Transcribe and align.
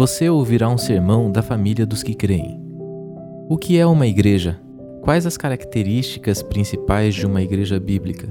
você 0.00 0.30
ouvirá 0.30 0.66
um 0.66 0.78
sermão 0.78 1.30
da 1.30 1.42
família 1.42 1.84
dos 1.84 2.02
que 2.02 2.14
creem. 2.14 2.58
O 3.50 3.58
que 3.58 3.78
é 3.78 3.84
uma 3.84 4.06
igreja? 4.06 4.58
Quais 5.02 5.26
as 5.26 5.36
características 5.36 6.42
principais 6.42 7.14
de 7.14 7.26
uma 7.26 7.42
igreja 7.42 7.78
bíblica? 7.78 8.26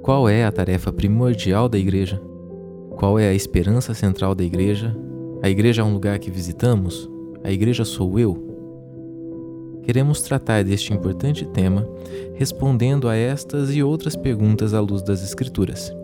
Qual 0.00 0.26
é 0.26 0.46
a 0.46 0.50
tarefa 0.50 0.90
primordial 0.90 1.68
da 1.68 1.76
igreja? 1.76 2.18
Qual 2.96 3.18
é 3.18 3.28
a 3.28 3.34
esperança 3.34 3.92
central 3.92 4.34
da 4.34 4.42
igreja? 4.42 4.96
A 5.42 5.50
igreja 5.50 5.82
é 5.82 5.84
um 5.84 5.92
lugar 5.92 6.18
que 6.18 6.30
visitamos? 6.30 7.10
A 7.44 7.52
igreja 7.52 7.84
sou 7.84 8.18
eu? 8.18 8.42
Queremos 9.82 10.22
tratar 10.22 10.64
deste 10.64 10.94
importante 10.94 11.44
tema 11.44 11.86
respondendo 12.36 13.06
a 13.06 13.14
estas 13.14 13.74
e 13.74 13.82
outras 13.82 14.16
perguntas 14.16 14.72
à 14.72 14.80
luz 14.80 15.02
das 15.02 15.22
Escrituras. 15.22 15.94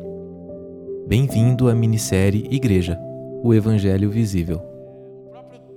Bem-vindo 1.08 1.70
à 1.70 1.74
minissérie 1.74 2.46
Igreja, 2.50 2.98
o 3.42 3.54
Evangelho 3.54 4.10
Visível. 4.10 4.71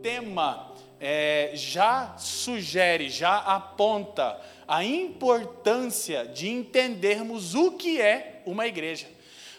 Tema 0.05 0.67
é, 0.99 1.49
já 1.55 2.15
sugere, 2.15 3.09
já 3.09 3.39
aponta 3.39 4.39
a 4.67 4.83
importância 4.83 6.27
de 6.27 6.47
entendermos 6.47 7.55
o 7.55 7.71
que 7.71 7.99
é 7.99 8.43
uma 8.45 8.67
igreja. 8.67 9.07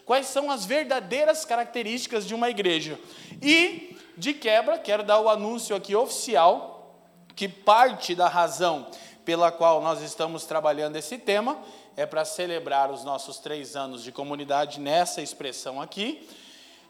Quais 0.04 0.28
são 0.28 0.48
as 0.48 0.64
verdadeiras 0.64 1.44
características 1.44 2.24
de 2.24 2.32
uma 2.32 2.48
igreja. 2.48 2.96
E, 3.42 3.98
de 4.16 4.32
quebra, 4.32 4.78
quero 4.78 5.02
dar 5.02 5.18
o 5.18 5.28
anúncio 5.28 5.74
aqui 5.74 5.96
oficial, 5.96 6.96
que 7.34 7.48
parte 7.48 8.14
da 8.14 8.28
razão 8.28 8.86
pela 9.24 9.50
qual 9.50 9.82
nós 9.82 10.00
estamos 10.00 10.44
trabalhando 10.44 10.94
esse 10.94 11.18
tema 11.18 11.60
é 11.96 12.06
para 12.06 12.24
celebrar 12.24 12.92
os 12.92 13.02
nossos 13.02 13.40
três 13.40 13.74
anos 13.74 14.00
de 14.00 14.12
comunidade 14.12 14.78
nessa 14.78 15.20
expressão 15.20 15.82
aqui. 15.82 16.24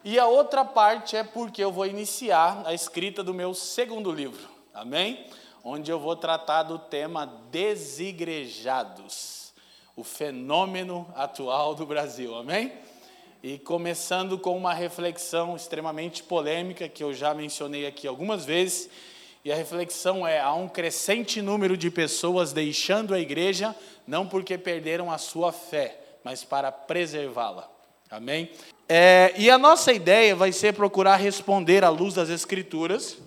E 0.09 0.21
a 0.21 0.27
outra 0.29 0.65
parte 0.65 1.17
é 1.17 1.25
porque 1.25 1.65
eu 1.65 1.73
vou 1.73 1.85
iniciar 1.85 2.63
a 2.65 2.73
escrita 2.73 3.25
do 3.25 3.35
meu 3.35 3.53
segundo 3.53 4.13
livro, 4.13 4.49
amém? 4.73 5.27
Onde 5.65 5.91
eu 5.91 5.99
vou 5.99 6.15
tratar 6.15 6.63
do 6.63 6.79
tema 6.79 7.27
desigrejados, 7.51 9.53
o 9.97 10.05
fenômeno 10.05 11.13
atual 11.17 11.75
do 11.75 11.85
Brasil, 11.85 12.37
amém? 12.37 12.73
E 13.43 13.59
começando 13.59 14.39
com 14.39 14.57
uma 14.57 14.73
reflexão 14.73 15.57
extremamente 15.57 16.23
polêmica 16.23 16.89
que 16.89 17.03
eu 17.03 17.13
já 17.13 17.35
mencionei 17.35 17.85
aqui 17.85 18.07
algumas 18.07 18.45
vezes, 18.45 18.89
e 19.45 19.51
a 19.51 19.57
reflexão 19.57 20.25
é: 20.25 20.39
há 20.39 20.55
um 20.55 20.69
crescente 20.69 21.43
número 21.43 21.77
de 21.77 21.91
pessoas 21.91 22.53
deixando 22.53 23.13
a 23.13 23.19
igreja, 23.19 23.75
não 24.07 24.25
porque 24.25 24.57
perderam 24.57 25.11
a 25.11 25.19
sua 25.19 25.51
fé, 25.51 25.99
mas 26.23 26.45
para 26.45 26.71
preservá-la. 26.71 27.69
Amém? 28.09 28.53
É, 28.89 29.35
e 29.37 29.51
a 29.51 29.59
nossa 29.59 29.93
ideia 29.93 30.37
vai 30.37 30.53
ser 30.53 30.75
procurar 30.75 31.17
responder 31.17 31.83
à 31.83 31.89
luz 31.89 32.15
das 32.15 32.31
Escrituras 32.31 33.19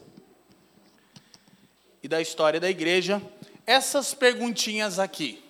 e 2.01 2.07
da 2.07 2.21
história 2.21 2.59
da 2.59 2.69
igreja 2.69 3.21
essas 3.65 4.13
perguntinhas 4.13 4.97
aqui. 4.97 5.43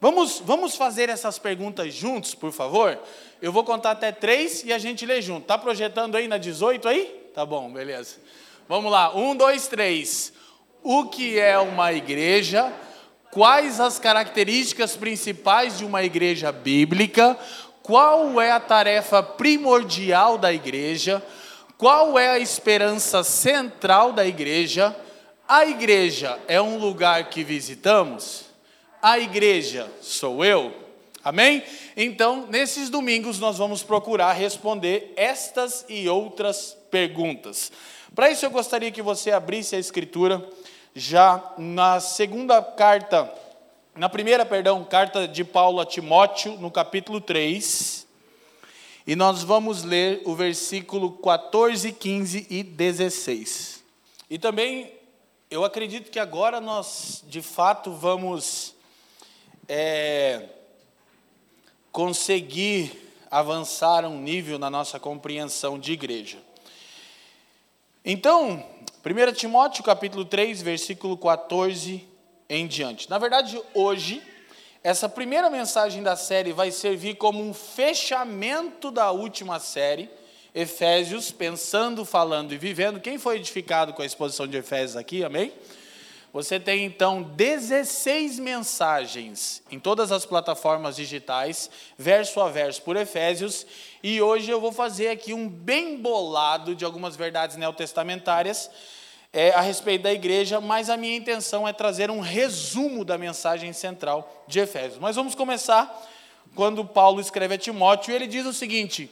Vamos, 0.00 0.40
vamos 0.44 0.76
fazer 0.76 1.08
essas 1.08 1.40
perguntas 1.40 1.92
juntos, 1.92 2.34
por 2.34 2.52
favor? 2.52 2.96
Eu 3.42 3.50
vou 3.50 3.64
contar 3.64 3.92
até 3.92 4.12
três 4.12 4.62
e 4.62 4.72
a 4.72 4.78
gente 4.78 5.04
lê 5.04 5.20
junto. 5.20 5.46
Tá 5.46 5.58
projetando 5.58 6.16
aí 6.16 6.28
na 6.28 6.38
18 6.38 6.86
aí? 6.86 7.30
Tá 7.34 7.44
bom, 7.44 7.72
beleza. 7.72 8.16
Vamos 8.68 8.92
lá, 8.92 9.16
um, 9.16 9.34
dois, 9.34 9.66
três. 9.66 10.32
O 10.84 11.06
que 11.06 11.38
é 11.38 11.58
uma 11.58 11.92
igreja? 11.92 12.72
Quais 13.32 13.80
as 13.80 13.98
características 13.98 14.94
principais 14.94 15.78
de 15.78 15.84
uma 15.84 16.04
igreja 16.04 16.52
bíblica? 16.52 17.36
Qual 17.88 18.38
é 18.38 18.50
a 18.50 18.60
tarefa 18.60 19.22
primordial 19.22 20.36
da 20.36 20.52
igreja, 20.52 21.24
qual 21.78 22.18
é 22.18 22.28
a 22.28 22.38
esperança 22.38 23.24
central 23.24 24.12
da 24.12 24.26
igreja. 24.26 24.94
A 25.48 25.64
igreja 25.64 26.38
é 26.46 26.60
um 26.60 26.76
lugar 26.76 27.30
que 27.30 27.42
visitamos? 27.42 28.44
A 29.00 29.18
igreja 29.18 29.90
sou 30.02 30.44
eu? 30.44 30.70
Amém? 31.24 31.64
Então, 31.96 32.46
nesses 32.50 32.90
domingos, 32.90 33.38
nós 33.38 33.56
vamos 33.56 33.82
procurar 33.82 34.34
responder 34.34 35.14
estas 35.16 35.86
e 35.88 36.06
outras 36.10 36.76
perguntas. 36.90 37.72
Para 38.14 38.30
isso, 38.30 38.44
eu 38.44 38.50
gostaria 38.50 38.90
que 38.90 39.00
você 39.00 39.30
abrisse 39.30 39.74
a 39.74 39.78
Escritura 39.78 40.46
já 40.94 41.42
na 41.56 42.00
segunda 42.00 42.60
carta 42.60 43.32
na 43.98 44.08
primeira, 44.08 44.46
perdão, 44.46 44.84
carta 44.84 45.26
de 45.26 45.42
Paulo 45.42 45.80
a 45.80 45.84
Timóteo, 45.84 46.56
no 46.58 46.70
capítulo 46.70 47.20
3, 47.20 48.06
e 49.04 49.16
nós 49.16 49.42
vamos 49.42 49.82
ler 49.82 50.22
o 50.24 50.36
versículo 50.36 51.10
14, 51.18 51.90
15 51.90 52.46
e 52.48 52.62
16. 52.62 53.82
E 54.30 54.38
também, 54.38 54.92
eu 55.50 55.64
acredito 55.64 56.12
que 56.12 56.20
agora 56.20 56.60
nós, 56.60 57.24
de 57.26 57.42
fato, 57.42 57.90
vamos 57.90 58.72
é, 59.66 60.44
conseguir 61.90 63.12
avançar 63.28 64.04
um 64.04 64.20
nível 64.20 64.60
na 64.60 64.70
nossa 64.70 65.00
compreensão 65.00 65.76
de 65.76 65.90
igreja. 65.90 66.38
Então, 68.04 68.64
1 69.04 69.32
Timóteo 69.32 69.82
capítulo 69.82 70.24
3, 70.24 70.62
versículo 70.62 71.18
14 71.18 72.06
em 72.48 72.66
diante. 72.66 73.10
Na 73.10 73.18
verdade, 73.18 73.60
hoje, 73.74 74.22
essa 74.82 75.08
primeira 75.08 75.50
mensagem 75.50 76.02
da 76.02 76.16
série 76.16 76.52
vai 76.52 76.70
servir 76.70 77.16
como 77.16 77.42
um 77.42 77.52
fechamento 77.52 78.90
da 78.90 79.10
última 79.10 79.58
série, 79.58 80.08
Efésios, 80.54 81.30
pensando, 81.30 82.04
falando 82.04 82.52
e 82.52 82.58
vivendo. 82.58 83.00
Quem 83.00 83.18
foi 83.18 83.36
edificado 83.36 83.92
com 83.92 84.02
a 84.02 84.06
exposição 84.06 84.46
de 84.46 84.56
Efésios 84.56 84.96
aqui, 84.96 85.22
amém? 85.22 85.52
Você 86.32 86.60
tem 86.60 86.84
então 86.84 87.22
16 87.22 88.38
mensagens 88.38 89.62
em 89.70 89.78
todas 89.78 90.12
as 90.12 90.26
plataformas 90.26 90.96
digitais, 90.96 91.70
verso 91.96 92.40
a 92.40 92.48
verso 92.48 92.82
por 92.82 92.96
Efésios, 92.96 93.66
e 94.02 94.20
hoje 94.20 94.50
eu 94.50 94.60
vou 94.60 94.70
fazer 94.70 95.08
aqui 95.08 95.32
um 95.32 95.48
bem 95.48 95.96
bolado 95.96 96.74
de 96.74 96.84
algumas 96.84 97.16
verdades 97.16 97.56
neotestamentárias 97.56 98.70
é, 99.32 99.50
a 99.50 99.60
respeito 99.60 100.02
da 100.02 100.12
igreja, 100.12 100.60
mas 100.60 100.88
a 100.88 100.96
minha 100.96 101.16
intenção 101.16 101.68
é 101.68 101.72
trazer 101.72 102.10
um 102.10 102.20
resumo 102.20 103.04
da 103.04 103.18
mensagem 103.18 103.72
central 103.72 104.44
de 104.46 104.58
Efésios. 104.60 104.98
Mas 104.98 105.16
vamos 105.16 105.34
começar 105.34 106.08
quando 106.54 106.84
Paulo 106.84 107.20
escreve 107.20 107.54
a 107.54 107.58
Timóteo, 107.58 108.12
e 108.12 108.14
ele 108.14 108.26
diz 108.26 108.46
o 108.46 108.52
seguinte: 108.52 109.10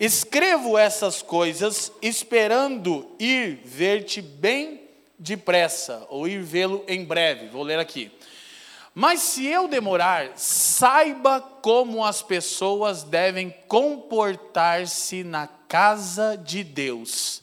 Escrevo 0.00 0.76
essas 0.76 1.22
coisas 1.22 1.92
esperando 2.02 3.08
ir 3.18 3.60
ver-te 3.64 4.20
bem 4.20 4.80
depressa, 5.18 6.06
ou 6.10 6.26
ir 6.26 6.42
vê-lo 6.42 6.84
em 6.88 7.04
breve. 7.04 7.46
Vou 7.46 7.62
ler 7.62 7.78
aqui. 7.78 8.10
Mas 8.94 9.20
se 9.20 9.46
eu 9.46 9.68
demorar, 9.68 10.32
saiba 10.36 11.40
como 11.40 12.04
as 12.04 12.20
pessoas 12.20 13.02
devem 13.02 13.54
comportar-se 13.66 15.24
na 15.24 15.46
casa 15.46 16.36
de 16.36 16.62
Deus 16.62 17.41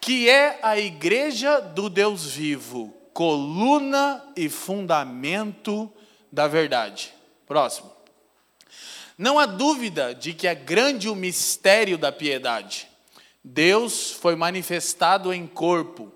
que 0.00 0.28
é 0.28 0.58
a 0.62 0.78
igreja 0.78 1.60
do 1.60 1.88
Deus 1.88 2.24
vivo, 2.24 2.94
coluna 3.12 4.24
e 4.36 4.48
fundamento 4.48 5.92
da 6.30 6.46
verdade. 6.46 7.12
Próximo. 7.46 7.90
Não 9.16 9.38
há 9.38 9.46
dúvida 9.46 10.14
de 10.14 10.32
que 10.32 10.46
é 10.46 10.54
grande 10.54 11.08
o 11.08 11.14
mistério 11.14 11.98
da 11.98 12.12
piedade. 12.12 12.88
Deus 13.42 14.12
foi 14.12 14.36
manifestado 14.36 15.32
em 15.32 15.46
corpo, 15.46 16.12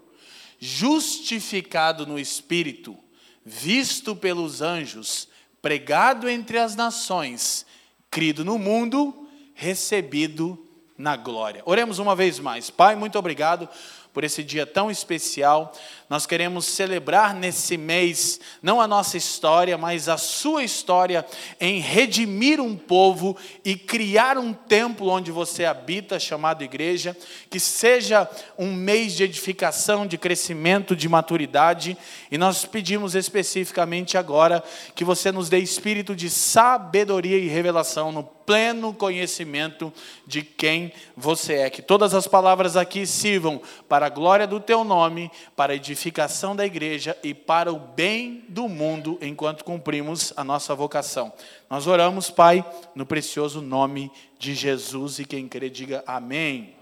justificado 0.60 2.06
no 2.06 2.18
espírito, 2.18 2.96
visto 3.44 4.14
pelos 4.14 4.62
anjos, 4.62 5.28
pregado 5.60 6.28
entre 6.28 6.58
as 6.58 6.76
nações, 6.76 7.66
crido 8.10 8.44
no 8.44 8.58
mundo, 8.58 9.28
recebido 9.54 10.58
na 10.96 11.16
glória. 11.16 11.62
Oremos 11.64 11.98
uma 11.98 12.14
vez 12.14 12.38
mais. 12.38 12.70
Pai, 12.70 12.94
muito 12.94 13.18
obrigado 13.18 13.68
por 14.12 14.24
esse 14.24 14.44
dia 14.44 14.66
tão 14.66 14.90
especial. 14.90 15.72
Nós 16.08 16.26
queremos 16.26 16.66
celebrar 16.66 17.34
nesse 17.34 17.78
mês, 17.78 18.38
não 18.62 18.80
a 18.80 18.86
nossa 18.86 19.16
história, 19.16 19.78
mas 19.78 20.08
a 20.08 20.18
sua 20.18 20.62
história 20.62 21.24
em 21.58 21.80
redimir 21.80 22.60
um 22.60 22.76
povo 22.76 23.36
e 23.64 23.74
criar 23.74 24.36
um 24.36 24.52
templo 24.52 25.08
onde 25.08 25.30
você 25.30 25.64
habita, 25.64 26.20
chamado 26.20 26.62
igreja, 26.62 27.16
que 27.48 27.58
seja 27.58 28.28
um 28.58 28.72
mês 28.74 29.14
de 29.14 29.24
edificação, 29.24 30.06
de 30.06 30.18
crescimento, 30.18 30.94
de 30.94 31.08
maturidade. 31.08 31.96
E 32.30 32.36
nós 32.36 32.66
pedimos 32.66 33.14
especificamente 33.14 34.18
agora 34.18 34.62
que 34.94 35.04
você 35.04 35.32
nos 35.32 35.48
dê 35.48 35.58
espírito 35.58 36.14
de 36.14 36.28
sabedoria 36.28 37.38
e 37.38 37.48
revelação 37.48 38.12
no 38.12 38.22
pleno 38.46 38.92
conhecimento 38.92 39.92
de 40.26 40.42
quem 40.42 40.92
você 41.16 41.54
é. 41.54 41.70
Que 41.70 41.82
todas 41.82 42.14
as 42.14 42.26
palavras 42.26 42.76
aqui 42.76 43.06
sirvam 43.06 43.60
para 43.88 44.06
a 44.06 44.10
glória 44.10 44.46
do 44.46 44.60
teu 44.60 44.84
nome, 44.84 45.30
para 45.56 45.72
a 45.72 45.76
edificação 45.76 46.54
da 46.54 46.66
igreja 46.66 47.16
e 47.22 47.34
para 47.34 47.72
o 47.72 47.78
bem 47.78 48.44
do 48.48 48.68
mundo 48.68 49.18
enquanto 49.20 49.64
cumprimos 49.64 50.32
a 50.36 50.44
nossa 50.44 50.74
vocação. 50.74 51.32
Nós 51.68 51.86
oramos, 51.86 52.30
Pai, 52.30 52.64
no 52.94 53.06
precioso 53.06 53.60
nome 53.60 54.10
de 54.38 54.54
Jesus 54.54 55.18
e 55.18 55.24
quem 55.24 55.48
crê 55.48 55.70
diga 55.70 56.02
amém. 56.06 56.74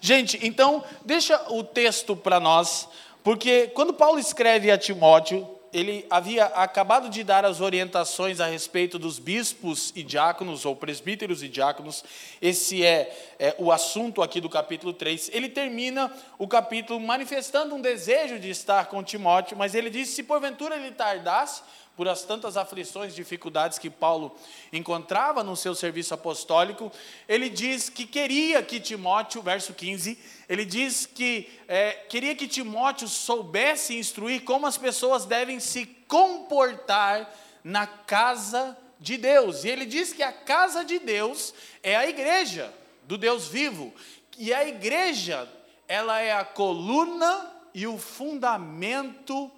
Gente, 0.00 0.38
então, 0.42 0.84
deixa 1.04 1.40
o 1.52 1.62
texto 1.62 2.16
para 2.16 2.40
nós, 2.40 2.88
porque 3.22 3.68
quando 3.68 3.92
Paulo 3.92 4.18
escreve 4.18 4.70
a 4.70 4.76
Timóteo, 4.76 5.48
ele 5.72 6.06
havia 6.10 6.44
acabado 6.44 7.08
de 7.08 7.24
dar 7.24 7.44
as 7.44 7.60
orientações 7.60 8.40
a 8.40 8.46
respeito 8.46 8.98
dos 8.98 9.18
bispos 9.18 9.92
e 9.96 10.02
diáconos, 10.02 10.66
ou 10.66 10.76
presbíteros 10.76 11.42
e 11.42 11.48
diáconos. 11.48 12.04
Esse 12.40 12.84
é, 12.84 13.34
é, 13.38 13.54
o 13.58 13.72
assunto 13.72 14.20
aqui 14.22 14.40
do 14.40 14.50
capítulo 14.50 14.92
3. 14.92 15.30
Ele 15.32 15.48
termina 15.48 16.12
o 16.38 16.46
capítulo 16.46 17.00
manifestando 17.00 17.74
um 17.74 17.80
desejo 17.80 18.38
de 18.38 18.50
estar 18.50 18.86
com 18.86 19.02
Timóteo, 19.02 19.56
mas 19.56 19.74
ele 19.74 19.88
diz: 19.88 20.10
se 20.10 20.22
porventura 20.22 20.76
ele 20.76 20.90
tardasse, 20.90 21.62
por 21.96 22.08
as 22.08 22.22
tantas 22.22 22.56
aflições, 22.56 23.14
dificuldades 23.14 23.78
que 23.78 23.90
Paulo 23.90 24.34
encontrava 24.72 25.44
no 25.44 25.54
seu 25.54 25.74
serviço 25.74 26.14
apostólico, 26.14 26.90
ele 27.28 27.50
diz 27.50 27.88
que 27.88 28.06
queria 28.06 28.62
que 28.62 28.80
Timóteo, 28.80 29.42
verso 29.42 29.74
15, 29.74 30.18
ele 30.52 30.66
diz 30.66 31.06
que 31.06 31.48
é, 31.66 31.92
queria 32.10 32.34
que 32.34 32.46
Timóteo 32.46 33.08
soubesse 33.08 33.96
instruir 33.96 34.44
como 34.44 34.66
as 34.66 34.76
pessoas 34.76 35.24
devem 35.24 35.58
se 35.58 35.86
comportar 36.06 37.34
na 37.64 37.86
casa 37.86 38.76
de 39.00 39.16
Deus. 39.16 39.64
E 39.64 39.70
ele 39.70 39.86
diz 39.86 40.12
que 40.12 40.22
a 40.22 40.30
casa 40.30 40.84
de 40.84 40.98
Deus 40.98 41.54
é 41.82 41.96
a 41.96 42.06
igreja 42.06 42.70
do 43.04 43.16
Deus 43.16 43.48
vivo. 43.48 43.94
E 44.36 44.52
a 44.52 44.68
igreja, 44.68 45.50
ela 45.88 46.20
é 46.20 46.32
a 46.32 46.44
coluna 46.44 47.50
e 47.72 47.86
o 47.86 47.96
fundamento 47.96 49.50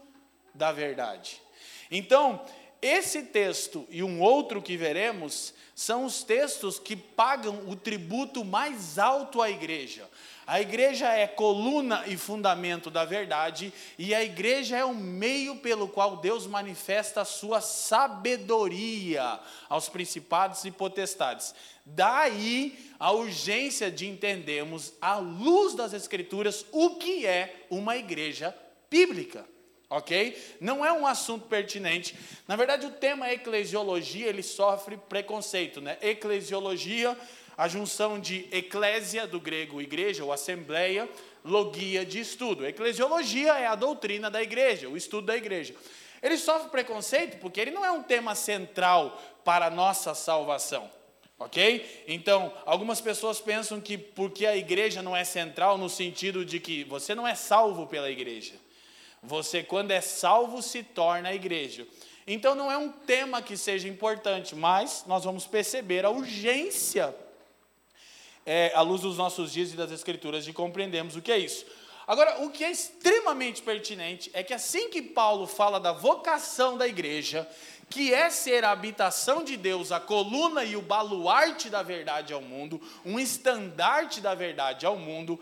da 0.54 0.70
verdade. 0.70 1.42
Então, 1.90 2.40
esse 2.80 3.24
texto 3.24 3.84
e 3.90 4.00
um 4.00 4.20
outro 4.20 4.62
que 4.62 4.76
veremos 4.76 5.54
são 5.74 6.04
os 6.04 6.22
textos 6.22 6.78
que 6.78 6.94
pagam 6.94 7.68
o 7.68 7.74
tributo 7.74 8.44
mais 8.44 8.96
alto 8.96 9.42
à 9.42 9.50
igreja. 9.50 10.08
A 10.46 10.60
igreja 10.60 11.08
é 11.08 11.26
coluna 11.26 12.04
e 12.06 12.16
fundamento 12.16 12.90
da 12.90 13.04
verdade, 13.04 13.72
e 13.98 14.14
a 14.14 14.22
igreja 14.22 14.76
é 14.76 14.84
o 14.84 14.94
meio 14.94 15.56
pelo 15.56 15.88
qual 15.88 16.18
Deus 16.18 16.46
manifesta 16.46 17.22
a 17.22 17.24
sua 17.24 17.60
sabedoria 17.60 19.40
aos 19.68 19.88
principados 19.88 20.64
e 20.64 20.70
potestades. 20.70 21.54
Daí 21.86 22.78
a 22.98 23.10
urgência 23.12 23.90
de 23.90 24.06
entendermos, 24.06 24.92
à 25.00 25.16
luz 25.16 25.74
das 25.74 25.92
Escrituras, 25.92 26.66
o 26.72 26.96
que 26.96 27.26
é 27.26 27.66
uma 27.70 27.96
igreja 27.96 28.54
bíblica 28.90 29.46
ok? 29.88 30.36
Não 30.60 30.84
é 30.84 30.92
um 30.92 31.06
assunto 31.06 31.46
pertinente. 31.46 32.16
Na 32.48 32.56
verdade, 32.56 32.86
o 32.86 32.90
tema 32.90 33.30
eclesiologia 33.32 34.26
ele 34.26 34.42
sofre 34.42 34.96
preconceito, 34.96 35.80
né? 35.80 35.96
Eclesiologia, 36.02 37.16
a 37.56 37.68
junção 37.68 38.18
de 38.18 38.48
eclésia 38.50 39.26
do 39.26 39.40
grego 39.40 39.80
igreja 39.80 40.24
ou 40.24 40.32
assembleia, 40.32 41.08
logia 41.44 42.04
de 42.04 42.20
estudo. 42.20 42.66
Eclesiologia 42.66 43.54
é 43.58 43.66
a 43.66 43.74
doutrina 43.74 44.30
da 44.30 44.42
igreja, 44.42 44.88
o 44.88 44.96
estudo 44.96 45.26
da 45.26 45.36
igreja. 45.36 45.74
Ele 46.22 46.38
sofre 46.38 46.70
preconceito 46.70 47.38
porque 47.38 47.60
ele 47.60 47.70
não 47.70 47.84
é 47.84 47.90
um 47.90 48.02
tema 48.02 48.34
central 48.34 49.20
para 49.44 49.66
a 49.66 49.70
nossa 49.70 50.14
salvação. 50.14 50.90
Ok? 51.38 52.04
Então, 52.06 52.52
algumas 52.64 53.00
pessoas 53.00 53.40
pensam 53.40 53.80
que 53.80 53.98
porque 53.98 54.46
a 54.46 54.56
igreja 54.56 55.02
não 55.02 55.16
é 55.16 55.24
central, 55.24 55.76
no 55.76 55.90
sentido 55.90 56.44
de 56.44 56.60
que 56.60 56.84
você 56.84 57.14
não 57.14 57.26
é 57.26 57.34
salvo 57.34 57.86
pela 57.86 58.10
igreja. 58.10 58.54
Você, 59.22 59.62
quando 59.62 59.90
é 59.90 60.00
salvo, 60.00 60.62
se 60.62 60.82
torna 60.82 61.30
a 61.30 61.34
igreja. 61.34 61.86
Então 62.26 62.54
não 62.54 62.72
é 62.72 62.78
um 62.78 62.90
tema 62.90 63.42
que 63.42 63.56
seja 63.56 63.86
importante, 63.88 64.54
mas 64.54 65.04
nós 65.06 65.24
vamos 65.24 65.46
perceber 65.46 66.04
a 66.06 66.10
urgência, 66.10 67.14
é, 68.46 68.72
à 68.74 68.80
luz 68.80 69.00
dos 69.02 69.16
nossos 69.16 69.52
dias 69.52 69.72
e 69.72 69.76
das 69.76 69.90
Escrituras, 69.90 70.44
de 70.44 70.52
compreendermos 70.52 71.16
o 71.16 71.22
que 71.22 71.32
é 71.32 71.38
isso. 71.38 71.64
Agora, 72.06 72.42
o 72.42 72.50
que 72.50 72.62
é 72.62 72.70
extremamente 72.70 73.62
pertinente 73.62 74.30
é 74.34 74.42
que 74.42 74.52
assim 74.52 74.90
que 74.90 75.00
Paulo 75.00 75.46
fala 75.46 75.80
da 75.80 75.92
vocação 75.92 76.76
da 76.76 76.86
igreja, 76.86 77.48
que 77.88 78.12
é 78.12 78.28
ser 78.28 78.64
a 78.64 78.72
habitação 78.72 79.42
de 79.42 79.56
Deus, 79.56 79.90
a 79.90 80.00
coluna 80.00 80.64
e 80.64 80.76
o 80.76 80.82
baluarte 80.82 81.70
da 81.70 81.82
verdade 81.82 82.32
ao 82.32 82.42
mundo, 82.42 82.80
um 83.04 83.18
estandarte 83.18 84.20
da 84.20 84.34
verdade 84.34 84.84
ao 84.84 84.96
mundo, 84.96 85.40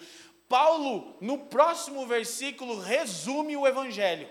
Paulo, 0.48 1.16
no 1.20 1.38
próximo 1.38 2.06
versículo, 2.06 2.78
resume 2.78 3.56
o 3.56 3.66
Evangelho. 3.66 4.28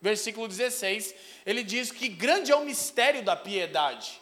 Versículo 0.00 0.46
16, 0.46 1.14
ele 1.46 1.64
diz 1.64 1.90
que 1.90 2.08
grande 2.08 2.52
é 2.52 2.56
o 2.56 2.64
mistério 2.64 3.22
da 3.22 3.34
piedade. 3.34 4.20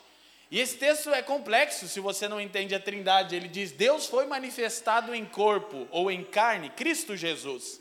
E 0.52 0.60
esse 0.60 0.76
texto 0.76 1.08
é 1.08 1.22
complexo 1.22 1.88
se 1.88 1.98
você 1.98 2.28
não 2.28 2.38
entende 2.38 2.74
a 2.74 2.78
trindade. 2.78 3.34
Ele 3.34 3.48
diz: 3.48 3.72
Deus 3.72 4.06
foi 4.06 4.26
manifestado 4.26 5.14
em 5.14 5.24
corpo 5.24 5.88
ou 5.90 6.10
em 6.10 6.22
carne, 6.22 6.68
Cristo 6.68 7.16
Jesus. 7.16 7.80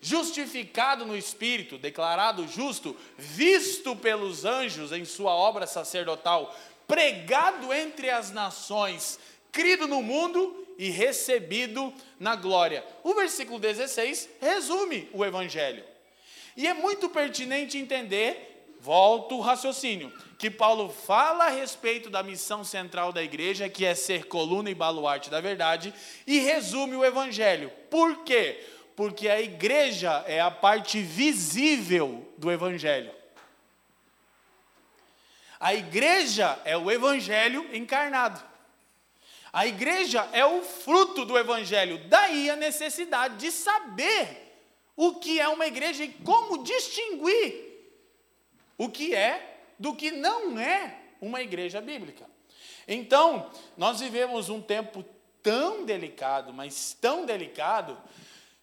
Justificado 0.00 1.04
no 1.04 1.14
espírito, 1.14 1.76
declarado 1.76 2.48
justo, 2.48 2.96
visto 3.18 3.94
pelos 3.94 4.46
anjos 4.46 4.90
em 4.90 5.04
sua 5.04 5.34
obra 5.34 5.66
sacerdotal, 5.66 6.56
pregado 6.86 7.74
entre 7.74 8.08
as 8.08 8.30
nações, 8.30 9.18
crido 9.52 9.86
no 9.86 10.00
mundo 10.00 10.66
e 10.78 10.88
recebido 10.88 11.92
na 12.18 12.34
glória. 12.34 12.86
O 13.04 13.12
versículo 13.12 13.58
16 13.58 14.30
resume 14.40 15.10
o 15.12 15.26
evangelho. 15.26 15.84
E 16.56 16.66
é 16.66 16.72
muito 16.72 17.10
pertinente 17.10 17.76
entender, 17.76 18.57
volto 18.88 19.36
o 19.36 19.40
raciocínio, 19.42 20.10
que 20.38 20.50
Paulo 20.50 20.88
fala 20.88 21.44
a 21.44 21.50
respeito 21.50 22.08
da 22.08 22.22
missão 22.22 22.64
central 22.64 23.12
da 23.12 23.22
igreja, 23.22 23.68
que 23.68 23.84
é 23.84 23.94
ser 23.94 24.24
coluna 24.24 24.70
e 24.70 24.74
baluarte 24.74 25.28
da 25.28 25.42
verdade, 25.42 25.92
e 26.26 26.38
resume 26.38 26.96
o 26.96 27.04
evangelho. 27.04 27.70
Por 27.90 28.24
quê? 28.24 28.64
Porque 28.96 29.28
a 29.28 29.42
igreja 29.42 30.24
é 30.26 30.40
a 30.40 30.50
parte 30.50 31.02
visível 31.02 32.26
do 32.38 32.50
evangelho. 32.50 33.12
A 35.60 35.74
igreja 35.74 36.58
é 36.64 36.74
o 36.74 36.90
evangelho 36.90 37.68
encarnado. 37.76 38.42
A 39.52 39.66
igreja 39.66 40.26
é 40.32 40.46
o 40.46 40.62
fruto 40.62 41.26
do 41.26 41.36
evangelho, 41.36 42.00
daí 42.08 42.48
a 42.48 42.56
necessidade 42.56 43.36
de 43.36 43.52
saber 43.52 44.50
o 44.96 45.16
que 45.16 45.38
é 45.38 45.48
uma 45.48 45.66
igreja 45.66 46.04
e 46.04 46.08
como 46.08 46.64
distinguir 46.64 47.67
o 48.78 48.88
que 48.88 49.14
é 49.14 49.60
do 49.78 49.94
que 49.94 50.10
não 50.10 50.58
é 50.58 50.96
uma 51.20 51.42
igreja 51.42 51.80
bíblica. 51.80 52.24
Então, 52.86 53.50
nós 53.76 54.00
vivemos 54.00 54.48
um 54.48 54.62
tempo 54.62 55.04
tão 55.42 55.84
delicado, 55.84 56.54
mas 56.54 56.96
tão 56.98 57.26
delicado, 57.26 57.98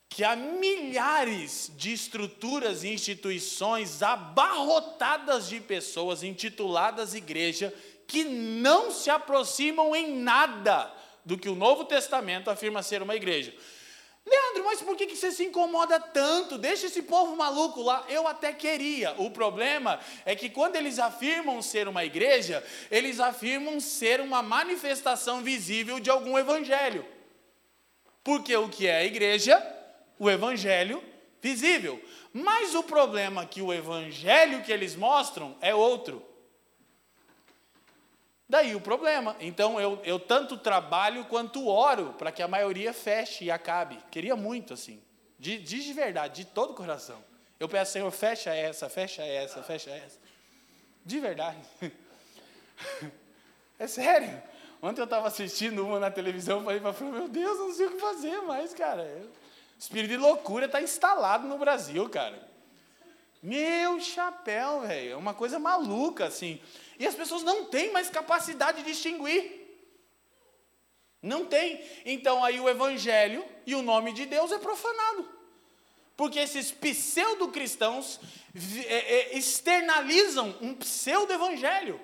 que 0.10 0.24
há 0.24 0.36
milhares 0.36 1.70
de 1.76 1.92
estruturas 1.92 2.84
e 2.84 2.94
instituições 2.94 4.02
abarrotadas 4.02 5.50
de 5.50 5.60
pessoas 5.60 6.24
intituladas 6.24 7.14
igreja 7.14 7.74
que 8.08 8.24
não 8.24 8.92
se 8.92 9.10
aproximam 9.10 9.96
em 9.96 10.16
nada 10.16 10.92
do 11.26 11.38
que 11.38 11.50
o 11.50 11.56
Novo 11.56 11.86
Testamento 11.86 12.50
afirma 12.50 12.84
ser 12.84 13.02
uma 13.02 13.16
igreja. 13.16 13.54
Leandro, 14.26 14.66
mas 14.66 14.82
por 14.82 14.96
que 14.96 15.16
você 15.16 15.32
se 15.32 15.44
incomoda 15.44 16.00
tanto? 16.00 16.58
Deixa 16.58 16.88
esse 16.88 17.04
povo 17.04 17.36
maluco 17.36 17.82
lá. 17.82 18.04
Eu 18.10 18.28
até 18.28 18.52
queria. 18.52 19.14
O 19.20 19.30
problema 19.30 20.00
é 20.26 20.36
que 20.36 20.50
quando 20.50 20.76
eles 20.76 20.98
afirmam 20.98 21.62
ser 21.62 21.88
uma 21.88 22.04
igreja, 22.04 22.66
eles 22.90 23.20
afirmam 23.20 23.80
ser 23.80 24.20
uma 24.20 24.42
manifestação 24.42 25.42
visível 25.42 26.00
de 26.00 26.10
algum 26.10 26.38
evangelho. 26.40 27.06
Porque 28.24 28.56
o 28.56 28.68
que 28.68 28.88
é 28.88 28.98
a 28.98 29.06
igreja? 29.06 29.64
O 30.18 30.28
evangelho 30.28 31.04
visível. 31.40 32.04
Mas 32.34 32.74
o 32.74 32.82
problema 32.82 33.44
é 33.44 33.46
que 33.46 33.62
o 33.62 33.72
evangelho 33.72 34.64
que 34.64 34.72
eles 34.72 34.96
mostram 34.96 35.56
é 35.62 35.76
outro. 35.76 36.35
Daí 38.48 38.76
o 38.76 38.82
problema. 38.82 39.36
Então 39.40 39.80
eu, 39.80 40.00
eu 40.04 40.20
tanto 40.20 40.58
trabalho 40.58 41.26
quanto 41.26 41.68
oro 41.68 42.14
para 42.18 42.32
que 42.32 42.44
a 42.44 42.48
maioria 42.48 42.94
feche 42.94 43.46
e 43.46 43.52
acabe. 43.52 43.98
Queria 44.12 44.36
muito 44.36 44.74
assim. 44.74 45.02
De, 45.40 45.58
de 45.58 45.94
verdade, 45.94 46.44
de 46.44 46.46
todo 46.46 46.72
o 46.72 46.76
coração. 46.76 47.24
Eu 47.60 47.68
peço, 47.68 47.94
Senhor, 47.94 48.12
fecha 48.12 48.54
essa, 48.54 48.90
fecha 48.90 49.24
essa, 49.24 49.64
fecha 49.64 49.90
essa. 49.90 50.20
De 51.06 51.20
verdade. 51.20 51.58
É 53.78 53.88
sério. 53.88 54.42
Ontem 54.82 55.02
eu 55.02 55.06
estava 55.06 55.28
assistindo 55.28 55.86
uma 55.86 56.00
na 56.00 56.10
televisão 56.10 56.64
falei 56.64 56.80
para 56.80 56.94
meu 56.94 57.28
Deus, 57.28 57.58
não 57.58 57.74
sei 57.74 57.88
o 57.88 57.92
que 57.92 58.00
fazer 58.00 58.42
mais, 58.44 58.74
cara. 58.74 59.04
O 59.04 59.80
espírito 59.80 60.12
de 60.12 60.18
loucura 60.18 60.66
está 60.66 60.82
instalado 60.82 61.48
no 61.48 61.58
Brasil, 61.58 62.08
cara. 62.10 62.42
Meu 63.44 64.00
chapéu, 64.00 64.82
velho. 64.82 65.12
É 65.12 65.16
uma 65.16 65.34
coisa 65.34 65.60
maluca, 65.60 66.26
assim. 66.26 66.62
E 66.98 67.06
as 67.06 67.16
pessoas 67.16 67.44
não 67.44 67.66
têm 67.66 67.92
mais 67.92 68.10
capacidade 68.10 68.82
de 68.82 68.92
distinguir. 68.92 69.66
Não 71.22 71.46
tem. 71.46 71.84
Então 72.06 72.44
aí 72.44 72.60
o 72.60 72.70
evangelho 72.70 73.44
e 73.66 73.76
o 73.76 73.82
nome 73.82 74.14
de 74.14 74.26
Deus 74.26 74.52
é 74.52 74.60
profanado. 74.60 75.28
Porque 76.16 76.40
esses 76.40 76.72
pseudo-cristãos 76.72 78.20
é, 78.88 78.94
é, 78.94 79.38
externalizam 79.38 80.56
um 80.62 80.74
pseudo-evangelho. 80.76 82.00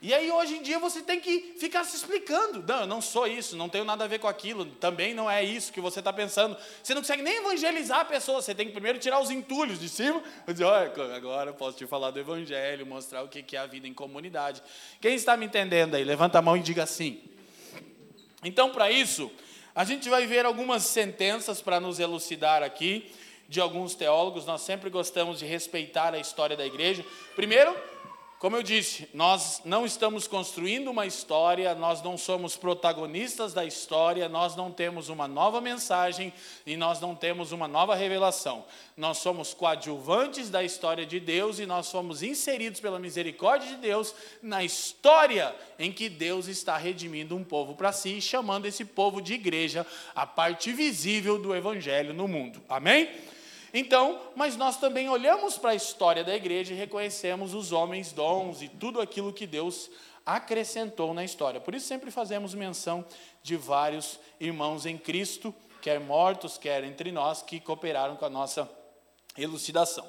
E 0.00 0.14
aí 0.14 0.30
hoje 0.30 0.56
em 0.56 0.62
dia 0.62 0.78
você 0.78 1.02
tem 1.02 1.18
que 1.18 1.54
ficar 1.58 1.82
se 1.82 1.96
explicando. 1.96 2.62
Não, 2.62 2.80
eu 2.82 2.86
não 2.86 3.00
sou 3.00 3.26
isso, 3.26 3.56
não 3.56 3.68
tenho 3.68 3.84
nada 3.84 4.04
a 4.04 4.06
ver 4.06 4.20
com 4.20 4.28
aquilo, 4.28 4.64
também 4.64 5.12
não 5.12 5.28
é 5.28 5.42
isso 5.42 5.72
que 5.72 5.80
você 5.80 5.98
está 5.98 6.12
pensando. 6.12 6.56
Você 6.82 6.94
não 6.94 7.02
consegue 7.02 7.22
nem 7.22 7.38
evangelizar 7.38 8.00
a 8.00 8.04
pessoa, 8.04 8.40
você 8.40 8.54
tem 8.54 8.66
que 8.66 8.72
primeiro 8.72 8.98
tirar 8.98 9.18
os 9.18 9.28
entulhos 9.28 9.80
de 9.80 9.88
cima 9.88 10.22
e 10.46 10.52
dizer, 10.52 10.64
olha, 10.64 10.92
agora 11.16 11.50
eu 11.50 11.54
posso 11.54 11.76
te 11.76 11.84
falar 11.84 12.12
do 12.12 12.20
evangelho, 12.20 12.86
mostrar 12.86 13.22
o 13.24 13.28
que 13.28 13.56
é 13.56 13.58
a 13.58 13.66
vida 13.66 13.88
em 13.88 13.94
comunidade. 13.94 14.62
Quem 15.00 15.16
está 15.16 15.36
me 15.36 15.46
entendendo 15.46 15.96
aí? 15.96 16.04
Levanta 16.04 16.38
a 16.38 16.42
mão 16.42 16.56
e 16.56 16.60
diga 16.60 16.86
sim. 16.86 17.20
Então, 18.44 18.70
para 18.70 18.88
isso, 18.88 19.32
a 19.74 19.82
gente 19.82 20.08
vai 20.08 20.26
ver 20.26 20.46
algumas 20.46 20.84
sentenças 20.84 21.60
para 21.60 21.80
nos 21.80 21.98
elucidar 21.98 22.62
aqui 22.62 23.10
de 23.48 23.60
alguns 23.60 23.96
teólogos. 23.96 24.46
Nós 24.46 24.60
sempre 24.60 24.90
gostamos 24.90 25.40
de 25.40 25.46
respeitar 25.46 26.14
a 26.14 26.18
história 26.18 26.56
da 26.56 26.64
igreja. 26.64 27.04
Primeiro, 27.34 27.74
como 28.38 28.54
eu 28.54 28.62
disse, 28.62 29.08
nós 29.12 29.60
não 29.64 29.84
estamos 29.84 30.28
construindo 30.28 30.92
uma 30.92 31.06
história, 31.06 31.74
nós 31.74 32.00
não 32.02 32.16
somos 32.16 32.56
protagonistas 32.56 33.52
da 33.52 33.64
história, 33.64 34.28
nós 34.28 34.54
não 34.54 34.70
temos 34.70 35.08
uma 35.08 35.26
nova 35.26 35.60
mensagem 35.60 36.32
e 36.64 36.76
nós 36.76 37.00
não 37.00 37.16
temos 37.16 37.50
uma 37.50 37.66
nova 37.66 37.96
revelação. 37.96 38.64
Nós 38.96 39.18
somos 39.18 39.54
coadjuvantes 39.54 40.50
da 40.50 40.62
história 40.62 41.04
de 41.04 41.18
Deus 41.18 41.58
e 41.58 41.66
nós 41.66 41.90
fomos 41.90 42.22
inseridos 42.22 42.80
pela 42.80 43.00
misericórdia 43.00 43.70
de 43.70 43.76
Deus 43.76 44.14
na 44.40 44.62
história 44.62 45.52
em 45.76 45.90
que 45.90 46.08
Deus 46.08 46.46
está 46.46 46.76
redimindo 46.76 47.34
um 47.34 47.42
povo 47.42 47.74
para 47.74 47.90
si, 47.90 48.20
chamando 48.20 48.66
esse 48.66 48.84
povo 48.84 49.20
de 49.20 49.34
igreja, 49.34 49.84
a 50.14 50.24
parte 50.24 50.72
visível 50.72 51.42
do 51.42 51.56
evangelho 51.56 52.14
no 52.14 52.28
mundo. 52.28 52.62
Amém? 52.68 53.08
Então, 53.72 54.20
mas 54.34 54.56
nós 54.56 54.78
também 54.78 55.08
olhamos 55.08 55.58
para 55.58 55.70
a 55.70 55.74
história 55.74 56.24
da 56.24 56.34
igreja 56.34 56.72
e 56.72 56.76
reconhecemos 56.76 57.54
os 57.54 57.72
homens 57.72 58.12
dons 58.12 58.62
e 58.62 58.68
tudo 58.68 59.00
aquilo 59.00 59.32
que 59.32 59.46
Deus 59.46 59.90
acrescentou 60.24 61.14
na 61.14 61.24
história. 61.24 61.60
Por 61.60 61.74
isso 61.74 61.86
sempre 61.86 62.10
fazemos 62.10 62.54
menção 62.54 63.04
de 63.42 63.56
vários 63.56 64.18
irmãos 64.38 64.84
em 64.84 64.96
Cristo, 64.98 65.54
quer 65.80 66.00
mortos, 66.00 66.58
quer 66.58 66.84
entre 66.84 67.10
nós, 67.10 67.42
que 67.42 67.60
cooperaram 67.60 68.16
com 68.16 68.24
a 68.24 68.30
nossa 68.30 68.68
elucidação. 69.36 70.08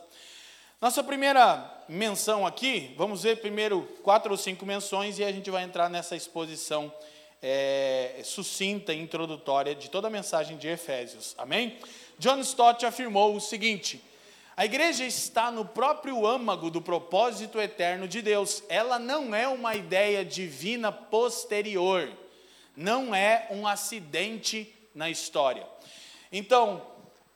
Nossa 0.82 1.04
primeira 1.04 1.84
menção 1.90 2.48
aqui, 2.48 2.94
vamos 2.98 3.24
ver 3.24 3.42
primeiro 3.42 3.82
quatro 4.02 4.32
ou 4.32 4.38
cinco 4.38 4.66
menções 4.66 5.20
e 5.20 5.24
a 5.24 5.32
gente 5.32 5.52
vai 5.52 5.64
entrar 5.64 5.90
nessa 5.90 6.16
exposição 6.16 6.92
é, 7.42 8.22
sucinta 8.24 8.94
e 8.94 9.02
introdutória 9.02 9.76
de 9.76 9.90
toda 9.90 10.08
a 10.08 10.12
mensagem 10.12 10.58
de 10.58 10.68
Efésios. 10.68 11.36
Amém? 11.38 11.78
John 12.20 12.42
Stott 12.42 12.86
afirmou 12.86 13.36
o 13.36 13.40
seguinte: 13.40 14.04
a 14.56 14.66
igreja 14.66 15.06
está 15.06 15.50
no 15.50 15.64
próprio 15.64 16.28
âmago 16.28 16.70
do 16.70 16.82
propósito 16.82 17.60
eterno 17.62 18.10
de 18.10 18.22
Deus. 18.22 18.62
Ela 18.68 19.00
não 19.00 19.34
é 19.34 19.48
uma 19.48 19.74
ideia 19.74 20.26
divina 20.26 20.92
posterior, 20.92 22.12
não 22.76 23.16
é 23.16 23.48
um 23.52 23.66
acidente 23.66 24.72
na 24.94 25.10
história. 25.10 25.66
Então, 26.30 26.86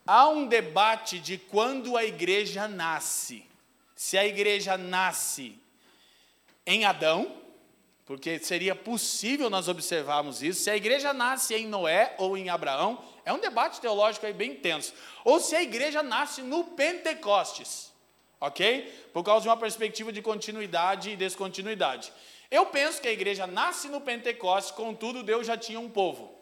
há 0.06 0.28
um 0.28 0.46
debate 0.46 1.18
de 1.18 1.38
quando 1.38 1.96
a 1.96 2.04
igreja 2.04 2.68
nasce. 2.68 3.46
Se 3.96 4.18
a 4.18 4.26
igreja 4.26 4.78
nasce 4.78 5.58
em 6.66 6.84
Adão, 6.84 7.43
porque 8.14 8.38
seria 8.38 8.76
possível 8.76 9.50
nós 9.50 9.68
observarmos 9.68 10.44
isso, 10.44 10.62
se 10.62 10.70
a 10.70 10.76
igreja 10.76 11.12
nasce 11.12 11.56
em 11.56 11.66
Noé 11.66 12.14
ou 12.20 12.38
em 12.38 12.48
Abraão, 12.48 13.04
é 13.26 13.34
um 13.34 13.40
debate 13.40 13.82
teológico 13.82 14.24
aí 14.28 14.34
bem 14.34 14.52
intenso. 14.52 14.94
Ou 15.26 15.40
se 15.40 15.56
a 15.56 15.64
igreja 15.64 16.04
nasce 16.04 16.44
no 16.44 16.64
Pentecostes, 16.64 17.92
ok? 18.40 18.84
Por 19.12 19.24
causa 19.24 19.42
de 19.42 19.48
uma 19.50 19.58
perspectiva 19.58 20.12
de 20.12 20.22
continuidade 20.22 21.10
e 21.10 21.16
descontinuidade. 21.16 22.14
Eu 22.52 22.68
penso 22.68 23.02
que 23.02 23.08
a 23.08 23.12
igreja 23.12 23.48
nasce 23.48 23.90
no 23.90 24.00
Pentecostes, 24.00 24.72
contudo, 24.72 25.24
Deus 25.24 25.48
já 25.48 25.58
tinha 25.58 25.80
um 25.80 25.90
povo. 25.90 26.36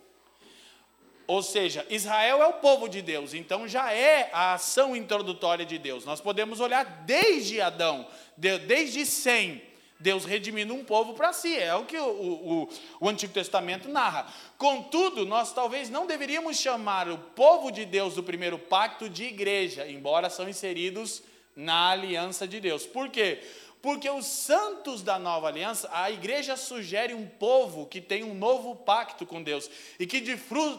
Ou 1.25 1.41
seja, 1.41 1.85
Israel 1.89 2.43
é 2.43 2.47
o 2.47 2.53
povo 2.55 2.89
de 2.89 3.01
Deus, 3.01 3.33
então 3.33 3.65
já 3.65 3.93
é 3.93 4.29
a 4.33 4.55
ação 4.55 4.93
introdutória 4.93 5.65
de 5.65 5.77
Deus. 5.77 6.03
Nós 6.03 6.19
podemos 6.19 6.59
olhar 6.59 6.83
desde 7.05 7.61
Adão, 7.61 8.05
desde 8.35 9.05
Sem, 9.05 9.70
Deus 10.01 10.25
redimindo 10.25 10.73
um 10.73 10.83
povo 10.83 11.13
para 11.13 11.31
si, 11.31 11.55
é 11.55 11.73
o 11.75 11.85
que 11.85 11.97
o, 11.97 12.09
o, 12.09 12.69
o, 12.99 13.09
Antigo 13.09 13.31
Testamento 13.31 13.87
narra. 13.87 14.27
Contudo, 14.57 15.25
nós 15.25 15.53
talvez 15.53 15.89
não 15.89 16.07
deveríamos 16.07 16.57
chamar 16.57 17.07
o 17.07 17.17
povo 17.17 17.71
de 17.71 17.85
Deus 17.85 18.15
do 18.15 18.23
primeiro 18.23 18.57
pacto 18.57 19.07
de 19.07 19.25
igreja, 19.25 19.87
embora 19.87 20.29
são 20.29 20.49
inseridos 20.49 21.21
na 21.55 21.91
aliança 21.91 22.47
de 22.47 22.59
Deus. 22.59 22.85
Por 22.85 23.09
quê? 23.09 23.39
Porque 23.81 24.09
os 24.09 24.25
santos 24.25 25.01
da 25.01 25.17
nova 25.17 25.47
aliança, 25.47 25.89
a 25.91 26.11
igreja 26.11 26.55
sugere 26.55 27.13
um 27.13 27.27
povo 27.27 27.85
que 27.85 28.01
tem 28.01 28.23
um 28.23 28.33
novo 28.33 28.75
pacto 28.75 29.25
com 29.25 29.41
Deus 29.41 29.69
e 29.99 30.05
que 30.05 30.21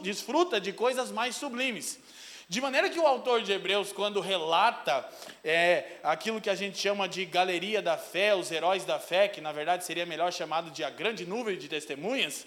desfruta 0.02 0.60
de 0.60 0.72
coisas 0.72 1.10
mais 1.10 1.34
sublimes. 1.36 1.98
De 2.52 2.60
maneira 2.60 2.90
que 2.90 2.98
o 2.98 3.06
autor 3.06 3.40
de 3.40 3.50
Hebreus, 3.50 3.94
quando 3.94 4.20
relata 4.20 5.08
é, 5.42 5.92
aquilo 6.02 6.38
que 6.38 6.50
a 6.50 6.54
gente 6.54 6.76
chama 6.76 7.08
de 7.08 7.24
galeria 7.24 7.80
da 7.80 7.96
fé, 7.96 8.34
os 8.34 8.52
heróis 8.52 8.84
da 8.84 8.98
fé, 8.98 9.26
que 9.26 9.40
na 9.40 9.52
verdade 9.52 9.86
seria 9.86 10.04
melhor 10.04 10.30
chamado 10.30 10.70
de 10.70 10.84
a 10.84 10.90
grande 10.90 11.24
nuvem 11.24 11.56
de 11.56 11.66
testemunhas, 11.66 12.44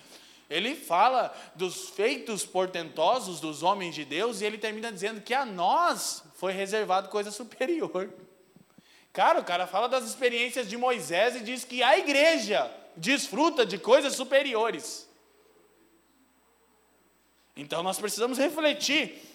ele 0.48 0.76
fala 0.76 1.36
dos 1.56 1.90
feitos 1.90 2.46
portentosos 2.46 3.40
dos 3.40 3.64
homens 3.64 3.96
de 3.96 4.06
Deus 4.06 4.42
e 4.42 4.46
ele 4.46 4.60
termina 4.60 4.92
dizendo 4.92 5.22
que 5.22 5.34
a 5.34 5.44
nós 5.44 6.24
foi 6.36 6.54
reservado 6.54 7.10
coisa 7.10 7.32
superior. 7.32 8.14
Cara, 9.12 9.40
o 9.40 9.44
cara 9.44 9.66
fala 9.66 9.90
das 9.90 10.04
experiências 10.04 10.70
de 10.70 10.78
Moisés 10.78 11.36
e 11.36 11.40
diz 11.40 11.64
que 11.64 11.82
a 11.82 11.98
igreja 11.98 12.72
desfruta 12.96 13.66
de 13.66 13.80
coisas 13.80 14.14
superiores. 14.14 15.10
Então 17.58 17.82
nós 17.82 17.98
precisamos 17.98 18.38
refletir 18.38 19.34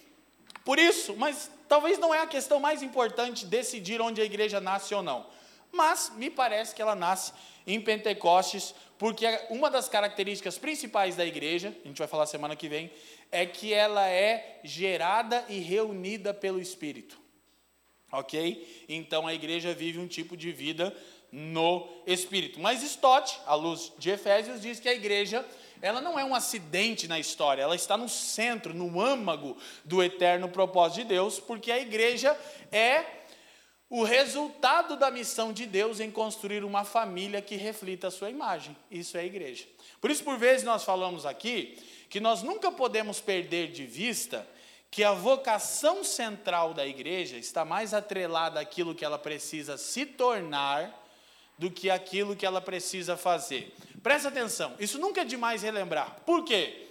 por 0.64 0.79
isso, 0.79 1.17
mas 1.17 1.50
talvez 1.69 1.99
não 1.99 2.14
é 2.14 2.21
a 2.21 2.26
questão 2.26 2.61
mais 2.61 2.83
importante 2.83 3.47
decidir 3.47 4.00
onde 4.00 4.21
a 4.21 4.25
igreja 4.25 4.61
nasce 4.61 4.95
ou 4.95 5.02
não. 5.02 5.26
Mas 5.73 6.12
me 6.17 6.31
parece 6.31 6.75
que 6.75 6.83
ela 6.83 6.95
nasce 6.95 7.33
em 7.67 7.81
Pentecostes, 7.81 8.75
porque 8.99 9.26
uma 9.49 9.71
das 9.71 9.88
características 9.88 10.59
principais 10.59 11.17
da 11.17 11.25
igreja, 11.25 11.75
a 11.85 11.88
gente 11.88 11.99
vai 11.99 12.09
falar 12.09 12.26
semana 12.26 12.57
que 12.57 12.69
vem, 12.69 12.90
é 13.31 13.47
que 13.47 13.73
ela 13.73 14.09
é 14.09 14.61
gerada 14.64 15.45
e 15.49 15.59
reunida 15.59 16.35
pelo 16.35 16.61
Espírito. 16.61 17.19
Ok? 18.12 18.85
Então 18.88 19.26
a 19.26 19.33
igreja 19.33 19.73
vive 19.73 19.99
um 19.99 20.09
tipo 20.09 20.37
de 20.37 20.50
vida 20.50 20.95
no 21.31 21.88
Espírito. 22.07 22.59
Mas 22.59 22.83
Stott, 22.83 23.38
à 23.47 23.55
luz 23.55 23.93
de 23.99 24.11
Efésios, 24.11 24.61
diz 24.61 24.81
que 24.81 24.88
a 24.88 24.95
igreja 24.95 25.47
ela 25.83 26.01
não 26.01 26.19
é 26.19 26.25
um 26.25 26.35
acidente 26.35 27.09
na 27.09 27.19
história, 27.19 27.63
ela 27.63 27.75
está 27.75 27.97
no 27.97 28.09
centro, 28.09 28.75
no 28.75 29.01
âmago 29.01 29.57
do 29.85 30.03
eterno 30.03 30.49
propósito 30.49 31.03
de 31.03 31.09
Deus, 31.09 31.41
porque 31.41 31.73
a 31.73 31.79
igreja 31.79 32.37
é 32.71 33.05
o 33.89 34.05
resultado 34.05 34.97
da 34.97 35.11
missão 35.11 35.53
de 35.53 35.67
Deus 35.67 35.99
em 35.99 36.11
construir 36.11 36.63
uma 36.63 36.85
família 36.85 37.43
que 37.43 37.57
reflita 37.57 38.07
a 38.07 38.11
sua 38.11 38.31
imagem. 38.31 38.77
Isso 38.89 39.17
é 39.17 39.21
a 39.21 39.25
igreja. 39.25 39.67
Por 40.01 40.11
isso, 40.11 40.23
por 40.23 40.39
vezes, 40.39 40.65
nós 40.65 40.85
falamos 40.85 41.27
aqui 41.27 41.77
que 42.09 42.21
nós 42.21 42.43
nunca 42.43 42.71
podemos 42.71 43.21
perder 43.21 43.73
de 43.73 43.85
vista 43.85 44.47
que 44.91 45.03
a 45.03 45.13
vocação 45.13 46.03
central 46.05 46.75
da 46.75 46.87
igreja 46.87 47.37
está 47.37 47.65
mais 47.65 47.95
atrelada 47.95 48.61
àquilo 48.61 48.95
que 48.95 49.05
ela 49.05 49.19
precisa 49.19 49.77
se 49.77 50.05
tornar 50.07 50.97
do 51.59 51.71
que 51.71 51.91
aquilo 51.91 52.35
que 52.35 52.47
ela 52.47 52.61
precisa 52.61 53.17
fazer. 53.17 53.75
Presta 54.02 54.28
atenção, 54.28 54.75
isso 54.78 54.99
nunca 54.99 55.21
é 55.21 55.25
demais 55.25 55.62
relembrar. 55.62 56.16
Por 56.25 56.45
quê? 56.45 56.88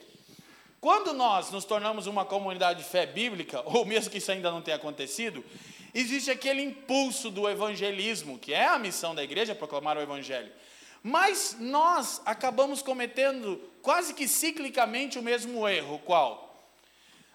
Quando 0.79 1.11
nós 1.11 1.51
nos 1.51 1.65
tornamos 1.65 2.07
uma 2.07 2.23
comunidade 2.23 2.83
de 2.83 2.89
fé 2.89 3.05
bíblica, 3.05 3.61
ou 3.67 3.85
mesmo 3.85 4.11
que 4.11 4.19
isso 4.19 4.31
ainda 4.31 4.51
não 4.51 4.61
tenha 4.61 4.77
acontecido, 4.77 5.43
existe 5.93 6.29
aquele 6.31 6.61
impulso 6.61 7.29
do 7.29 7.49
evangelismo, 7.49 8.37
que 8.37 8.53
é 8.53 8.67
a 8.67 8.79
missão 8.79 9.13
da 9.15 9.23
igreja, 9.23 9.55
proclamar 9.55 9.97
o 9.97 10.01
evangelho. 10.01 10.51
Mas 11.01 11.55
nós 11.59 12.21
acabamos 12.25 12.81
cometendo 12.81 13.59
quase 13.81 14.13
que 14.13 14.27
ciclicamente 14.27 15.17
o 15.17 15.23
mesmo 15.23 15.67
erro, 15.67 15.99
qual? 16.05 16.49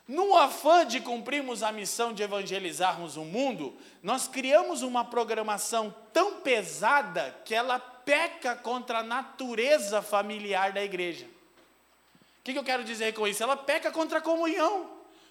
No 0.06 0.36
afã 0.36 0.86
de 0.86 1.00
cumprirmos 1.00 1.62
a 1.62 1.72
missão 1.72 2.12
de 2.12 2.22
evangelizarmos 2.22 3.16
o 3.16 3.24
mundo, 3.24 3.74
nós 4.02 4.28
criamos 4.28 4.82
uma 4.82 5.02
programação 5.02 5.94
tão 6.12 6.40
pesada 6.42 7.34
que 7.44 7.54
ela 7.54 7.93
peca 8.04 8.54
contra 8.56 8.98
a 8.98 9.02
natureza 9.02 10.02
familiar 10.02 10.72
da 10.72 10.82
igreja. 10.82 11.24
O 11.24 12.44
que, 12.44 12.52
que 12.52 12.58
eu 12.58 12.64
quero 12.64 12.84
dizer 12.84 13.14
com 13.14 13.26
isso? 13.26 13.42
Ela 13.42 13.56
peca 13.56 13.90
contra 13.90 14.18
a 14.18 14.22
comunhão. 14.22 14.90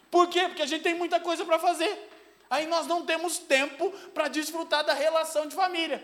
Por 0.09 0.27
quê? 0.27 0.47
Porque 0.47 0.61
a 0.61 0.65
gente 0.65 0.81
tem 0.81 0.93
muita 0.93 1.19
coisa 1.19 1.45
para 1.45 1.59
fazer. 1.59 2.09
Aí 2.49 2.65
nós 2.67 2.87
não 2.87 3.05
temos 3.05 3.37
tempo 3.37 3.91
para 4.13 4.27
desfrutar 4.27 4.83
da 4.83 4.93
relação 4.93 5.47
de 5.47 5.55
família. 5.55 6.03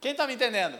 Quem 0.00 0.12
está 0.12 0.26
me 0.26 0.34
entendendo? 0.34 0.78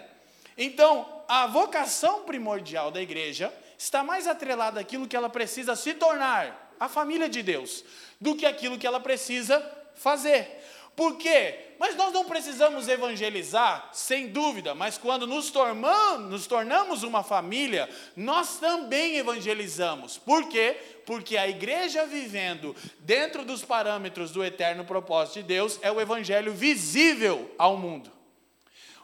Então, 0.56 1.22
a 1.28 1.46
vocação 1.46 2.24
primordial 2.24 2.90
da 2.90 3.00
igreja 3.00 3.52
está 3.76 4.02
mais 4.02 4.26
atrelada 4.26 4.80
àquilo 4.80 5.06
que 5.06 5.16
ela 5.16 5.28
precisa 5.28 5.76
se 5.76 5.94
tornar, 5.94 6.74
a 6.80 6.88
família 6.88 7.28
de 7.28 7.42
Deus, 7.42 7.84
do 8.20 8.36
que 8.36 8.46
aquilo 8.46 8.78
que 8.78 8.86
ela 8.86 9.00
precisa 9.00 9.60
fazer. 9.94 10.62
Por 10.98 11.16
quê? 11.16 11.54
Mas 11.78 11.94
nós 11.94 12.12
não 12.12 12.24
precisamos 12.24 12.88
evangelizar, 12.88 13.88
sem 13.92 14.26
dúvida, 14.26 14.74
mas 14.74 14.98
quando 14.98 15.28
nos 15.28 15.48
tornamos, 15.48 16.28
nos 16.28 16.48
tornamos 16.48 17.04
uma 17.04 17.22
família, 17.22 17.88
nós 18.16 18.58
também 18.58 19.16
evangelizamos. 19.16 20.18
Por 20.18 20.48
quê? 20.48 20.76
Porque 21.06 21.36
a 21.36 21.46
igreja 21.46 22.04
vivendo 22.04 22.74
dentro 22.98 23.44
dos 23.44 23.64
parâmetros 23.64 24.32
do 24.32 24.42
eterno 24.42 24.84
propósito 24.84 25.34
de 25.34 25.44
Deus 25.44 25.78
é 25.82 25.92
o 25.92 26.00
evangelho 26.00 26.52
visível 26.52 27.48
ao 27.56 27.76
mundo. 27.76 28.10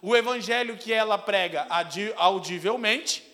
O 0.03 0.17
evangelho 0.17 0.77
que 0.77 0.93
ela 0.93 1.17
prega 1.17 1.69
audivelmente, 2.17 3.25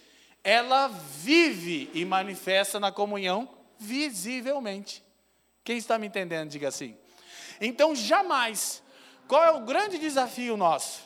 ela 0.45 0.89
vive 0.89 1.89
e 1.95 2.05
manifesta 2.05 2.79
na 2.79 2.93
comunhão 2.93 3.49
visivelmente. 3.79 5.03
Quem 5.65 5.79
está 5.79 5.99
me 5.99 6.09
entendendo, 6.09 6.51
diga 6.51 6.69
assim. 6.69 6.95
Então, 7.61 7.95
jamais, 7.95 8.83
qual 9.29 9.45
é 9.45 9.51
o 9.51 9.61
grande 9.61 9.99
desafio 9.99 10.57
nosso? 10.57 11.03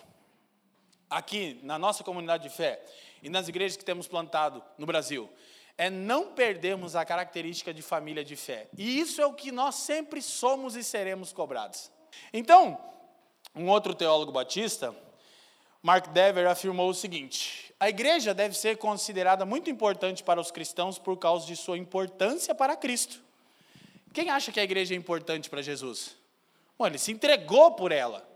Aqui 1.11 1.61
na 1.63 1.79
nossa 1.79 2.05
comunidade 2.05 2.45
de 2.45 2.55
fé 2.55 2.83
e 3.23 3.29
nas 3.29 3.49
igrejas 3.49 3.77
que 3.77 3.85
temos 3.85 4.07
plantado 4.07 4.63
no 4.79 4.87
Brasil, 4.87 5.29
é 5.77 5.91
não 5.91 6.33
perdermos 6.33 6.95
a 6.95 7.05
característica 7.05 7.75
de 7.75 7.83
família 7.83 8.25
de 8.25 8.37
fé. 8.37 8.69
E 8.77 9.01
isso 9.01 9.21
é 9.21 9.27
o 9.27 9.33
que 9.33 9.51
nós 9.51 9.75
sempre 9.77 10.23
somos 10.23 10.77
e 10.77 10.85
seremos 10.85 11.33
cobrados. 11.33 11.91
Então, 12.33 12.79
um 13.55 13.69
outro 13.69 13.95
teólogo 13.95 14.31
batista, 14.31 14.95
Mark 15.83 16.09
Dever 16.09 16.47
afirmou 16.47 16.89
o 16.91 16.95
seguinte: 16.95 17.75
a 17.81 17.89
igreja 17.89 18.33
deve 18.33 18.57
ser 18.57 18.79
considerada 18.79 19.45
muito 19.45 19.69
importante 19.69 20.23
para 20.23 20.41
os 20.41 20.51
cristãos 20.51 20.99
por 20.99 21.19
causa 21.19 21.47
de 21.47 21.57
sua 21.57 21.77
importância 21.77 22.55
para 22.55 22.77
Cristo. 22.77 23.21
Quem 24.13 24.31
acha 24.31 24.53
que 24.53 24.61
a 24.61 24.65
igreja 24.65 24.95
é 24.95 24.97
importante 24.97 25.51
para 25.51 25.61
Jesus? 25.61 26.17
Bom, 26.77 26.87
ele 26.87 26.99
se 26.99 27.13
entregou 27.13 27.73
por 27.73 27.93
ela. 27.93 28.29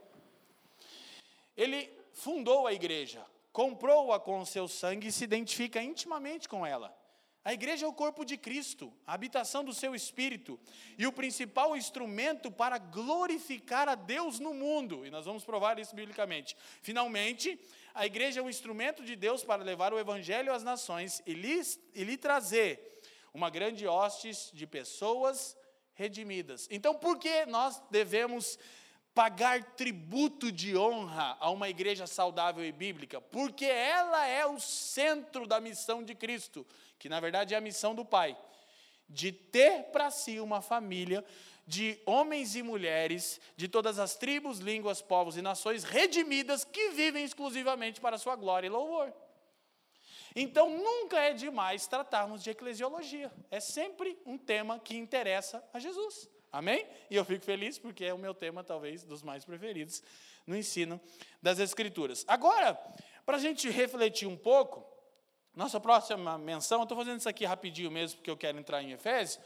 Ele 1.56 1.90
fundou 2.12 2.66
a 2.66 2.72
igreja, 2.72 3.24
comprou-a 3.52 4.20
com 4.20 4.40
o 4.40 4.46
seu 4.46 4.68
sangue 4.68 5.08
e 5.08 5.12
se 5.12 5.24
identifica 5.24 5.82
intimamente 5.82 6.48
com 6.48 6.64
ela. 6.64 6.96
A 7.44 7.52
igreja 7.52 7.86
é 7.86 7.88
o 7.88 7.92
corpo 7.94 8.24
de 8.24 8.36
Cristo, 8.36 8.92
a 9.06 9.14
habitação 9.14 9.64
do 9.64 9.72
seu 9.72 9.94
espírito 9.94 10.60
e 10.98 11.06
o 11.06 11.12
principal 11.12 11.76
instrumento 11.76 12.50
para 12.50 12.76
glorificar 12.76 13.88
a 13.88 13.94
Deus 13.94 14.38
no 14.38 14.52
mundo. 14.52 15.06
E 15.06 15.10
nós 15.10 15.24
vamos 15.24 15.44
provar 15.44 15.78
isso 15.78 15.96
biblicamente. 15.96 16.56
Finalmente, 16.82 17.58
a 17.94 18.04
igreja 18.04 18.40
é 18.40 18.42
um 18.42 18.50
instrumento 18.50 19.02
de 19.02 19.16
Deus 19.16 19.42
para 19.42 19.64
levar 19.64 19.94
o 19.94 19.98
evangelho 19.98 20.52
às 20.52 20.62
nações 20.62 21.22
e 21.26 21.32
lhe, 21.32 21.60
e 21.94 22.04
lhe 22.04 22.16
trazer 22.16 23.00
uma 23.32 23.48
grande 23.50 23.86
hoste 23.86 24.30
de 24.52 24.66
pessoas 24.66 25.56
redimidas. 25.98 26.66
Então, 26.70 26.94
por 26.94 27.18
que 27.18 27.44
nós 27.44 27.82
devemos 27.90 28.58
pagar 29.14 29.62
tributo 29.74 30.50
de 30.50 30.74
honra 30.76 31.36
a 31.38 31.50
uma 31.50 31.68
igreja 31.68 32.06
saudável 32.06 32.64
e 32.64 32.72
bíblica? 32.72 33.20
Porque 33.20 33.66
ela 33.66 34.24
é 34.26 34.46
o 34.46 34.58
centro 34.58 35.46
da 35.46 35.60
missão 35.60 36.02
de 36.02 36.14
Cristo 36.14 36.64
que 36.98 37.08
na 37.08 37.20
verdade 37.20 37.54
é 37.54 37.56
a 37.56 37.60
missão 37.60 37.94
do 37.94 38.04
Pai, 38.04 38.36
de 39.08 39.32
ter 39.32 39.84
para 39.84 40.10
si 40.10 40.40
uma 40.40 40.60
família 40.60 41.24
de 41.66 42.00
homens 42.06 42.56
e 42.56 42.62
mulheres 42.62 43.40
de 43.56 43.68
todas 43.68 43.98
as 43.98 44.16
tribos, 44.16 44.58
línguas, 44.58 45.02
povos 45.02 45.36
e 45.36 45.42
nações 45.42 45.84
redimidas 45.84 46.64
que 46.64 46.90
vivem 46.90 47.24
exclusivamente 47.24 48.00
para 48.00 48.16
a 48.16 48.18
sua 48.18 48.36
glória 48.36 48.66
e 48.66 48.70
louvor. 48.70 49.12
Então, 50.34 50.70
nunca 50.70 51.18
é 51.18 51.32
demais 51.32 51.86
tratarmos 51.86 52.42
de 52.42 52.50
eclesiologia. 52.50 53.32
É 53.50 53.60
sempre 53.60 54.18
um 54.24 54.36
tema 54.36 54.78
que 54.78 54.96
interessa 54.96 55.62
a 55.72 55.78
Jesus. 55.78 56.28
Amém? 56.50 56.86
E 57.10 57.16
eu 57.16 57.24
fico 57.24 57.44
feliz 57.44 57.78
porque 57.78 58.04
é 58.04 58.14
o 58.14 58.18
meu 58.18 58.34
tema, 58.34 58.64
talvez, 58.64 59.04
dos 59.04 59.22
mais 59.22 59.44
preferidos 59.44 60.02
no 60.46 60.56
ensino 60.56 61.00
das 61.42 61.58
Escrituras. 61.58 62.24
Agora, 62.26 62.74
para 63.26 63.36
a 63.36 63.40
gente 63.40 63.68
refletir 63.68 64.26
um 64.26 64.36
pouco, 64.36 64.86
nossa 65.54 65.78
próxima 65.78 66.38
menção, 66.38 66.80
eu 66.80 66.84
estou 66.84 66.96
fazendo 66.96 67.18
isso 67.18 67.28
aqui 67.28 67.44
rapidinho 67.44 67.90
mesmo, 67.90 68.18
porque 68.18 68.30
eu 68.30 68.36
quero 68.36 68.58
entrar 68.58 68.82
em 68.82 68.92
Efésios, 68.92 69.38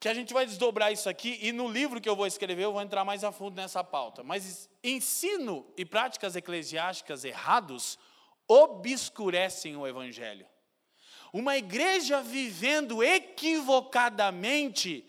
que 0.00 0.08
a 0.08 0.14
gente 0.14 0.32
vai 0.32 0.46
desdobrar 0.46 0.92
isso 0.92 1.08
aqui, 1.08 1.38
e 1.42 1.52
no 1.52 1.68
livro 1.68 2.00
que 2.00 2.08
eu 2.08 2.16
vou 2.16 2.26
escrever 2.26 2.64
eu 2.64 2.72
vou 2.72 2.80
entrar 2.80 3.04
mais 3.04 3.24
a 3.24 3.32
fundo 3.32 3.56
nessa 3.56 3.82
pauta. 3.82 4.22
Mas 4.22 4.70
ensino 4.82 5.66
e 5.76 5.84
práticas 5.84 6.36
eclesiásticas 6.36 7.24
errados 7.24 7.98
obscurecem 8.48 9.76
o 9.76 9.86
Evangelho. 9.86 10.46
Uma 11.32 11.56
igreja 11.56 12.22
vivendo 12.22 13.02
equivocadamente 13.02 15.04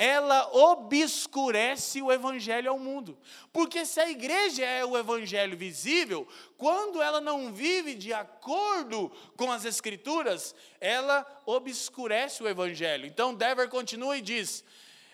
ela 0.00 0.48
obscurece 0.56 2.00
o 2.00 2.10
evangelho 2.10 2.70
ao 2.70 2.78
mundo. 2.78 3.18
Porque 3.52 3.84
se 3.84 4.00
a 4.00 4.08
igreja 4.08 4.64
é 4.64 4.82
o 4.82 4.96
evangelho 4.96 5.58
visível, 5.58 6.26
quando 6.56 7.02
ela 7.02 7.20
não 7.20 7.52
vive 7.52 7.94
de 7.94 8.10
acordo 8.10 9.12
com 9.36 9.52
as 9.52 9.66
escrituras, 9.66 10.54
ela 10.80 11.26
obscurece 11.44 12.42
o 12.42 12.48
evangelho. 12.48 13.04
Então, 13.04 13.34
Dever 13.34 13.68
continua 13.68 14.16
e 14.16 14.22
diz: 14.22 14.64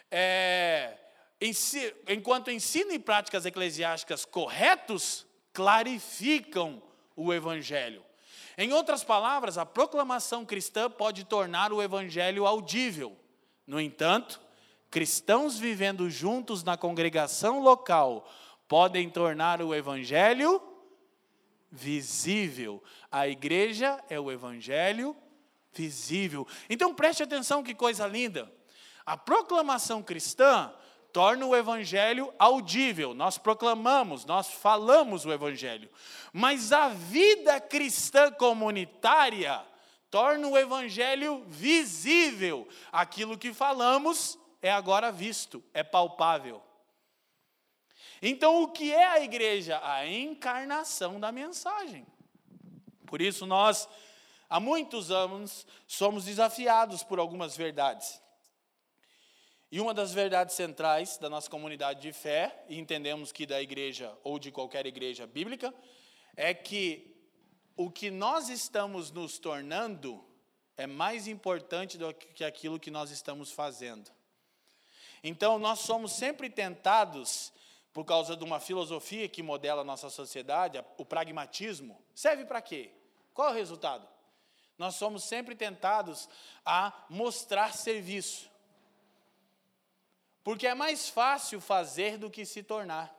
é, 0.09 0.97
enquanto 2.09 2.53
ensino 2.53 2.93
e 2.93 2.99
práticas 3.01 3.45
eclesiásticas 3.45 4.25
corretos 4.25 5.27
clarificam 5.53 6.81
o 7.16 7.33
evangelho. 7.33 8.05
Em 8.59 8.72
outras 8.72 9.02
palavras, 9.02 9.59
a 9.59 9.66
proclamação 9.66 10.44
cristã 10.44 10.90
pode 10.90 11.24
tornar 11.24 11.72
o 11.72 11.83
evangelho 11.83 12.46
audível. 12.46 13.16
No 13.66 13.81
entanto, 13.81 14.40
cristãos 14.90 15.59
vivendo 15.59 16.09
juntos 16.09 16.62
na 16.62 16.76
congregação 16.76 17.61
local 17.61 18.31
podem 18.68 19.11
tornar 19.11 19.61
o 19.61 19.74
evangelho 19.74 20.62
visível. 21.70 22.83
A 23.11 23.29
igreja 23.29 24.02
é 24.09 24.18
o 24.18 24.31
evangelho 24.31 25.16
visível. 25.72 26.46
Então 26.68 26.94
preste 26.94 27.22
atenção 27.22 27.62
que 27.62 27.74
coisa 27.74 28.07
linda. 28.07 28.50
A 29.05 29.16
proclamação 29.16 30.02
cristã 30.02 30.72
torna 31.16 31.46
o 31.46 31.57
evangelho 31.57 32.31
audível. 32.38 33.14
Nós 33.14 33.38
proclamamos, 33.38 34.26
nós 34.26 34.50
falamos 34.50 35.24
o 35.24 35.33
evangelho. 35.33 35.88
Mas 36.31 36.72
a 36.72 36.90
vida 36.90 37.59
cristã 37.59 38.31
comunitária 38.31 39.64
torna 40.11 40.46
o 40.46 40.59
evangelho 40.59 41.42
visível. 41.46 42.68
Aquilo 42.92 43.38
que 43.38 43.55
falamos 43.55 44.38
é 44.61 44.70
agora 44.70 45.11
visto, 45.11 45.64
é 45.72 45.83
palpável. 45.83 46.62
Então, 48.20 48.62
o 48.62 48.68
que 48.68 48.92
é 48.92 49.07
a 49.07 49.20
igreja? 49.20 49.81
A 49.83 50.07
encarnação 50.07 51.18
da 51.18 51.33
mensagem. 51.33 52.07
Por 53.07 53.22
isso, 53.22 53.46
nós, 53.46 53.88
há 54.50 54.61
muitos 54.61 55.11
anos, 55.11 55.66
somos 55.87 56.26
desafiados 56.26 57.02
por 57.02 57.18
algumas 57.18 57.57
verdades. 57.57 58.20
E 59.70 59.81
uma 59.81 59.92
das 59.92 60.12
verdades 60.12 60.55
centrais 60.55 61.18
da 61.18 61.29
nossa 61.29 61.50
comunidade 61.50 62.00
de 62.00 62.12
fé, 62.12 62.64
e 62.68 62.79
entendemos 62.79 63.33
que 63.33 63.44
da 63.44 63.61
igreja 63.61 64.16
ou 64.22 64.38
de 64.38 64.52
qualquer 64.52 64.87
igreja 64.87 65.26
bíblica, 65.26 65.74
é 66.37 66.55
que 66.55 67.16
o 67.76 67.90
que 67.90 68.11
nós 68.11 68.48
estamos 68.48 69.11
nos 69.11 69.38
tornando 69.38 70.24
é 70.76 70.87
mais 70.87 71.26
importante 71.26 71.98
do 71.98 72.12
que 72.14 72.44
aquilo 72.44 72.79
que 72.79 72.90
nós 72.90 73.11
estamos 73.11 73.50
fazendo. 73.50 74.11
Então, 75.22 75.59
nós 75.59 75.81
somos 75.81 76.12
sempre 76.12 76.48
tentados, 76.48 77.52
por 77.92 78.05
causa 78.05 78.37
de 78.37 78.44
uma 78.44 78.61
filosofia 78.61 79.29
que 79.29 79.42
modela 79.42 79.81
a 79.81 79.85
nossa 79.85 80.11
sociedade, 80.11 80.85
o 80.98 81.05
pragmatismo. 81.05 82.00
Serve 82.14 82.44
para 82.44 82.61
quê? 82.61 82.92
Qual 83.33 83.48
é 83.48 83.52
o 83.52 83.55
resultado? 83.55 84.07
Nós 84.79 84.94
somos 84.96 85.24
sempre 85.24 85.57
tentados 85.57 86.29
a 86.64 86.92
mostrar 87.09 87.72
serviço. 87.72 88.50
Porque 90.47 90.65
é 90.65 90.77
mais 90.77 91.09
fácil 91.09 91.61
fazer 91.61 92.19
do 92.19 92.31
que 92.31 92.47
se 92.47 92.63
tornar. 92.63 93.13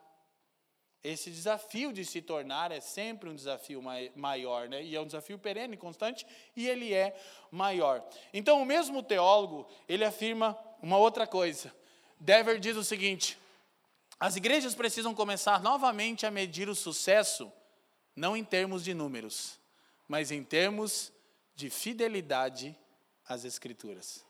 Esse 1.04 1.30
desafio 1.30 1.92
de 1.92 2.06
se 2.06 2.22
tornar 2.22 2.72
é 2.72 2.80
sempre 2.80 3.30
um 3.30 3.36
desafio 3.36 3.84
maior, 4.16 4.70
né? 4.70 4.82
e 4.82 4.96
é 4.96 5.02
um 5.02 5.06
desafio 5.06 5.38
perene, 5.38 5.76
constante, 5.76 6.26
e 6.56 6.70
ele 6.70 6.94
é 6.94 7.14
maior. 7.52 8.02
Então, 8.32 8.62
o 8.62 8.66
mesmo 8.66 9.04
teólogo, 9.04 9.68
ele 9.90 10.06
afirma 10.06 10.58
uma 10.82 10.98
outra 10.98 11.28
coisa. 11.28 11.76
Dever 12.18 12.62
diz 12.62 12.78
o 12.78 12.84
seguinte: 12.86 13.38
as 14.18 14.38
igrejas 14.38 14.74
precisam 14.74 15.14
começar 15.14 15.62
novamente 15.62 16.26
a 16.26 16.32
medir 16.32 16.70
o 16.70 16.76
sucesso, 16.76 17.52
não 18.16 18.38
em 18.38 18.44
termos 18.46 18.86
de 18.86 18.94
números, 18.94 19.60
mas 20.08 20.32
em 20.32 20.46
termos 20.46 21.12
de 21.54 21.70
fidelidade 21.70 22.74
às 23.28 23.44
Escrituras. 23.44 24.27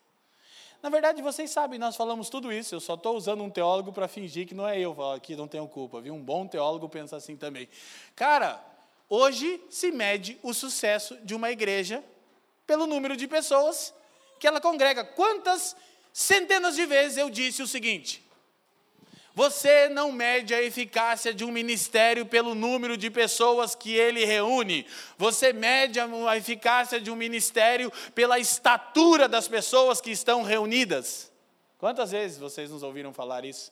Na 0.88 0.92
verdade, 0.92 1.22
vocês 1.22 1.52
sabem, 1.52 1.78
nós 1.78 1.98
falamos 1.98 2.30
tudo 2.30 2.50
isso, 2.50 2.74
eu 2.74 2.80
só 2.80 2.94
estou 2.94 3.18
usando 3.18 3.44
um 3.44 3.50
teólogo 3.50 3.92
para 3.92 4.08
fingir 4.08 4.48
que 4.48 4.56
não 4.56 4.66
é 4.66 4.80
eu, 4.80 4.96
que 5.22 5.36
não 5.36 5.46
tenho 5.46 5.68
culpa, 5.68 6.00
viu? 6.00 6.14
Um 6.14 6.24
bom 6.24 6.48
teólogo 6.48 6.88
pensa 6.88 7.18
assim 7.18 7.36
também. 7.36 7.68
Cara, 8.16 8.58
hoje 9.10 9.62
se 9.70 9.92
mede 9.92 10.40
o 10.42 10.54
sucesso 10.54 11.18
de 11.26 11.36
uma 11.36 11.52
igreja 11.52 12.02
pelo 12.66 12.88
número 12.88 13.18
de 13.18 13.28
pessoas 13.28 13.94
que 14.40 14.48
ela 14.48 14.62
congrega. 14.62 15.04
Quantas 15.04 15.76
Centenas 16.14 16.78
de 16.78 16.86
vezes 16.86 17.18
eu 17.18 17.30
disse 17.30 17.62
o 17.62 17.68
seguinte: 17.68 18.26
Você 19.38 19.88
não 19.90 20.12
mede 20.12 20.52
a 20.52 20.64
eficácia 20.64 21.32
de 21.32 21.46
um 21.46 21.52
ministério 21.52 22.26
pelo 22.26 22.56
número 22.56 22.98
de 22.98 23.12
pessoas 23.12 23.76
que 23.76 23.94
ele 23.94 24.26
reúne. 24.26 24.84
Você 25.16 25.54
mede 25.54 26.00
a 26.00 26.36
eficácia 26.36 27.00
de 27.00 27.12
um 27.12 27.16
ministério 27.16 27.94
pela 28.16 28.40
estatura 28.40 29.28
das 29.28 29.48
pessoas 29.48 30.02
que 30.02 30.10
estão 30.10 30.42
reunidas. 30.42 31.32
Quantas 31.78 32.10
vezes 32.10 32.40
vocês 32.40 32.72
nos 32.72 32.82
ouviram 32.82 33.14
falar 33.14 33.46
isso? 33.46 33.72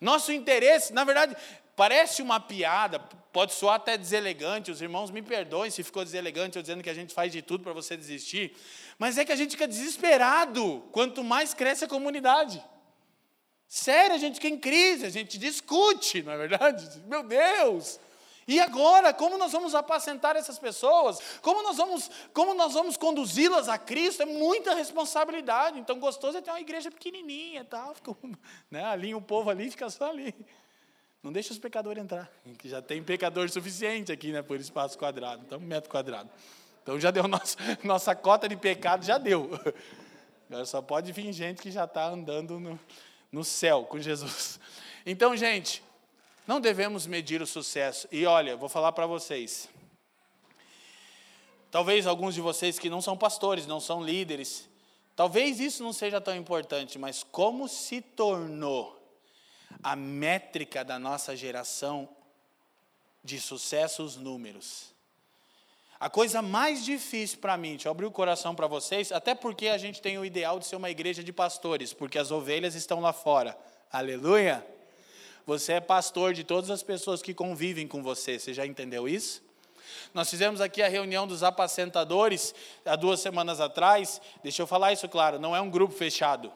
Nosso 0.00 0.32
interesse, 0.32 0.92
na 0.92 1.04
verdade, 1.04 1.36
parece 1.76 2.20
uma 2.20 2.40
piada, 2.40 2.98
pode 3.32 3.52
soar 3.52 3.76
até 3.76 3.96
deselegante, 3.96 4.72
os 4.72 4.82
irmãos 4.82 5.12
me 5.12 5.22
perdoem 5.22 5.70
se 5.70 5.84
ficou 5.84 6.04
deselegante 6.04 6.56
eu 6.56 6.62
dizendo 6.62 6.82
que 6.82 6.90
a 6.90 6.94
gente 6.94 7.14
faz 7.14 7.30
de 7.30 7.40
tudo 7.40 7.62
para 7.62 7.72
você 7.72 7.96
desistir, 7.96 8.52
mas 8.98 9.16
é 9.16 9.24
que 9.24 9.30
a 9.30 9.36
gente 9.36 9.52
fica 9.52 9.68
desesperado 9.68 10.82
quanto 10.90 11.22
mais 11.22 11.54
cresce 11.54 11.84
a 11.84 11.88
comunidade. 11.88 12.60
Sério, 13.74 14.14
a 14.14 14.18
gente 14.18 14.34
fica 14.34 14.48
em 14.48 14.58
crise, 14.58 15.06
a 15.06 15.08
gente 15.08 15.38
discute, 15.38 16.22
não 16.22 16.32
é 16.32 16.36
verdade? 16.36 16.86
Meu 17.08 17.22
Deus! 17.22 17.98
E 18.46 18.60
agora, 18.60 19.14
como 19.14 19.38
nós 19.38 19.50
vamos 19.50 19.74
apacentar 19.74 20.36
essas 20.36 20.58
pessoas? 20.58 21.18
Como 21.40 21.62
nós 21.62 21.78
vamos, 21.78 22.10
como 22.34 22.52
nós 22.52 22.74
vamos 22.74 22.98
conduzi-las 22.98 23.70
a 23.70 23.78
Cristo? 23.78 24.24
É 24.24 24.26
muita 24.26 24.74
responsabilidade. 24.74 25.78
Então, 25.78 25.98
gostoso 25.98 26.36
é 26.36 26.42
ter 26.42 26.50
uma 26.50 26.60
igreja 26.60 26.90
pequenininha, 26.90 27.64
tal, 27.64 27.94
fica, 27.94 28.14
né, 28.70 28.84
alinha 28.84 29.16
o 29.16 29.22
povo 29.22 29.48
ali, 29.48 29.70
fica 29.70 29.88
só 29.88 30.10
ali. 30.10 30.34
Não 31.22 31.32
deixa 31.32 31.54
os 31.54 31.58
pecadores 31.58 32.02
entrar, 32.02 32.30
que 32.58 32.68
já 32.68 32.82
tem 32.82 33.02
pecador 33.02 33.48
suficiente 33.48 34.12
aqui, 34.12 34.32
né, 34.32 34.42
por 34.42 34.60
espaço 34.60 34.98
quadrado, 34.98 35.44
então 35.46 35.58
metro 35.58 35.88
quadrado. 35.88 36.28
Então 36.82 37.00
já 37.00 37.10
deu 37.10 37.24
nossa, 37.26 37.56
nossa 37.82 38.14
cota 38.14 38.46
de 38.46 38.56
pecado, 38.56 39.02
já 39.02 39.16
deu. 39.16 39.48
Agora 40.50 40.66
só 40.66 40.82
pode 40.82 41.10
vir 41.10 41.32
gente 41.32 41.62
que 41.62 41.70
já 41.70 41.84
está 41.84 42.04
andando 42.08 42.60
no, 42.60 42.78
no 43.32 43.42
céu 43.42 43.84
com 43.84 43.98
Jesus. 43.98 44.60
Então, 45.04 45.36
gente, 45.36 45.82
não 46.46 46.60
devemos 46.60 47.08
medir 47.08 47.42
o 47.42 47.46
sucesso. 47.46 48.06
E 48.12 48.24
olha, 48.24 48.56
vou 48.56 48.68
falar 48.68 48.92
para 48.92 49.04
vocês. 49.04 49.68
Talvez 51.72 52.06
alguns 52.06 52.34
de 52.34 52.40
vocês 52.40 52.78
que 52.78 52.90
não 52.90 53.00
são 53.00 53.16
pastores, 53.16 53.66
não 53.66 53.80
são 53.80 54.04
líderes, 54.04 54.68
talvez 55.16 55.58
isso 55.58 55.82
não 55.82 55.92
seja 55.92 56.20
tão 56.20 56.36
importante, 56.36 56.98
mas 56.98 57.24
como 57.24 57.66
se 57.66 58.02
tornou 58.02 59.02
a 59.82 59.96
métrica 59.96 60.84
da 60.84 60.98
nossa 60.98 61.34
geração 61.34 62.08
de 63.24 63.40
sucesso 63.40 64.02
os 64.02 64.16
números. 64.16 64.91
A 66.02 66.10
coisa 66.10 66.42
mais 66.42 66.84
difícil 66.84 67.38
para 67.38 67.56
mim, 67.56 67.70
deixa 67.70 67.86
eu 67.86 67.92
abrir 67.92 68.06
o 68.06 68.10
coração 68.10 68.56
para 68.56 68.66
vocês, 68.66 69.12
até 69.12 69.36
porque 69.36 69.68
a 69.68 69.78
gente 69.78 70.02
tem 70.02 70.18
o 70.18 70.24
ideal 70.24 70.58
de 70.58 70.66
ser 70.66 70.74
uma 70.74 70.90
igreja 70.90 71.22
de 71.22 71.32
pastores, 71.32 71.92
porque 71.92 72.18
as 72.18 72.32
ovelhas 72.32 72.74
estão 72.74 72.98
lá 72.98 73.12
fora. 73.12 73.56
Aleluia! 73.88 74.66
Você 75.46 75.74
é 75.74 75.80
pastor 75.80 76.32
de 76.32 76.42
todas 76.42 76.70
as 76.70 76.82
pessoas 76.82 77.22
que 77.22 77.32
convivem 77.32 77.86
com 77.86 78.02
você, 78.02 78.36
você 78.36 78.52
já 78.52 78.66
entendeu 78.66 79.08
isso? 79.08 79.44
Nós 80.12 80.28
fizemos 80.28 80.60
aqui 80.60 80.82
a 80.82 80.88
reunião 80.88 81.24
dos 81.24 81.44
apacentadores 81.44 82.52
há 82.84 82.96
duas 82.96 83.20
semanas 83.20 83.60
atrás. 83.60 84.20
Deixa 84.42 84.60
eu 84.60 84.66
falar 84.66 84.92
isso 84.92 85.08
claro, 85.08 85.38
não 85.38 85.54
é 85.54 85.60
um 85.60 85.70
grupo 85.70 85.94
fechado. 85.94 86.52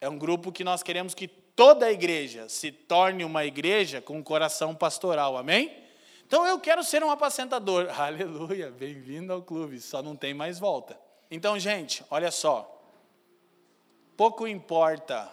É 0.00 0.08
um 0.08 0.18
grupo 0.18 0.50
que 0.50 0.64
nós 0.64 0.82
queremos 0.82 1.14
que 1.14 1.28
toda 1.28 1.86
a 1.86 1.92
igreja 1.92 2.48
se 2.48 2.72
torne 2.72 3.24
uma 3.24 3.44
igreja 3.44 4.02
com 4.02 4.18
um 4.18 4.22
coração 4.24 4.74
pastoral, 4.74 5.36
amém? 5.36 5.83
Então 6.26 6.46
eu 6.46 6.58
quero 6.58 6.82
ser 6.82 7.04
um 7.04 7.10
apacentador. 7.10 7.88
Aleluia, 8.00 8.70
bem-vindo 8.70 9.32
ao 9.32 9.42
clube, 9.42 9.80
só 9.80 10.02
não 10.02 10.16
tem 10.16 10.32
mais 10.32 10.58
volta. 10.58 10.98
Então, 11.30 11.58
gente, 11.58 12.04
olha 12.10 12.30
só. 12.30 12.70
Pouco 14.16 14.46
importa 14.46 15.30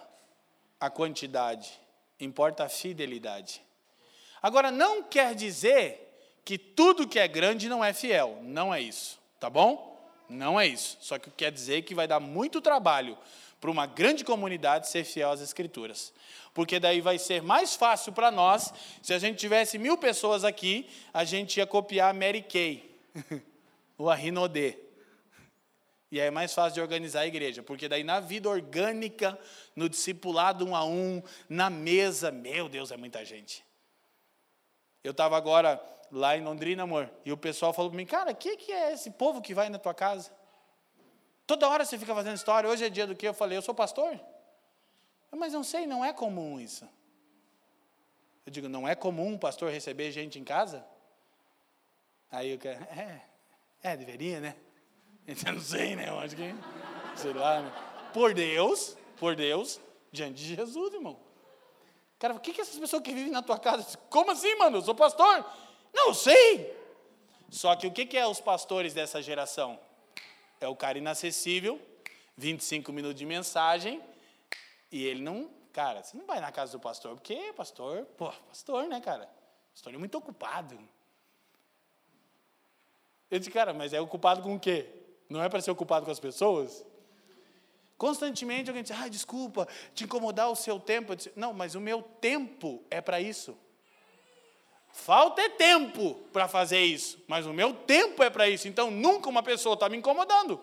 a 0.78 0.90
quantidade, 0.90 1.72
importa 2.18 2.64
a 2.64 2.68
fidelidade. 2.68 3.62
Agora, 4.42 4.70
não 4.70 5.02
quer 5.02 5.34
dizer 5.34 6.40
que 6.44 6.58
tudo 6.58 7.06
que 7.06 7.18
é 7.18 7.28
grande 7.28 7.68
não 7.68 7.84
é 7.84 7.92
fiel. 7.92 8.38
Não 8.42 8.74
é 8.74 8.80
isso, 8.80 9.18
tá 9.38 9.48
bom? 9.48 9.92
Não 10.28 10.60
é 10.60 10.66
isso. 10.66 10.98
Só 11.00 11.18
que 11.18 11.30
quer 11.30 11.52
dizer 11.52 11.82
que 11.82 11.94
vai 11.94 12.08
dar 12.08 12.20
muito 12.20 12.60
trabalho 12.60 13.16
para 13.62 13.70
uma 13.70 13.86
grande 13.86 14.24
comunidade 14.24 14.88
ser 14.88 15.04
fiel 15.04 15.30
às 15.30 15.40
Escrituras. 15.40 16.12
Porque 16.52 16.80
daí 16.80 17.00
vai 17.00 17.16
ser 17.16 17.40
mais 17.40 17.76
fácil 17.76 18.12
para 18.12 18.28
nós, 18.28 18.74
se 19.00 19.14
a 19.14 19.20
gente 19.20 19.38
tivesse 19.38 19.78
mil 19.78 19.96
pessoas 19.96 20.42
aqui, 20.42 20.90
a 21.14 21.22
gente 21.22 21.58
ia 21.58 21.66
copiar 21.66 22.10
a 22.10 22.12
Mary 22.12 22.42
Kay, 22.42 22.92
o 23.96 24.10
Arrinodê. 24.10 24.76
E 26.10 26.20
aí 26.20 26.26
é 26.26 26.30
mais 26.30 26.52
fácil 26.52 26.74
de 26.74 26.80
organizar 26.80 27.20
a 27.20 27.26
igreja, 27.28 27.62
porque 27.62 27.88
daí 27.88 28.02
na 28.02 28.18
vida 28.18 28.50
orgânica, 28.50 29.38
no 29.76 29.88
discipulado 29.88 30.66
um 30.66 30.74
a 30.74 30.84
um, 30.84 31.22
na 31.48 31.70
mesa, 31.70 32.32
meu 32.32 32.68
Deus, 32.68 32.90
é 32.90 32.96
muita 32.96 33.24
gente. 33.24 33.64
Eu 35.04 35.12
estava 35.12 35.36
agora 35.36 35.80
lá 36.10 36.36
em 36.36 36.42
Londrina, 36.42 36.82
amor, 36.82 37.08
e 37.24 37.30
o 37.30 37.36
pessoal 37.36 37.72
falou 37.72 37.92
para 37.92 37.96
mim, 37.96 38.06
cara, 38.06 38.32
o 38.32 38.34
que, 38.34 38.56
que 38.56 38.72
é 38.72 38.92
esse 38.92 39.12
povo 39.12 39.40
que 39.40 39.54
vai 39.54 39.68
na 39.68 39.78
tua 39.78 39.94
casa? 39.94 40.32
Toda 41.46 41.68
hora 41.68 41.84
você 41.84 41.98
fica 41.98 42.14
fazendo 42.14 42.36
história. 42.36 42.68
Hoje 42.68 42.84
é 42.84 42.88
dia 42.88 43.06
do 43.06 43.14
que? 43.14 43.26
Eu 43.26 43.34
falei, 43.34 43.58
eu 43.58 43.62
sou 43.62 43.74
pastor. 43.74 44.18
Mas 45.30 45.52
não 45.52 45.64
sei, 45.64 45.86
não 45.86 46.04
é 46.04 46.12
comum 46.12 46.60
isso. 46.60 46.88
Eu 48.44 48.52
digo, 48.52 48.68
não 48.68 48.86
é 48.86 48.94
comum 48.94 49.28
um 49.28 49.38
pastor 49.38 49.70
receber 49.70 50.10
gente 50.10 50.38
em 50.38 50.44
casa? 50.44 50.84
Aí 52.30 52.50
eu 52.50 52.58
quero, 52.58 52.82
é, 52.84 53.20
é, 53.82 53.96
deveria, 53.96 54.40
né? 54.40 54.56
Eu 55.46 55.52
não 55.52 55.60
sei, 55.60 55.94
né? 55.94 56.08
Eu 56.08 56.18
acho 56.18 56.34
que, 56.34 56.54
sei 57.14 57.32
lá, 57.32 57.60
né? 57.60 57.72
Por 58.12 58.34
Deus, 58.34 58.96
por 59.18 59.36
Deus, 59.36 59.80
diante 60.10 60.42
de 60.42 60.56
Jesus, 60.56 60.92
irmão. 60.94 61.18
Cara, 62.18 62.34
o 62.34 62.40
que, 62.40 62.52
que 62.52 62.60
essas 62.60 62.78
pessoas 62.78 63.02
que 63.02 63.12
vivem 63.12 63.32
na 63.32 63.42
tua 63.42 63.58
casa? 63.58 63.98
Como 64.10 64.30
assim, 64.30 64.54
mano? 64.56 64.78
Eu 64.78 64.82
sou 64.82 64.94
pastor? 64.94 65.44
Não 65.92 66.12
sei. 66.14 66.76
Só 67.50 67.76
que 67.76 67.86
o 67.86 67.92
que, 67.92 68.06
que 68.06 68.16
é 68.16 68.26
os 68.26 68.40
pastores 68.40 68.94
dessa 68.94 69.20
geração? 69.20 69.78
É 70.64 70.68
o 70.68 70.76
cara 70.76 70.98
inacessível, 70.98 71.80
25 72.36 72.92
minutos 72.92 73.18
de 73.18 73.26
mensagem, 73.26 74.02
e 74.90 75.04
ele 75.04 75.22
não. 75.22 75.50
Cara, 75.72 76.02
você 76.02 76.16
não 76.16 76.26
vai 76.26 76.40
na 76.40 76.52
casa 76.52 76.72
do 76.72 76.80
pastor, 76.80 77.14
porque 77.14 77.52
pastor, 77.54 78.04
pô, 78.16 78.30
pastor, 78.48 78.86
né, 78.86 79.00
cara? 79.00 79.28
Pastor 79.72 79.94
é 79.94 79.98
muito 79.98 80.16
ocupado. 80.16 80.78
Eu 83.30 83.38
disse, 83.38 83.50
cara, 83.50 83.72
mas 83.72 83.94
é 83.94 84.00
ocupado 84.00 84.42
com 84.42 84.54
o 84.54 84.60
quê? 84.60 84.86
Não 85.28 85.42
é 85.42 85.48
para 85.48 85.62
ser 85.62 85.70
ocupado 85.70 86.04
com 86.04 86.12
as 86.12 86.20
pessoas? 86.20 86.84
Constantemente 87.96 88.68
alguém 88.68 88.82
diz, 88.82 88.92
ah, 88.92 89.08
desculpa, 89.08 89.66
te 89.94 90.04
incomodar 90.04 90.50
o 90.50 90.56
seu 90.56 90.78
tempo. 90.78 91.16
Disse, 91.16 91.32
não, 91.34 91.54
mas 91.54 91.74
o 91.74 91.80
meu 91.80 92.02
tempo 92.02 92.84
é 92.90 93.00
para 93.00 93.20
isso. 93.20 93.56
Falta 94.92 95.40
é 95.40 95.48
tempo 95.48 96.14
para 96.32 96.46
fazer 96.46 96.84
isso, 96.84 97.18
mas 97.26 97.46
o 97.46 97.52
meu 97.52 97.72
tempo 97.72 98.22
é 98.22 98.28
para 98.28 98.48
isso. 98.48 98.68
Então 98.68 98.90
nunca 98.90 99.28
uma 99.28 99.42
pessoa 99.42 99.74
está 99.74 99.88
me 99.88 99.96
incomodando. 99.96 100.60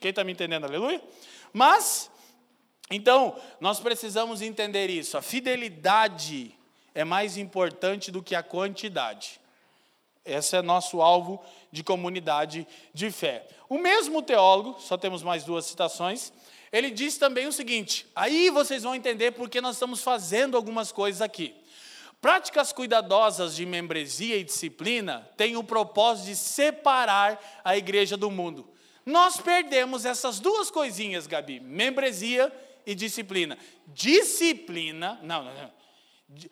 Quem 0.00 0.10
está 0.10 0.22
me 0.22 0.32
entendendo? 0.32 0.64
Aleluia? 0.64 1.02
Mas, 1.52 2.10
então, 2.90 3.36
nós 3.60 3.80
precisamos 3.80 4.42
entender 4.42 4.90
isso. 4.90 5.16
A 5.16 5.22
fidelidade 5.22 6.54
é 6.94 7.04
mais 7.04 7.36
importante 7.36 8.10
do 8.10 8.22
que 8.22 8.34
a 8.34 8.42
quantidade. 8.42 9.40
Esse 10.24 10.56
é 10.56 10.62
nosso 10.62 11.00
alvo 11.00 11.42
de 11.70 11.82
comunidade 11.82 12.66
de 12.92 13.10
fé. 13.10 13.46
O 13.68 13.78
mesmo 13.78 14.22
teólogo, 14.22 14.78
só 14.80 14.96
temos 14.96 15.22
mais 15.22 15.44
duas 15.44 15.64
citações, 15.64 16.32
ele 16.70 16.90
diz 16.90 17.18
também 17.18 17.46
o 17.46 17.52
seguinte: 17.52 18.06
aí 18.14 18.50
vocês 18.50 18.82
vão 18.82 18.94
entender 18.94 19.32
porque 19.32 19.60
nós 19.60 19.76
estamos 19.76 20.02
fazendo 20.02 20.56
algumas 20.56 20.92
coisas 20.92 21.20
aqui. 21.20 21.54
Práticas 22.22 22.72
cuidadosas 22.72 23.56
de 23.56 23.66
membresia 23.66 24.36
e 24.36 24.44
disciplina 24.44 25.28
têm 25.36 25.56
o 25.56 25.64
propósito 25.64 26.26
de 26.26 26.36
separar 26.36 27.60
a 27.64 27.76
igreja 27.76 28.16
do 28.16 28.30
mundo. 28.30 28.72
Nós 29.04 29.38
perdemos 29.38 30.04
essas 30.04 30.38
duas 30.38 30.70
coisinhas, 30.70 31.26
Gabi: 31.26 31.58
membresia 31.58 32.52
e 32.86 32.94
disciplina. 32.94 33.58
Disciplina, 33.88 35.18
não, 35.20 35.42
não, 35.42 35.52
não. 35.52 35.72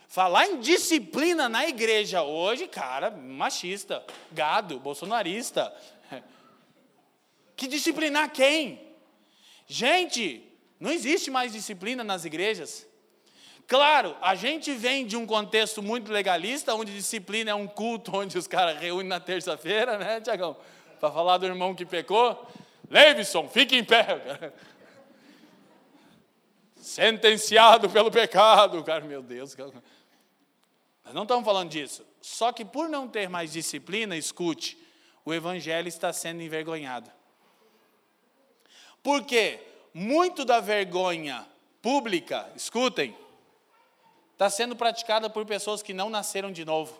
Falar 0.08 0.48
em 0.48 0.58
disciplina 0.58 1.48
na 1.48 1.64
igreja 1.64 2.24
hoje, 2.24 2.66
cara, 2.66 3.08
machista, 3.12 4.04
gado, 4.32 4.80
bolsonarista. 4.80 5.72
Que 7.54 7.68
disciplinar 7.68 8.32
quem? 8.32 8.80
Gente, 9.66 10.50
não 10.80 10.90
existe 10.90 11.30
mais 11.30 11.52
disciplina 11.52 12.02
nas 12.02 12.24
igrejas. 12.24 12.89
Claro, 13.70 14.16
a 14.20 14.34
gente 14.34 14.72
vem 14.74 15.06
de 15.06 15.16
um 15.16 15.24
contexto 15.24 15.80
muito 15.80 16.10
legalista, 16.10 16.74
onde 16.74 16.92
disciplina 16.92 17.52
é 17.52 17.54
um 17.54 17.68
culto, 17.68 18.10
onde 18.18 18.36
os 18.36 18.48
caras 18.48 18.76
reúnem 18.80 19.06
na 19.06 19.20
terça-feira, 19.20 19.96
né, 19.96 20.20
Tiagão? 20.20 20.56
Para 20.98 21.12
falar 21.12 21.38
do 21.38 21.46
irmão 21.46 21.72
que 21.72 21.86
pecou. 21.86 22.50
Leivson, 22.90 23.48
fique 23.48 23.76
em 23.76 23.84
pé. 23.84 24.52
Sentenciado 26.74 27.88
pelo 27.88 28.10
pecado. 28.10 28.82
Cara, 28.82 29.04
meu 29.04 29.22
Deus. 29.22 29.56
Nós 29.56 31.14
não 31.14 31.22
estamos 31.22 31.44
falando 31.44 31.70
disso. 31.70 32.04
Só 32.20 32.50
que 32.50 32.64
por 32.64 32.88
não 32.88 33.06
ter 33.06 33.28
mais 33.28 33.52
disciplina, 33.52 34.16
escute, 34.16 34.76
o 35.24 35.32
evangelho 35.32 35.86
está 35.86 36.12
sendo 36.12 36.42
envergonhado. 36.42 37.08
Por 39.00 39.24
quê? 39.24 39.60
Muito 39.94 40.44
da 40.44 40.58
vergonha 40.58 41.46
pública, 41.80 42.50
escutem, 42.56 43.16
está 44.40 44.48
sendo 44.48 44.74
praticada 44.74 45.28
por 45.28 45.44
pessoas 45.44 45.82
que 45.82 45.92
não 45.92 46.08
nasceram 46.08 46.50
de 46.50 46.64
novo 46.64 46.98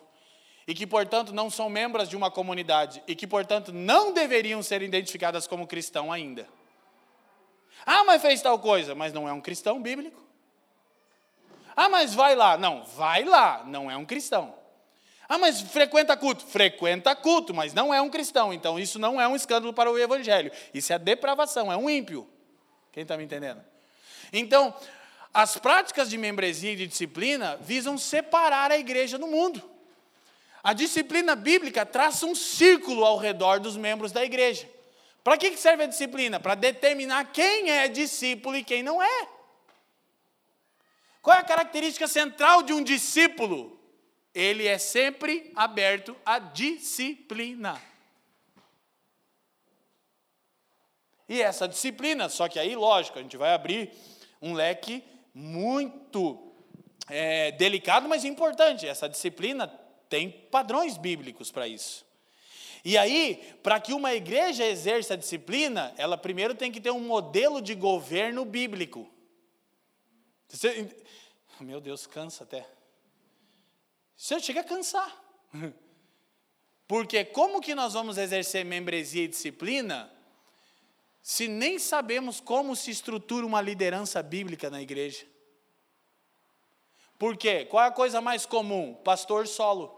e 0.67 0.75
que, 0.75 0.85
portanto, 0.85 1.33
não 1.33 1.49
são 1.49 1.71
membros 1.71 2.07
de 2.07 2.15
uma 2.15 2.29
comunidade 2.29 3.01
e 3.07 3.15
que, 3.15 3.25
portanto, 3.25 3.73
não 3.73 4.13
deveriam 4.13 4.61
ser 4.61 4.83
identificadas 4.83 5.47
como 5.47 5.65
cristão 5.65 6.13
ainda. 6.13 6.47
Ah, 7.83 8.03
mas 8.03 8.21
fez 8.21 8.43
tal 8.43 8.59
coisa, 8.59 8.93
mas 8.93 9.11
não 9.11 9.27
é 9.27 9.33
um 9.33 9.41
cristão 9.41 9.81
bíblico. 9.81 10.21
Ah, 11.75 11.89
mas 11.89 12.13
vai 12.13 12.35
lá. 12.35 12.59
Não, 12.59 12.83
vai 12.83 13.23
lá, 13.23 13.63
não 13.65 13.89
é 13.89 13.97
um 13.97 14.05
cristão. 14.05 14.53
Ah, 15.27 15.39
mas 15.39 15.61
frequenta 15.61 16.15
culto. 16.15 16.45
Frequenta 16.45 17.15
culto, 17.15 17.55
mas 17.55 17.73
não 17.73 17.91
é 17.91 17.99
um 17.99 18.09
cristão. 18.11 18.53
Então, 18.53 18.77
isso 18.77 18.99
não 18.99 19.19
é 19.19 19.27
um 19.27 19.35
escândalo 19.35 19.73
para 19.73 19.89
o 19.89 19.97
evangelho. 19.97 20.51
Isso 20.75 20.93
é 20.93 20.99
depravação, 20.99 21.71
é 21.71 21.75
um 21.75 21.89
ímpio. 21.89 22.29
Quem 22.91 23.01
está 23.01 23.17
me 23.17 23.23
entendendo? 23.23 23.63
Então, 24.31 24.75
as 25.33 25.57
práticas 25.57 26.09
de 26.09 26.17
membresia 26.17 26.73
e 26.73 26.75
de 26.75 26.87
disciplina 26.87 27.57
visam 27.57 27.97
separar 27.97 28.71
a 28.71 28.77
igreja 28.77 29.17
do 29.17 29.27
mundo. 29.27 29.61
A 30.63 30.73
disciplina 30.73 31.35
bíblica 31.35 31.85
traça 31.85 32.25
um 32.25 32.35
círculo 32.35 33.03
ao 33.05 33.17
redor 33.17 33.59
dos 33.59 33.77
membros 33.77 34.11
da 34.11 34.23
igreja. 34.23 34.69
Para 35.23 35.37
que 35.37 35.55
serve 35.55 35.83
a 35.83 35.87
disciplina? 35.87 36.39
Para 36.39 36.55
determinar 36.55 37.31
quem 37.31 37.69
é 37.71 37.87
discípulo 37.87 38.57
e 38.57 38.63
quem 38.63 38.83
não 38.83 39.01
é. 39.01 39.27
Qual 41.21 41.35
é 41.35 41.39
a 41.39 41.43
característica 41.43 42.07
central 42.07 42.63
de 42.63 42.73
um 42.73 42.83
discípulo? 42.83 43.79
Ele 44.33 44.67
é 44.67 44.77
sempre 44.77 45.51
aberto 45.55 46.15
à 46.25 46.39
disciplina. 46.39 47.81
E 51.29 51.41
essa 51.41 51.67
disciplina, 51.67 52.27
só 52.27 52.49
que 52.49 52.59
aí, 52.59 52.75
lógico, 52.75 53.17
a 53.17 53.21
gente 53.21 53.37
vai 53.37 53.53
abrir 53.53 53.91
um 54.41 54.53
leque 54.53 55.03
muito 55.33 56.53
é, 57.09 57.51
delicado, 57.51 58.07
mas 58.07 58.25
importante. 58.25 58.87
Essa 58.87 59.07
disciplina 59.07 59.67
tem 60.09 60.29
padrões 60.29 60.97
bíblicos 60.97 61.51
para 61.51 61.67
isso. 61.67 62.05
E 62.83 62.97
aí, 62.97 63.55
para 63.61 63.79
que 63.79 63.93
uma 63.93 64.13
igreja 64.13 64.65
exerça 64.65 65.13
a 65.13 65.17
disciplina, 65.17 65.93
ela 65.97 66.17
primeiro 66.17 66.55
tem 66.55 66.71
que 66.71 66.81
ter 66.81 66.91
um 66.91 66.99
modelo 66.99 67.61
de 67.61 67.75
governo 67.75 68.43
bíblico. 68.43 69.09
Você, 70.47 70.89
meu 71.59 71.79
Deus, 71.79 72.07
cansa 72.07 72.43
até. 72.43 72.67
Você 74.17 74.39
chega 74.39 74.61
a 74.61 74.63
cansar. 74.63 75.15
Porque 76.87 77.23
como 77.23 77.61
que 77.61 77.73
nós 77.73 77.93
vamos 77.93 78.17
exercer 78.17 78.65
membresia 78.65 79.23
e 79.23 79.27
disciplina 79.27 80.11
se 81.21 81.47
nem 81.47 81.77
sabemos 81.77 82.39
como 82.39 82.75
se 82.75 82.91
estrutura 82.91 83.45
uma 83.45 83.61
liderança 83.61 84.21
bíblica 84.23 84.69
na 84.69 84.81
igreja? 84.81 85.25
Por 87.17 87.37
quê? 87.37 87.65
Qual 87.65 87.83
é 87.83 87.87
a 87.87 87.91
coisa 87.91 88.19
mais 88.19 88.45
comum? 88.45 88.95
Pastor 89.03 89.47
solo. 89.47 89.97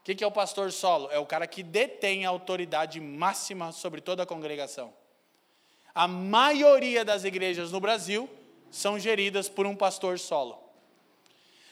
O 0.00 0.02
que 0.02 0.24
é 0.24 0.26
o 0.26 0.32
pastor 0.32 0.72
solo? 0.72 1.10
É 1.10 1.18
o 1.18 1.26
cara 1.26 1.46
que 1.46 1.62
detém 1.62 2.24
a 2.24 2.30
autoridade 2.30 2.98
máxima 2.98 3.70
sobre 3.72 4.00
toda 4.00 4.22
a 4.22 4.26
congregação. 4.26 4.94
A 5.94 6.08
maioria 6.08 7.04
das 7.04 7.24
igrejas 7.24 7.70
no 7.70 7.80
Brasil 7.80 8.30
são 8.70 8.98
geridas 8.98 9.50
por 9.50 9.66
um 9.66 9.76
pastor 9.76 10.18
solo. 10.18 10.58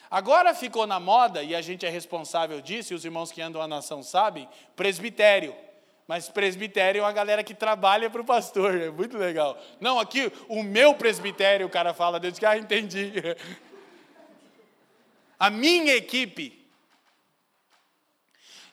Agora 0.09 0.53
ficou 0.53 0.85
na 0.85 0.99
moda, 0.99 1.41
e 1.41 1.55
a 1.55 1.61
gente 1.61 1.85
é 1.85 1.89
responsável 1.89 2.61
disso, 2.61 2.93
e 2.93 2.95
os 2.95 3.03
irmãos 3.03 3.31
que 3.31 3.41
andam 3.41 3.61
a 3.61 3.67
nação 3.67 4.03
sabem, 4.03 4.47
presbitério. 4.75 5.55
Mas 6.07 6.29
presbitério 6.29 6.99
é 6.99 7.01
uma 7.03 7.11
galera 7.11 7.43
que 7.43 7.53
trabalha 7.53 8.09
para 8.09 8.21
o 8.21 8.25
pastor, 8.25 8.79
é 8.79 8.89
muito 8.89 9.17
legal. 9.17 9.61
Não, 9.79 9.99
aqui 9.99 10.31
o 10.47 10.63
meu 10.63 10.95
presbitério, 10.95 11.67
o 11.67 11.69
cara 11.69 11.93
fala, 11.93 12.17
Deus 12.19 12.39
que, 12.39 12.45
ah, 12.45 12.57
entendi. 12.57 13.11
A 15.37 15.51
minha 15.51 15.93
equipe. 15.93 16.65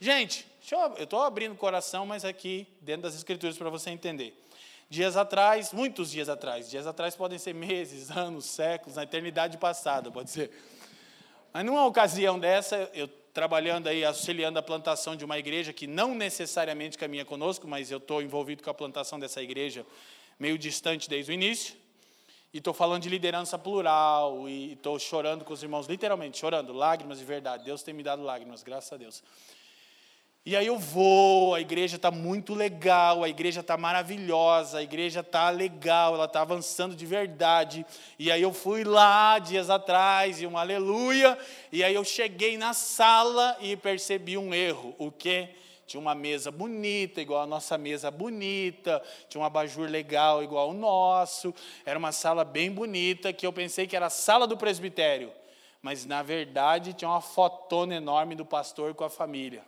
Gente, 0.00 0.46
eu 0.70 1.04
estou 1.04 1.22
abrindo 1.22 1.52
o 1.52 1.56
coração, 1.56 2.06
mas 2.06 2.24
aqui 2.24 2.66
dentro 2.80 3.02
das 3.02 3.14
escrituras 3.14 3.58
para 3.58 3.68
você 3.68 3.90
entender. 3.90 4.40
Dias 4.88 5.16
atrás, 5.16 5.72
muitos 5.72 6.10
dias 6.10 6.28
atrás, 6.28 6.70
dias 6.70 6.86
atrás 6.86 7.14
podem 7.16 7.38
ser 7.38 7.52
meses, 7.52 8.10
anos, 8.10 8.46
séculos, 8.46 8.96
na 8.96 9.02
eternidade 9.02 9.58
passada, 9.58 10.10
pode 10.10 10.30
ser. 10.30 10.50
Mas 11.52 11.64
numa 11.64 11.84
ocasião 11.84 12.38
dessa, 12.38 12.90
eu 12.94 13.08
trabalhando 13.34 13.88
aí, 13.88 14.04
auxiliando 14.04 14.60
a 14.60 14.62
plantação 14.62 15.16
de 15.16 15.24
uma 15.24 15.36
igreja 15.36 15.72
que 15.72 15.88
não 15.88 16.14
necessariamente 16.14 16.96
caminha 16.96 17.24
conosco, 17.24 17.66
mas 17.66 17.90
eu 17.90 17.98
estou 17.98 18.22
envolvido 18.22 18.62
com 18.62 18.70
a 18.70 18.74
plantação 18.74 19.18
dessa 19.18 19.42
igreja 19.42 19.84
meio 20.38 20.56
distante 20.56 21.08
desde 21.08 21.32
o 21.32 21.34
início. 21.34 21.74
E 22.52 22.58
estou 22.58 22.72
falando 22.72 23.02
de 23.02 23.08
liderança 23.08 23.58
plural, 23.58 24.48
e 24.48 24.74
estou 24.74 24.96
chorando 25.00 25.44
com 25.44 25.52
os 25.52 25.60
irmãos, 25.60 25.88
literalmente 25.88 26.38
chorando, 26.38 26.72
lágrimas 26.72 27.18
de 27.18 27.24
verdade. 27.24 27.64
Deus 27.64 27.82
tem 27.82 27.92
me 27.92 28.04
dado 28.04 28.22
lágrimas, 28.22 28.62
graças 28.62 28.92
a 28.92 28.96
Deus. 28.96 29.20
E 30.46 30.54
aí 30.54 30.66
eu 30.66 30.78
vou, 30.78 31.54
a 31.54 31.60
igreja 31.62 31.96
está 31.96 32.10
muito 32.10 32.52
legal, 32.52 33.24
a 33.24 33.28
igreja 33.30 33.60
está 33.60 33.78
maravilhosa, 33.78 34.76
a 34.76 34.82
igreja 34.82 35.20
está 35.20 35.48
legal, 35.48 36.14
ela 36.14 36.26
está 36.26 36.42
avançando 36.42 36.94
de 36.94 37.06
verdade. 37.06 37.86
E 38.18 38.30
aí 38.30 38.42
eu 38.42 38.52
fui 38.52 38.84
lá 38.84 39.38
dias 39.38 39.70
atrás, 39.70 40.42
e 40.42 40.46
um 40.46 40.58
aleluia, 40.58 41.38
e 41.72 41.82
aí 41.82 41.94
eu 41.94 42.04
cheguei 42.04 42.58
na 42.58 42.74
sala 42.74 43.56
e 43.58 43.74
percebi 43.74 44.36
um 44.36 44.52
erro. 44.52 44.94
O 44.98 45.10
quê? 45.10 45.48
Tinha 45.86 45.98
uma 45.98 46.14
mesa 46.14 46.50
bonita, 46.50 47.22
igual 47.22 47.40
a 47.40 47.46
nossa 47.46 47.78
mesa 47.78 48.10
bonita, 48.10 49.02
tinha 49.30 49.40
um 49.40 49.44
abajur 49.46 49.88
legal 49.88 50.42
igual 50.42 50.68
o 50.68 50.74
nosso, 50.74 51.54
era 51.86 51.98
uma 51.98 52.12
sala 52.12 52.44
bem 52.44 52.70
bonita, 52.70 53.32
que 53.32 53.46
eu 53.46 53.52
pensei 53.52 53.86
que 53.86 53.96
era 53.96 54.06
a 54.06 54.10
sala 54.10 54.46
do 54.46 54.58
presbitério. 54.58 55.32
Mas 55.80 56.04
na 56.04 56.22
verdade 56.22 56.92
tinha 56.92 57.08
uma 57.08 57.22
fotona 57.22 57.94
enorme 57.94 58.34
do 58.34 58.44
pastor 58.44 58.92
com 58.92 59.04
a 59.04 59.10
família. 59.10 59.64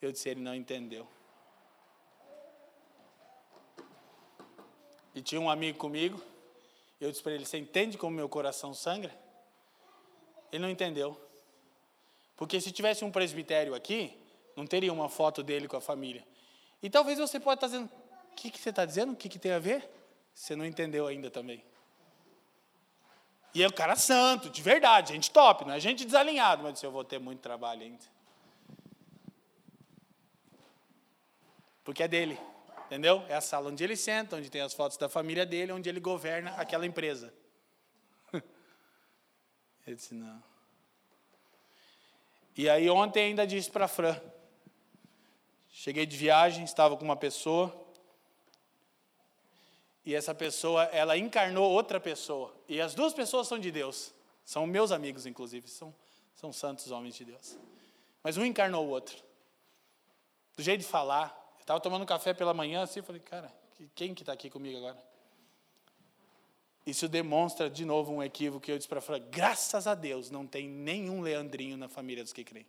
Eu 0.00 0.12
disse, 0.12 0.28
ele 0.28 0.40
não 0.40 0.54
entendeu. 0.54 1.06
E 5.14 5.20
tinha 5.20 5.40
um 5.40 5.50
amigo 5.50 5.78
comigo, 5.78 6.20
eu 7.00 7.10
disse 7.10 7.22
para 7.22 7.32
ele, 7.32 7.44
você 7.44 7.58
entende 7.58 7.98
como 7.98 8.14
meu 8.14 8.28
coração 8.28 8.72
sangra? 8.72 9.14
Ele 10.52 10.62
não 10.62 10.70
entendeu. 10.70 11.20
Porque 12.36 12.60
se 12.60 12.72
tivesse 12.72 13.04
um 13.04 13.10
presbitério 13.10 13.74
aqui, 13.74 14.16
não 14.56 14.66
teria 14.66 14.92
uma 14.92 15.08
foto 15.08 15.42
dele 15.42 15.68
com 15.68 15.76
a 15.76 15.80
família. 15.80 16.24
E 16.82 16.88
talvez 16.88 17.18
você 17.18 17.38
pode 17.38 17.58
estar 17.58 17.66
dizendo, 17.66 17.90
o 18.32 18.34
que, 18.34 18.50
que 18.50 18.58
você 18.58 18.70
está 18.70 18.84
dizendo? 18.84 19.12
O 19.12 19.16
que, 19.16 19.28
que 19.28 19.38
tem 19.38 19.52
a 19.52 19.58
ver? 19.58 19.88
Você 20.34 20.56
não 20.56 20.64
entendeu 20.64 21.06
ainda 21.06 21.30
também. 21.30 21.62
E 23.54 23.62
é 23.62 23.66
o 23.66 23.72
cara 23.72 23.96
santo, 23.96 24.48
de 24.48 24.62
verdade, 24.62 25.12
gente 25.12 25.30
top, 25.30 25.66
não 25.66 25.74
é 25.74 25.80
gente 25.80 26.04
desalinhado, 26.04 26.62
mas 26.62 26.80
eu 26.82 26.90
vou 26.90 27.04
ter 27.04 27.18
muito 27.18 27.40
trabalho 27.40 27.82
ainda. 27.82 28.04
Porque 31.84 32.02
é 32.02 32.08
dele, 32.08 32.38
entendeu? 32.86 33.24
É 33.28 33.34
a 33.34 33.40
sala 33.40 33.70
onde 33.70 33.82
ele 33.82 33.96
senta, 33.96 34.36
onde 34.36 34.50
tem 34.50 34.60
as 34.60 34.74
fotos 34.74 34.96
da 34.96 35.08
família 35.08 35.46
dele, 35.46 35.72
onde 35.72 35.88
ele 35.88 36.00
governa 36.00 36.50
aquela 36.52 36.86
empresa. 36.86 37.32
Ele 39.86 39.96
disse, 39.96 40.14
não. 40.14 40.42
E 42.56 42.68
aí 42.68 42.88
ontem 42.90 43.24
ainda 43.24 43.46
disse 43.46 43.70
para 43.70 43.86
a 43.86 43.88
Fran, 43.88 44.20
cheguei 45.70 46.04
de 46.04 46.16
viagem, 46.16 46.62
estava 46.64 46.96
com 46.96 47.04
uma 47.04 47.16
pessoa, 47.16 47.74
e 50.04 50.14
essa 50.14 50.34
pessoa, 50.34 50.84
ela 50.84 51.16
encarnou 51.16 51.70
outra 51.70 52.00
pessoa. 52.00 52.54
E 52.68 52.80
as 52.80 52.94
duas 52.94 53.12
pessoas 53.12 53.46
são 53.46 53.58
de 53.58 53.70
Deus. 53.70 54.12
São 54.44 54.66
meus 54.66 54.92
amigos, 54.92 55.26
inclusive. 55.26 55.68
São, 55.68 55.94
são 56.34 56.52
santos 56.52 56.90
homens 56.90 57.14
de 57.14 57.24
Deus. 57.24 57.56
Mas 58.22 58.36
um 58.36 58.44
encarnou 58.44 58.86
o 58.86 58.90
outro. 58.90 59.16
Do 60.56 60.62
jeito 60.62 60.80
de 60.80 60.86
falar, 60.86 61.39
Estava 61.70 61.80
tomando 61.80 62.04
café 62.04 62.34
pela 62.34 62.52
manhã 62.52 62.82
assim, 62.82 63.00
falei, 63.00 63.20
cara, 63.20 63.48
quem 63.94 64.12
que 64.12 64.22
está 64.22 64.32
aqui 64.32 64.50
comigo 64.50 64.76
agora? 64.78 65.00
Isso 66.84 67.08
demonstra 67.08 67.70
de 67.70 67.84
novo 67.84 68.12
um 68.12 68.20
equívoco 68.20 68.64
que 68.64 68.72
eu 68.72 68.76
disse 68.76 68.88
para 68.88 69.00
ela, 69.06 69.20
graças 69.20 69.86
a 69.86 69.94
Deus 69.94 70.32
não 70.32 70.44
tem 70.44 70.68
nenhum 70.68 71.20
Leandrinho 71.20 71.76
na 71.76 71.88
família 71.88 72.24
dos 72.24 72.32
que 72.32 72.42
creem. 72.42 72.66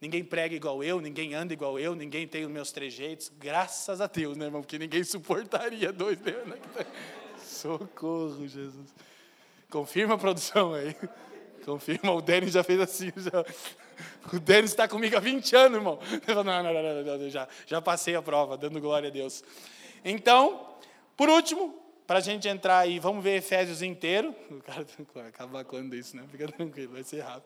Ninguém 0.00 0.24
prega 0.24 0.54
igual 0.54 0.82
eu, 0.82 0.98
ninguém 0.98 1.34
anda 1.34 1.52
igual 1.52 1.78
eu, 1.78 1.94
ninguém 1.94 2.26
tem 2.26 2.42
os 2.46 2.50
meus 2.50 2.72
trejeitos, 2.72 3.30
graças 3.38 4.00
a 4.00 4.06
Deus, 4.06 4.34
né, 4.34 4.46
irmão? 4.46 4.62
Porque 4.62 4.78
ninguém 4.78 5.04
suportaria 5.04 5.92
dois 5.92 6.18
Leandros. 6.22 6.58
Socorro, 7.42 8.48
Jesus. 8.48 8.94
Confirma 9.68 10.14
a 10.14 10.18
produção 10.18 10.72
aí. 10.72 10.96
Confirma, 11.66 12.12
o 12.12 12.22
Denis 12.22 12.54
já 12.54 12.64
fez 12.64 12.80
assim. 12.80 13.12
Já. 13.14 13.44
O 14.32 14.40
Denis 14.40 14.70
está 14.70 14.88
comigo 14.88 15.16
há 15.16 15.20
20 15.20 15.56
anos, 15.56 15.78
irmão. 15.78 15.98
Eu, 16.26 16.34
não, 16.34 16.44
não, 16.44 16.62
não, 16.62 16.82
não, 16.82 17.18
não, 17.18 17.30
já, 17.30 17.46
já 17.66 17.80
passei 17.80 18.14
a 18.14 18.22
prova, 18.22 18.56
dando 18.56 18.80
glória 18.80 19.08
a 19.08 19.12
Deus. 19.12 19.44
Então, 20.04 20.74
por 21.16 21.28
último, 21.28 21.74
para 22.06 22.18
a 22.18 22.22
gente 22.22 22.46
entrar 22.48 22.78
aí, 22.78 22.98
vamos 22.98 23.22
ver 23.22 23.36
Efésios 23.36 23.82
inteiro. 23.82 24.34
O 24.50 24.62
cara 24.62 24.86
vai 25.14 25.28
acabar 25.28 25.64
quando 25.64 25.94
isso, 25.94 26.16
né? 26.16 26.24
Fica 26.30 26.48
tranquilo, 26.48 26.92
vai 26.92 27.02
ser 27.02 27.20
rápido. 27.20 27.44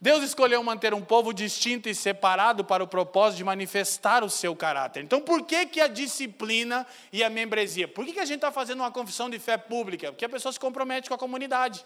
Deus 0.00 0.24
escolheu 0.24 0.60
manter 0.64 0.92
um 0.92 1.00
povo 1.00 1.32
distinto 1.32 1.88
e 1.88 1.94
separado 1.94 2.64
para 2.64 2.82
o 2.82 2.88
propósito 2.88 3.38
de 3.38 3.44
manifestar 3.44 4.24
o 4.24 4.28
seu 4.28 4.56
caráter. 4.56 5.04
Então, 5.04 5.20
por 5.20 5.46
que, 5.46 5.64
que 5.64 5.80
a 5.80 5.86
disciplina 5.86 6.84
e 7.12 7.22
a 7.22 7.30
membresia? 7.30 7.86
Por 7.86 8.04
que, 8.04 8.14
que 8.14 8.18
a 8.18 8.24
gente 8.24 8.38
está 8.38 8.50
fazendo 8.50 8.80
uma 8.80 8.90
confissão 8.90 9.30
de 9.30 9.38
fé 9.38 9.56
pública? 9.56 10.10
Porque 10.10 10.24
a 10.24 10.28
pessoa 10.28 10.52
se 10.52 10.58
compromete 10.58 11.08
com 11.08 11.14
a 11.14 11.18
comunidade. 11.18 11.84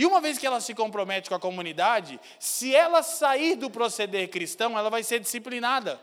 E 0.00 0.06
uma 0.06 0.18
vez 0.18 0.38
que 0.38 0.46
ela 0.46 0.62
se 0.62 0.74
compromete 0.74 1.28
com 1.28 1.34
a 1.34 1.38
comunidade, 1.38 2.18
se 2.38 2.74
ela 2.74 3.02
sair 3.02 3.54
do 3.54 3.68
proceder 3.68 4.30
cristão, 4.30 4.78
ela 4.78 4.88
vai 4.88 5.02
ser 5.02 5.20
disciplinada. 5.20 6.00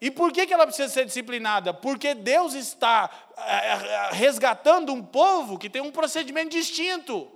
E 0.00 0.10
por 0.10 0.32
que, 0.32 0.46
que 0.46 0.54
ela 0.54 0.66
precisa 0.66 0.88
ser 0.88 1.04
disciplinada? 1.04 1.74
Porque 1.74 2.14
Deus 2.14 2.54
está 2.54 3.10
eh, 3.36 3.42
eh, 3.42 4.10
resgatando 4.12 4.94
um 4.94 5.04
povo 5.04 5.58
que 5.58 5.68
tem 5.68 5.82
um 5.82 5.92
procedimento 5.92 6.48
distinto. 6.48 7.30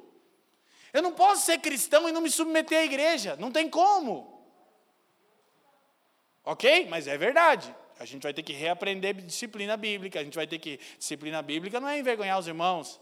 Eu 0.95 1.03
não 1.03 1.13
posso 1.13 1.43
ser 1.43 1.59
cristão 1.59 2.09
e 2.09 2.13
não 2.13 2.23
me 2.23 2.31
submeter 2.31 2.79
à 2.79 2.85
igreja, 2.85 3.37
não 3.39 3.53
tem 3.53 3.69
como. 3.69 4.43
Ok? 6.43 6.87
Mas 6.89 7.07
é 7.07 7.19
verdade. 7.19 7.77
A 8.01 8.07
gente 8.07 8.23
vai 8.23 8.33
ter 8.33 8.43
que 8.43 8.55
reaprender 8.55 9.13
disciplina 9.17 9.77
bíblica, 9.77 10.21
a 10.21 10.25
gente 10.25 10.37
vai 10.37 10.47
ter 10.47 10.59
que. 10.59 10.81
Disciplina 10.99 11.43
bíblica 11.43 11.79
não 11.79 11.89
é 11.91 11.99
envergonhar 11.99 12.39
os 12.39 12.47
irmãos. 12.47 12.99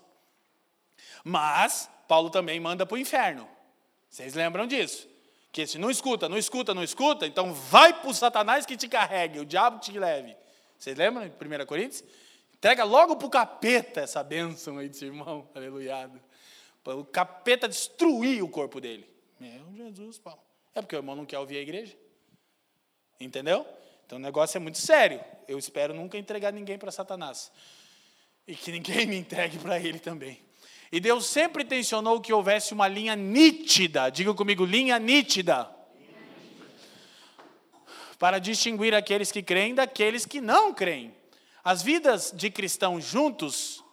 Mas, 1.23 1.89
Paulo 2.11 2.29
também 2.29 2.59
manda 2.59 2.85
para 2.85 2.97
o 2.97 2.99
inferno. 2.99 3.49
Vocês 4.09 4.35
lembram 4.35 4.67
disso? 4.67 5.09
Que 5.53 5.65
se 5.65 5.79
não 5.79 5.89
escuta, 5.89 6.29
não 6.29 6.37
escuta, 6.37 6.75
não 6.75 6.83
escuta, 6.83 7.25
então 7.25 7.55
vai 7.55 7.93
para 7.93 8.11
o 8.11 8.13
Satanás 8.15 8.67
que 8.67 8.77
te 8.77 8.89
carregue, 8.89 9.39
o 9.39 9.45
diabo 9.45 9.79
te 9.79 9.97
leve. 9.97 10.37
Vocês 10.77 10.99
lembram 10.99 11.25
em 11.25 11.29
1 11.29 11.67
Coríntios? 11.67 12.03
Entrega 12.53 12.83
logo 12.83 13.15
para 13.15 13.27
o 13.29 13.31
capeta 13.31 14.01
essa 14.01 14.25
bênção 14.25 14.79
aí 14.79 14.89
desse 14.89 15.05
irmão, 15.05 15.49
aleluiado 15.55 16.21
para 16.83 16.97
o 16.97 17.05
capeta 17.05 17.69
destruir 17.69 18.43
o 18.43 18.49
corpo 18.49 18.81
dele. 18.81 19.09
Meu 19.39 19.73
Jesus, 19.77 20.19
Paulo. 20.19 20.41
É 20.75 20.81
porque 20.81 20.97
o 20.97 20.99
irmão 20.99 21.15
não 21.15 21.25
quer 21.25 21.39
ouvir 21.39 21.59
a 21.59 21.61
igreja. 21.61 21.97
Entendeu? 23.21 23.65
Então 24.05 24.19
o 24.19 24.21
negócio 24.21 24.57
é 24.57 24.61
muito 24.61 24.79
sério. 24.79 25.23
Eu 25.47 25.59
espero 25.59 25.95
nunca 25.95 26.19
entregar 26.19 26.53
ninguém 26.53 26.77
para 26.77 26.91
Satanás. 26.91 27.53
E 28.49 28.57
que 28.57 28.73
ninguém 28.73 29.07
me 29.07 29.17
entregue 29.17 29.59
para 29.59 29.79
ele 29.79 30.01
também. 30.01 30.50
E 30.93 30.99
Deus 30.99 31.27
sempre 31.27 31.65
tensionou 31.65 32.21
que 32.21 32.33
houvesse 32.33 32.75
uma 32.75 32.89
linha 32.89 33.15
nítida, 33.15 34.11
diga 34.11 34.35
comigo, 34.35 34.65
linha 34.65 34.99
nítida, 34.99 35.71
para 38.19 38.39
distinguir 38.39 38.95
aqueles 38.95 39.31
que 39.31 39.43
creem 39.43 39.75
daqueles 39.75 40.27
que 40.27 40.41
não 40.41 40.75
creem. 40.75 41.15
As 41.63 41.83
vidas 41.83 42.33
de 42.35 42.51
cristãos 42.51 43.05
juntos 43.05 43.85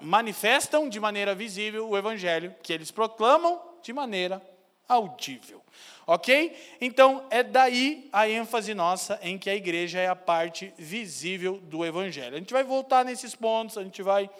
manifestam 0.00 0.88
de 0.88 1.00
maneira 1.00 1.34
visível 1.34 1.88
o 1.88 1.98
evangelho 1.98 2.54
que 2.62 2.72
eles 2.72 2.90
proclamam 2.90 3.60
de 3.82 3.92
maneira 3.92 4.40
audível. 4.88 5.62
Ok? 6.06 6.56
Então, 6.80 7.26
é 7.30 7.42
daí 7.42 8.08
a 8.12 8.28
ênfase 8.28 8.72
nossa 8.72 9.18
em 9.22 9.38
que 9.38 9.50
a 9.50 9.54
igreja 9.54 9.98
é 9.98 10.08
a 10.08 10.16
parte 10.16 10.72
visível 10.78 11.58
do 11.58 11.84
evangelho. 11.84 12.36
A 12.36 12.38
gente 12.38 12.52
vai 12.52 12.64
voltar 12.64 13.04
nesses 13.04 13.34
pontos, 13.34 13.76
a 13.76 13.84
gente 13.84 14.02
vai 14.02 14.30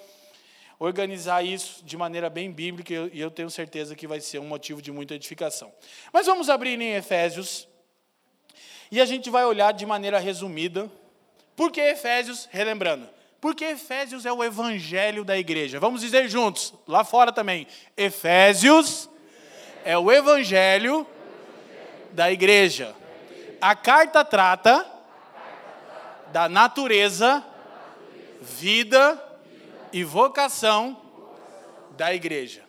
organizar 0.81 1.45
isso 1.45 1.85
de 1.85 1.95
maneira 1.95 2.31
bem 2.31 2.51
bíblica 2.51 2.95
e 3.13 3.21
eu 3.21 3.31
tenho 3.31 3.51
certeza 3.51 3.95
que 3.95 4.07
vai 4.07 4.19
ser 4.19 4.39
um 4.39 4.47
motivo 4.47 4.81
de 4.81 4.91
muita 4.91 5.15
edificação. 5.15 5.71
Mas 6.11 6.25
vamos 6.25 6.49
abrir 6.49 6.81
em 6.81 6.95
Efésios 6.95 7.69
e 8.91 8.99
a 8.99 9.05
gente 9.05 9.29
vai 9.29 9.45
olhar 9.45 9.73
de 9.73 9.85
maneira 9.85 10.19
resumida, 10.19 10.91
porque 11.55 11.81
Efésios, 11.83 12.49
relembrando, 12.51 13.07
porque 13.43 13.63
Efésios 13.63 14.25
é 14.25 14.33
o 14.33 14.43
evangelho 14.43 15.23
da 15.23 15.37
igreja. 15.37 15.79
Vamos 15.79 16.01
dizer 16.01 16.29
juntos, 16.31 16.73
lá 16.89 17.05
fora 17.05 17.31
também. 17.31 17.67
Efésios 17.95 19.09
é 19.85 19.99
o 19.99 20.11
evangelho 20.11 21.07
da 22.13 22.33
igreja. 22.33 22.97
A 23.61 23.77
carta 23.77 24.25
trata 24.25 24.91
da 26.33 26.49
natureza, 26.49 27.45
vida 28.41 29.30
e 29.93 30.05
vocação 30.05 31.01
da 31.97 32.15
igreja. 32.15 32.63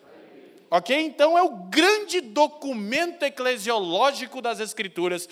Ok? 0.70 0.98
Então 0.98 1.38
é 1.38 1.44
o 1.44 1.50
grande 1.50 2.22
documento 2.22 3.24
eclesiológico 3.24 4.42
das 4.42 4.60
Escrituras. 4.60 5.28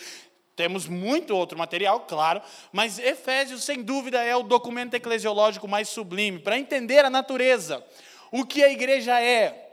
Temos 0.55 0.87
muito 0.87 1.33
outro 1.33 1.57
material, 1.57 2.01
claro, 2.01 2.41
mas 2.73 2.99
Efésios, 2.99 3.63
sem 3.63 3.81
dúvida, 3.81 4.21
é 4.21 4.35
o 4.35 4.43
documento 4.43 4.93
eclesiológico 4.95 5.69
mais 5.69 5.87
sublime 5.87 6.39
para 6.39 6.59
entender 6.59 7.05
a 7.05 7.09
natureza, 7.09 7.81
o 8.29 8.45
que 8.45 8.61
a 8.61 8.69
igreja 8.69 9.21
é, 9.21 9.69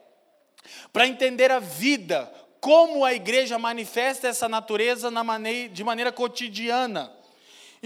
para 0.93 1.09
entender 1.09 1.51
a 1.51 1.59
vida, 1.59 2.33
como 2.61 3.05
a 3.05 3.13
igreja 3.13 3.59
manifesta 3.59 4.29
essa 4.29 4.49
natureza 4.49 5.11
de 5.73 5.83
maneira 5.83 6.13
cotidiana. 6.13 7.16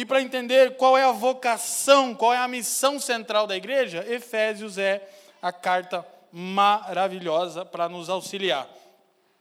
E 0.00 0.04
para 0.06 0.22
entender 0.22 0.78
qual 0.78 0.96
é 0.96 1.04
a 1.04 1.12
vocação, 1.12 2.14
qual 2.14 2.32
é 2.32 2.38
a 2.38 2.48
missão 2.48 2.98
central 2.98 3.46
da 3.46 3.54
igreja, 3.54 4.02
Efésios 4.08 4.78
é 4.78 5.06
a 5.42 5.52
carta 5.52 6.06
maravilhosa 6.32 7.66
para 7.66 7.86
nos 7.86 8.08
auxiliar. 8.08 8.66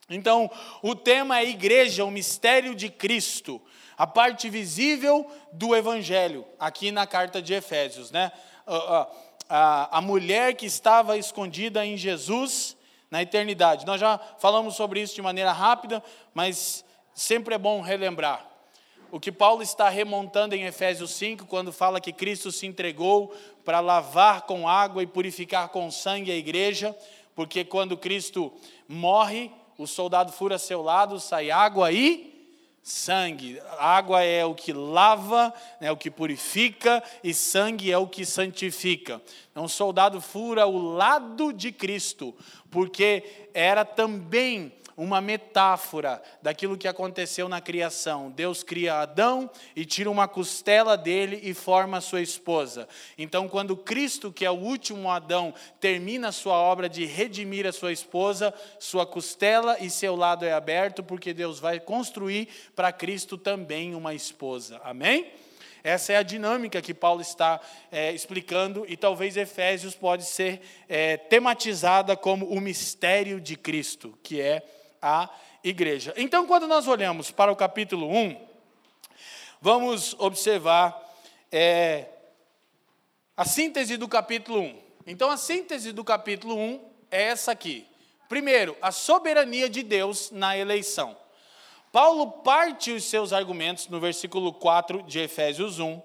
Então, 0.09 0.51
o 0.81 0.93
tema 0.93 1.39
é 1.39 1.45
igreja, 1.45 2.03
o 2.03 2.11
mistério 2.11 2.75
de 2.75 2.89
Cristo, 2.89 3.61
a 3.97 4.05
parte 4.05 4.49
visível 4.49 5.31
do 5.53 5.73
evangelho, 5.73 6.45
aqui 6.59 6.91
na 6.91 7.07
carta 7.07 7.41
de 7.41 7.53
Efésios, 7.53 8.11
né? 8.11 8.29
A, 8.67 9.07
a, 9.47 9.97
a 9.99 10.01
mulher 10.01 10.55
que 10.55 10.65
estava 10.65 11.17
escondida 11.17 11.85
em 11.85 11.95
Jesus 11.95 12.75
na 13.09 13.21
eternidade. 13.21 13.85
Nós 13.85 14.01
já 14.01 14.19
falamos 14.39 14.75
sobre 14.75 14.99
isso 14.99 15.15
de 15.15 15.21
maneira 15.21 15.53
rápida, 15.53 16.03
mas 16.33 16.83
sempre 17.13 17.55
é 17.55 17.57
bom 17.57 17.79
relembrar. 17.79 18.48
O 19.11 19.19
que 19.19 19.31
Paulo 19.31 19.63
está 19.63 19.89
remontando 19.89 20.53
em 20.53 20.65
Efésios 20.65 21.11
5, 21.11 21.47
quando 21.47 21.73
fala 21.73 21.99
que 21.99 22.13
Cristo 22.13 22.51
se 22.51 22.67
entregou 22.67 23.33
para 23.65 23.79
lavar 23.79 24.43
com 24.43 24.67
água 24.67 25.01
e 25.01 25.07
purificar 25.07 25.69
com 25.69 25.89
sangue 25.89 26.31
a 26.31 26.35
igreja, 26.35 26.95
porque 27.33 27.65
quando 27.65 27.97
Cristo 27.97 28.53
morre, 28.87 29.51
o 29.79 29.87
soldado 29.87 30.31
fura 30.31 30.59
seu 30.59 30.83
lado, 30.83 31.19
sai 31.19 31.49
água 31.49 31.91
e 31.91 32.29
sangue. 32.83 33.59
Água 33.79 34.21
é 34.23 34.45
o 34.45 34.53
que 34.53 34.71
lava, 34.71 35.51
é 35.81 35.91
o 35.91 35.97
que 35.97 36.11
purifica, 36.11 37.01
e 37.23 37.33
sangue 37.33 37.91
é 37.91 37.97
o 37.97 38.07
que 38.07 38.23
santifica. 38.23 39.19
Então, 39.51 39.63
o 39.63 39.69
soldado 39.69 40.21
fura 40.21 40.67
o 40.67 40.77
lado 40.77 41.51
de 41.51 41.71
Cristo, 41.71 42.35
porque 42.69 43.47
era 43.55 43.83
também 43.83 44.71
uma 44.99 45.21
metáfora 45.21 46.21
daquilo 46.41 46.77
que 46.77 46.87
aconteceu 46.87 47.47
na 47.47 47.61
criação. 47.61 48.29
Deus 48.29 48.63
cria 48.63 48.95
Adão 48.95 49.49
e 49.73 49.85
tira 49.85 50.11
uma 50.11 50.27
costela 50.27 50.97
dele 50.97 51.39
e 51.41 51.53
forma 51.53 52.01
sua 52.01 52.21
esposa. 52.21 52.85
Então, 53.17 53.47
quando 53.47 53.77
Cristo, 53.77 54.29
que 54.29 54.43
é 54.43 54.51
o 54.51 54.59
último 54.59 55.09
Adão, 55.09 55.53
termina 55.79 56.33
sua 56.33 56.55
obra 56.55 56.89
de 56.89 57.05
redimir 57.05 57.65
a 57.65 57.71
sua 57.71 57.93
esposa, 57.93 58.53
sua 58.77 59.05
costela 59.05 59.77
e 59.79 59.89
seu 59.89 60.17
lado 60.17 60.43
é 60.43 60.51
aberto, 60.51 61.01
porque 61.01 61.33
Deus 61.33 61.61
vai 61.61 61.79
construir 61.79 62.49
para 62.75 62.91
Cristo 62.91 63.37
também 63.37 63.95
uma 63.95 64.13
esposa. 64.13 64.81
Amém? 64.83 65.31
Essa 65.81 66.11
é 66.11 66.17
a 66.17 66.23
dinâmica 66.23 66.81
que 66.81 66.93
Paulo 66.93 67.21
está 67.21 67.61
é, 67.89 68.11
explicando 68.11 68.85
e 68.85 68.97
talvez 68.97 69.37
Efésios 69.37 69.95
pode 69.95 70.25
ser 70.25 70.59
é, 70.89 71.15
tematizada 71.15 72.17
como 72.17 72.45
o 72.47 72.59
mistério 72.59 73.39
de 73.39 73.55
Cristo, 73.55 74.13
que 74.21 74.41
é 74.41 74.61
a 75.01 75.29
igreja. 75.63 76.13
Então, 76.17 76.45
quando 76.45 76.67
nós 76.67 76.87
olhamos 76.87 77.31
para 77.31 77.51
o 77.51 77.55
capítulo 77.55 78.09
1, 78.09 78.39
vamos 79.61 80.15
observar 80.17 80.97
é, 81.51 82.05
a 83.35 83.45
síntese 83.45 83.97
do 83.97 84.07
capítulo 84.07 84.61
1. 84.61 84.79
Então, 85.07 85.29
a 85.29 85.37
síntese 85.37 85.91
do 85.91 86.03
capítulo 86.03 86.55
1 86.55 86.79
é 87.11 87.23
essa 87.23 87.51
aqui. 87.51 87.85
Primeiro, 88.27 88.77
a 88.81 88.91
soberania 88.91 89.69
de 89.69 89.81
Deus 89.81 90.29
na 90.31 90.57
eleição. 90.57 91.17
Paulo 91.91 92.29
parte 92.43 92.91
os 92.91 93.03
seus 93.05 93.33
argumentos 93.33 93.87
no 93.87 93.99
versículo 93.99 94.53
4 94.53 95.01
de 95.03 95.19
Efésios 95.19 95.79
1, 95.79 95.99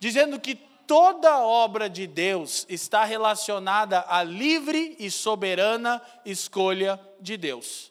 dizendo 0.00 0.40
que 0.40 0.56
toda 0.90 1.38
obra 1.38 1.88
de 1.88 2.08
Deus 2.08 2.66
está 2.68 3.04
relacionada 3.04 4.04
à 4.08 4.24
livre 4.24 4.96
e 4.98 5.08
soberana 5.08 6.02
escolha 6.24 6.98
de 7.20 7.36
Deus. 7.36 7.89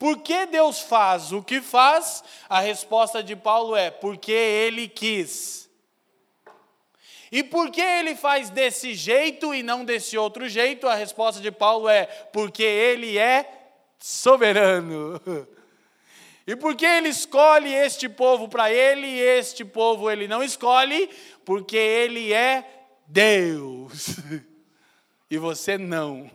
Por 0.00 0.16
que 0.22 0.46
Deus 0.46 0.80
faz 0.80 1.30
o 1.30 1.42
que 1.42 1.60
faz? 1.60 2.24
A 2.48 2.58
resposta 2.58 3.22
de 3.22 3.36
Paulo 3.36 3.76
é: 3.76 3.90
porque 3.90 4.32
Ele 4.32 4.88
quis. 4.88 5.68
E 7.30 7.44
por 7.44 7.70
que 7.70 7.80
ele 7.80 8.16
faz 8.16 8.50
desse 8.50 8.92
jeito 8.92 9.54
e 9.54 9.62
não 9.62 9.84
desse 9.84 10.18
outro 10.18 10.48
jeito? 10.48 10.88
A 10.88 10.96
resposta 10.96 11.40
de 11.40 11.52
Paulo 11.52 11.88
é: 11.88 12.06
porque 12.32 12.62
ele 12.62 13.18
é 13.18 13.48
soberano. 13.98 15.20
E 16.46 16.56
por 16.56 16.74
que 16.74 16.86
ele 16.86 17.10
escolhe 17.10 17.72
este 17.72 18.08
povo 18.08 18.48
para 18.48 18.72
ele 18.72 19.06
e 19.06 19.20
este 19.20 19.64
povo 19.64 20.10
ele 20.10 20.26
não 20.26 20.42
escolhe? 20.42 21.08
Porque 21.44 21.76
ele 21.76 22.32
é 22.32 22.64
Deus. 23.06 24.16
e 25.30 25.38
você 25.38 25.78
não. 25.78 26.30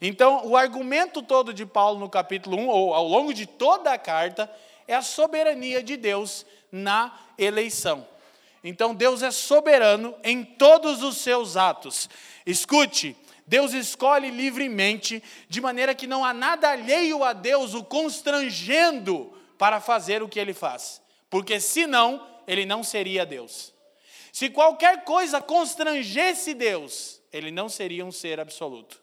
Então, 0.00 0.46
o 0.46 0.56
argumento 0.56 1.22
todo 1.22 1.54
de 1.54 1.64
Paulo 1.64 1.98
no 1.98 2.08
capítulo 2.10 2.58
1, 2.58 2.68
ou 2.68 2.92
ao 2.92 3.08
longo 3.08 3.32
de 3.32 3.46
toda 3.46 3.90
a 3.92 3.98
carta, 3.98 4.50
é 4.86 4.94
a 4.94 5.00
soberania 5.00 5.82
de 5.82 5.96
Deus 5.96 6.44
na 6.70 7.18
eleição. 7.38 8.06
Então, 8.62 8.94
Deus 8.94 9.22
é 9.22 9.30
soberano 9.30 10.14
em 10.22 10.44
todos 10.44 11.02
os 11.02 11.16
seus 11.16 11.56
atos. 11.56 12.10
Escute, 12.44 13.16
Deus 13.46 13.72
escolhe 13.72 14.30
livremente, 14.30 15.22
de 15.48 15.60
maneira 15.60 15.94
que 15.94 16.06
não 16.06 16.24
há 16.24 16.34
nada 16.34 16.68
alheio 16.68 17.24
a 17.24 17.32
Deus 17.32 17.72
o 17.72 17.82
constrangendo 17.82 19.32
para 19.56 19.80
fazer 19.80 20.22
o 20.22 20.28
que 20.28 20.38
ele 20.38 20.52
faz. 20.52 21.00
Porque 21.30 21.58
senão, 21.58 22.26
ele 22.46 22.66
não 22.66 22.84
seria 22.84 23.24
Deus. 23.24 23.72
Se 24.30 24.50
qualquer 24.50 25.04
coisa 25.04 25.40
constrangesse 25.40 26.52
Deus, 26.52 27.22
ele 27.36 27.50
não 27.50 27.68
seria 27.68 28.04
um 28.04 28.12
ser 28.12 28.40
absoluto. 28.40 29.00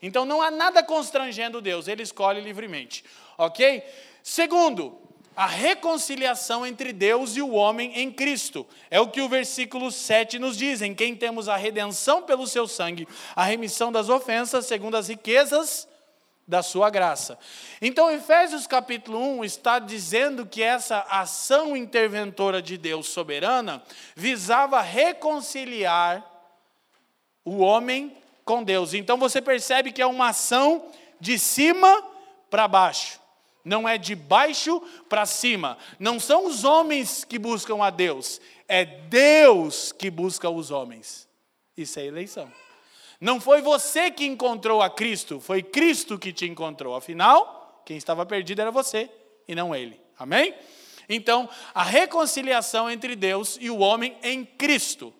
Então 0.00 0.24
não 0.24 0.42
há 0.42 0.50
nada 0.50 0.82
constrangendo 0.82 1.60
Deus, 1.60 1.88
ele 1.88 2.02
escolhe 2.02 2.40
livremente. 2.40 3.04
Ok? 3.38 3.82
Segundo, 4.22 4.98
a 5.36 5.46
reconciliação 5.46 6.66
entre 6.66 6.92
Deus 6.92 7.36
e 7.36 7.42
o 7.42 7.52
homem 7.52 7.92
em 8.00 8.10
Cristo. 8.10 8.66
É 8.90 8.98
o 8.98 9.08
que 9.08 9.20
o 9.20 9.28
versículo 9.28 9.92
7 9.92 10.38
nos 10.38 10.56
diz: 10.56 10.80
em 10.80 10.94
quem 10.94 11.14
temos 11.14 11.48
a 11.48 11.56
redenção 11.56 12.22
pelo 12.22 12.46
seu 12.46 12.66
sangue, 12.66 13.06
a 13.34 13.44
remissão 13.44 13.92
das 13.92 14.08
ofensas, 14.08 14.66
segundo 14.66 14.96
as 14.96 15.08
riquezas 15.08 15.86
da 16.48 16.62
sua 16.62 16.88
graça. 16.88 17.38
Então, 17.82 18.10
Efésios 18.10 18.66
capítulo 18.66 19.18
1 19.18 19.44
está 19.44 19.78
dizendo 19.78 20.46
que 20.46 20.62
essa 20.62 21.00
ação 21.10 21.76
interventora 21.76 22.62
de 22.62 22.78
Deus 22.78 23.08
soberana 23.08 23.82
visava 24.14 24.80
reconciliar 24.80 26.35
o 27.46 27.60
homem 27.60 28.14
com 28.44 28.62
Deus. 28.62 28.92
Então 28.92 29.16
você 29.16 29.40
percebe 29.40 29.90
que 29.90 30.02
é 30.02 30.06
uma 30.06 30.28
ação 30.28 30.84
de 31.18 31.38
cima 31.38 32.04
para 32.50 32.68
baixo 32.68 33.24
não 33.66 33.88
é 33.88 33.98
de 33.98 34.14
baixo 34.14 34.80
para 35.08 35.26
cima. 35.26 35.76
Não 35.98 36.20
são 36.20 36.46
os 36.46 36.62
homens 36.62 37.24
que 37.24 37.36
buscam 37.36 37.82
a 37.82 37.90
Deus, 37.90 38.40
é 38.68 38.84
Deus 38.84 39.90
que 39.90 40.08
busca 40.08 40.48
os 40.48 40.70
homens. 40.70 41.28
Isso 41.76 41.98
é 41.98 42.06
eleição. 42.06 42.50
Não 43.20 43.40
foi 43.40 43.60
você 43.60 44.08
que 44.08 44.24
encontrou 44.24 44.80
a 44.80 44.88
Cristo, 44.88 45.40
foi 45.40 45.64
Cristo 45.64 46.16
que 46.16 46.32
te 46.32 46.46
encontrou. 46.46 46.94
Afinal, 46.94 47.82
quem 47.84 47.96
estava 47.96 48.24
perdido 48.24 48.60
era 48.60 48.70
você 48.70 49.10
e 49.48 49.54
não 49.54 49.74
ele. 49.74 50.00
Amém? 50.16 50.54
Então, 51.08 51.48
a 51.74 51.82
reconciliação 51.82 52.88
entre 52.88 53.16
Deus 53.16 53.58
e 53.60 53.68
o 53.68 53.78
homem 53.78 54.16
em 54.22 54.44
Cristo. 54.44 55.12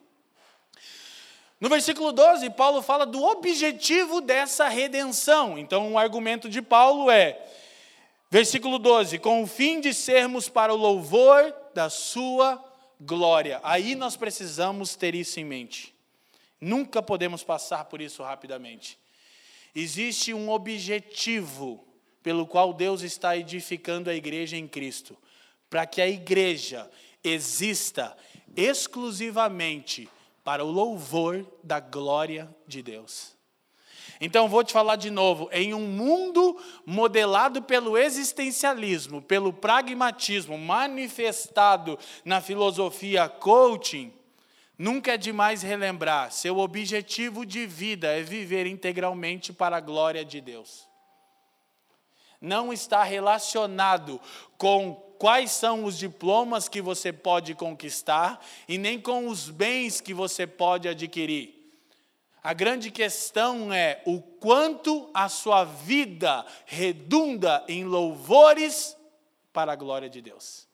No 1.61 1.69
versículo 1.69 2.13
12, 2.13 2.51
Paulo 2.51 2.83
fala 2.83 3.07
do 3.07 3.23
objetivo 3.23 4.21
dessa 4.21 4.69
redenção. 4.69 5.59
Então, 5.59 5.93
o 5.93 5.99
argumento 5.99 6.49
de 6.49 6.61
Paulo 6.61 7.11
é: 7.11 7.41
Versículo 8.31 8.79
12: 8.79 9.19
com 9.19 9.43
o 9.43 9.47
fim 9.47 9.81
de 9.81 9.95
sermos 9.95 10.49
para 10.49 10.73
o 10.75 10.77
louvor 10.77 11.55
da 11.75 11.89
Sua 11.89 12.63
glória. 13.01 13.61
Aí 13.63 13.95
nós 13.95 14.17
precisamos 14.17 14.97
ter 14.97 15.15
isso 15.15 15.39
em 15.39 15.45
mente. 15.45 15.95
Nunca 16.61 17.03
podemos 17.03 17.45
passar 17.45 17.85
por 17.85 18.01
isso 18.01 18.23
rapidamente. 18.23 18.99
Existe 19.75 20.35
um 20.35 20.51
objetivo 20.51 21.87
pelo 22.23 22.47
qual 22.47 22.73
Deus 22.73 23.03
está 23.03 23.37
edificando 23.37 24.11
a 24.11 24.15
igreja 24.15 24.57
em 24.57 24.67
Cristo, 24.67 25.17
para 25.71 25.87
que 25.87 26.01
a 26.01 26.09
igreja 26.09 26.91
exista 27.23 28.17
exclusivamente 28.57 30.09
para 30.47 30.65
o 30.65 30.71
louvor 30.71 31.45
da 31.61 31.81
glória 31.81 32.49
de 32.69 32.81
Deus. 32.81 33.37
Então 34.21 34.49
vou 34.49 34.63
te 34.63 34.73
falar 34.73 34.95
de 34.95 35.11
novo, 35.11 35.49
em 35.51 35.75
um 35.75 35.89
mundo 35.89 36.57
modelado 36.87 37.61
pelo 37.61 37.99
existencialismo, 37.99 39.21
pelo 39.21 39.53
pragmatismo, 39.53 40.57
manifestado 40.57 41.99
na 42.25 42.41
filosofia 42.41 43.29
coaching, 43.29 44.13
nunca 44.79 45.15
é 45.15 45.17
demais 45.17 45.63
relembrar, 45.63 46.31
seu 46.31 46.59
objetivo 46.59 47.45
de 47.45 47.67
vida 47.67 48.07
é 48.17 48.23
viver 48.23 48.69
integralmente 48.69 49.53
para 49.53 49.79
a 49.79 49.81
glória 49.81 50.25
de 50.25 50.41
Deus. 50.41 50.87
Não 52.41 52.73
está 52.73 53.03
relacionado 53.03 54.21
com 54.57 55.06
quais 55.19 55.51
são 55.51 55.85
os 55.85 55.99
diplomas 55.99 56.69
que 56.69 56.81
você 56.81 57.13
pode 57.13 57.55
conquistar 57.55 58.45
e 58.69 58.79
nem 58.79 59.01
com 59.01 59.29
os 59.29 59.51
bens 59.51 60.01
que 60.01 60.15
você 60.15 60.47
pode 60.47 60.89
adquirir. 60.89 61.55
A 62.43 62.53
grande 62.53 62.91
questão 62.91 63.73
é 63.73 64.01
o 64.07 64.21
quanto 64.21 65.11
a 65.13 65.29
sua 65.29 65.65
vida 65.65 66.47
redunda 66.65 67.65
em 67.67 67.85
louvores 67.85 68.97
para 69.53 69.73
a 69.73 69.77
glória 69.77 70.09
de 70.09 70.23
Deus. 70.23 70.69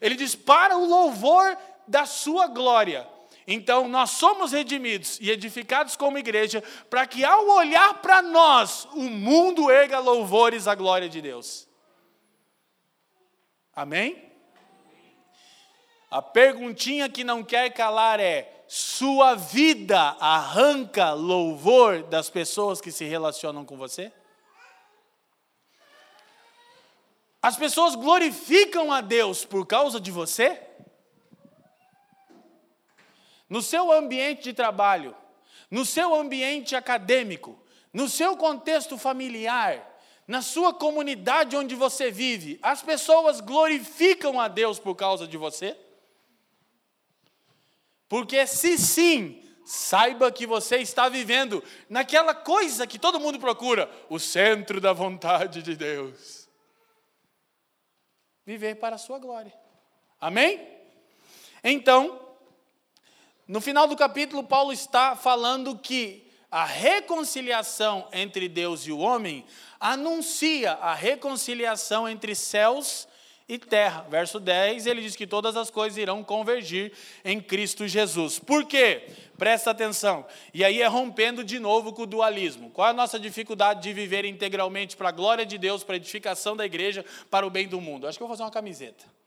Ele 0.00 0.14
diz: 0.14 0.34
para 0.34 0.78
o 0.78 0.86
louvor 0.86 1.58
da 1.86 2.06
sua 2.06 2.46
glória. 2.46 3.06
Então, 3.46 3.88
nós 3.88 4.12
somos 4.12 4.52
redimidos 4.52 5.18
e 5.20 5.30
edificados 5.30 5.96
como 5.96 6.16
igreja, 6.16 6.62
para 6.88 7.06
que 7.06 7.24
ao 7.24 7.46
olhar 7.48 8.00
para 8.00 8.22
nós, 8.22 8.86
o 8.94 9.02
mundo 9.02 9.70
erga 9.70 9.98
louvores 9.98 10.68
à 10.68 10.74
glória 10.74 11.08
de 11.08 11.20
Deus. 11.20 11.68
Amém? 13.74 14.30
A 16.10 16.20
perguntinha 16.20 17.08
que 17.08 17.24
não 17.24 17.42
quer 17.42 17.70
calar 17.70 18.20
é: 18.20 18.64
sua 18.68 19.34
vida 19.34 19.98
arranca 20.20 21.12
louvor 21.12 22.02
das 22.02 22.28
pessoas 22.28 22.80
que 22.80 22.92
se 22.92 23.04
relacionam 23.06 23.64
com 23.64 23.76
você? 23.76 24.12
As 27.40 27.56
pessoas 27.56 27.94
glorificam 27.94 28.92
a 28.92 29.00
Deus 29.00 29.44
por 29.44 29.66
causa 29.66 29.98
de 29.98 30.10
você? 30.10 30.60
No 33.48 33.60
seu 33.60 33.90
ambiente 33.90 34.44
de 34.44 34.52
trabalho, 34.52 35.16
no 35.70 35.84
seu 35.84 36.14
ambiente 36.14 36.76
acadêmico, 36.76 37.58
no 37.92 38.08
seu 38.08 38.36
contexto 38.36 38.96
familiar, 38.96 39.91
na 40.26 40.40
sua 40.40 40.72
comunidade 40.72 41.56
onde 41.56 41.74
você 41.74 42.10
vive, 42.10 42.58
as 42.62 42.82
pessoas 42.82 43.40
glorificam 43.40 44.40
a 44.40 44.48
Deus 44.48 44.78
por 44.78 44.94
causa 44.94 45.26
de 45.26 45.36
você? 45.36 45.76
Porque 48.08 48.46
se 48.46 48.78
sim, 48.78 49.42
saiba 49.64 50.30
que 50.30 50.46
você 50.46 50.78
está 50.78 51.08
vivendo 51.08 51.62
naquela 51.88 52.34
coisa 52.34 52.86
que 52.86 52.98
todo 52.98 53.20
mundo 53.20 53.38
procura, 53.38 53.90
o 54.08 54.18
centro 54.18 54.80
da 54.80 54.92
vontade 54.92 55.62
de 55.62 55.74
Deus. 55.74 56.48
Viver 58.44 58.76
para 58.76 58.96
a 58.96 58.98
sua 58.98 59.18
glória. 59.18 59.52
Amém? 60.20 60.68
Então, 61.62 62.20
no 63.46 63.60
final 63.60 63.86
do 63.86 63.96
capítulo, 63.96 64.44
Paulo 64.44 64.72
está 64.72 65.16
falando 65.16 65.78
que 65.78 66.31
a 66.52 66.66
reconciliação 66.66 68.06
entre 68.12 68.46
Deus 68.46 68.86
e 68.86 68.92
o 68.92 68.98
homem 68.98 69.42
anuncia 69.80 70.72
a 70.72 70.92
reconciliação 70.92 72.06
entre 72.06 72.34
céus 72.34 73.08
e 73.48 73.58
terra. 73.58 74.06
Verso 74.10 74.38
10, 74.38 74.86
ele 74.86 75.00
diz 75.00 75.16
que 75.16 75.26
todas 75.26 75.56
as 75.56 75.70
coisas 75.70 75.96
irão 75.96 76.22
convergir 76.22 76.92
em 77.24 77.40
Cristo 77.40 77.88
Jesus. 77.88 78.38
Por 78.38 78.66
quê? 78.66 79.08
Presta 79.38 79.70
atenção. 79.70 80.26
E 80.52 80.62
aí 80.62 80.82
é 80.82 80.86
rompendo 80.86 81.42
de 81.42 81.58
novo 81.58 81.90
com 81.94 82.02
o 82.02 82.06
dualismo. 82.06 82.68
Qual 82.68 82.86
é 82.86 82.90
a 82.90 82.94
nossa 82.94 83.18
dificuldade 83.18 83.82
de 83.82 83.92
viver 83.94 84.26
integralmente 84.26 84.94
para 84.94 85.08
a 85.08 85.12
glória 85.12 85.46
de 85.46 85.56
Deus, 85.56 85.82
para 85.82 85.94
a 85.94 85.96
edificação 85.96 86.54
da 86.54 86.66
igreja, 86.66 87.02
para 87.30 87.46
o 87.46 87.50
bem 87.50 87.66
do 87.66 87.80
mundo? 87.80 88.06
Acho 88.06 88.18
que 88.18 88.22
eu 88.22 88.28
vou 88.28 88.36
fazer 88.36 88.44
uma 88.44 88.52
camiseta. 88.52 89.21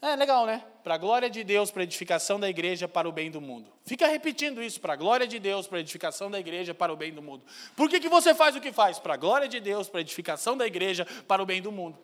É 0.00 0.14
legal, 0.14 0.46
né? 0.46 0.64
Para 0.84 0.94
a 0.94 0.98
glória 0.98 1.28
de 1.28 1.42
Deus, 1.42 1.72
para 1.72 1.82
a 1.82 1.84
edificação 1.84 2.38
da 2.38 2.48
igreja, 2.48 2.86
para 2.86 3.08
o 3.08 3.12
bem 3.12 3.30
do 3.30 3.40
mundo. 3.40 3.70
Fica 3.84 4.06
repetindo 4.06 4.62
isso, 4.62 4.80
para 4.80 4.92
a 4.92 4.96
glória 4.96 5.26
de 5.26 5.40
Deus, 5.40 5.66
para 5.66 5.78
a 5.78 5.80
edificação 5.80 6.30
da 6.30 6.38
igreja, 6.38 6.72
para 6.72 6.92
o 6.92 6.96
bem 6.96 7.12
do 7.12 7.20
mundo. 7.20 7.42
Por 7.74 7.90
que, 7.90 7.98
que 7.98 8.08
você 8.08 8.32
faz 8.32 8.54
o 8.54 8.60
que 8.60 8.70
faz? 8.70 8.98
Para 9.00 9.14
a 9.14 9.16
glória 9.16 9.48
de 9.48 9.58
Deus, 9.58 9.88
para 9.88 9.98
a 9.98 10.00
edificação 10.00 10.56
da 10.56 10.66
igreja, 10.66 11.04
para 11.26 11.42
o 11.42 11.46
bem 11.46 11.60
do 11.60 11.72
mundo. 11.72 11.98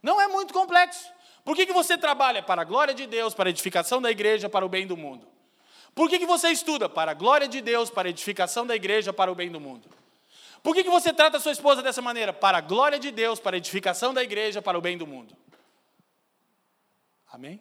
Não 0.00 0.20
é 0.20 0.28
muito 0.28 0.54
complexo. 0.54 1.12
Por 1.44 1.56
que, 1.56 1.66
que 1.66 1.72
você 1.72 1.98
trabalha? 1.98 2.40
Para 2.40 2.62
a 2.62 2.64
glória 2.64 2.94
de 2.94 3.06
Deus, 3.06 3.34
para 3.34 3.48
a 3.48 3.50
edificação 3.50 4.00
da 4.00 4.10
igreja, 4.10 4.48
para 4.48 4.64
o 4.64 4.68
bem 4.68 4.86
do 4.86 4.96
mundo. 4.96 5.26
Por 5.92 6.08
que, 6.08 6.20
que 6.20 6.26
você 6.26 6.50
estuda? 6.50 6.88
Para 6.88 7.10
a 7.10 7.14
glória 7.14 7.48
de 7.48 7.60
Deus, 7.60 7.90
para 7.90 8.08
a 8.08 8.10
edificação 8.10 8.64
da 8.64 8.76
igreja, 8.76 9.12
para 9.12 9.30
o 9.30 9.34
bem 9.34 9.50
do 9.50 9.58
mundo. 9.58 9.88
Por 10.62 10.74
que, 10.74 10.84
que 10.84 10.90
você 10.90 11.12
trata 11.12 11.38
a 11.38 11.40
sua 11.40 11.52
esposa 11.52 11.82
dessa 11.82 12.00
maneira? 12.00 12.32
Para 12.32 12.58
a 12.58 12.60
glória 12.60 12.98
de 12.98 13.10
Deus, 13.10 13.40
para 13.40 13.56
a 13.56 13.58
edificação 13.58 14.14
da 14.14 14.22
igreja, 14.22 14.62
para 14.62 14.78
o 14.78 14.80
bem 14.80 14.96
do 14.96 15.06
mundo. 15.06 15.34
Amém? 17.32 17.60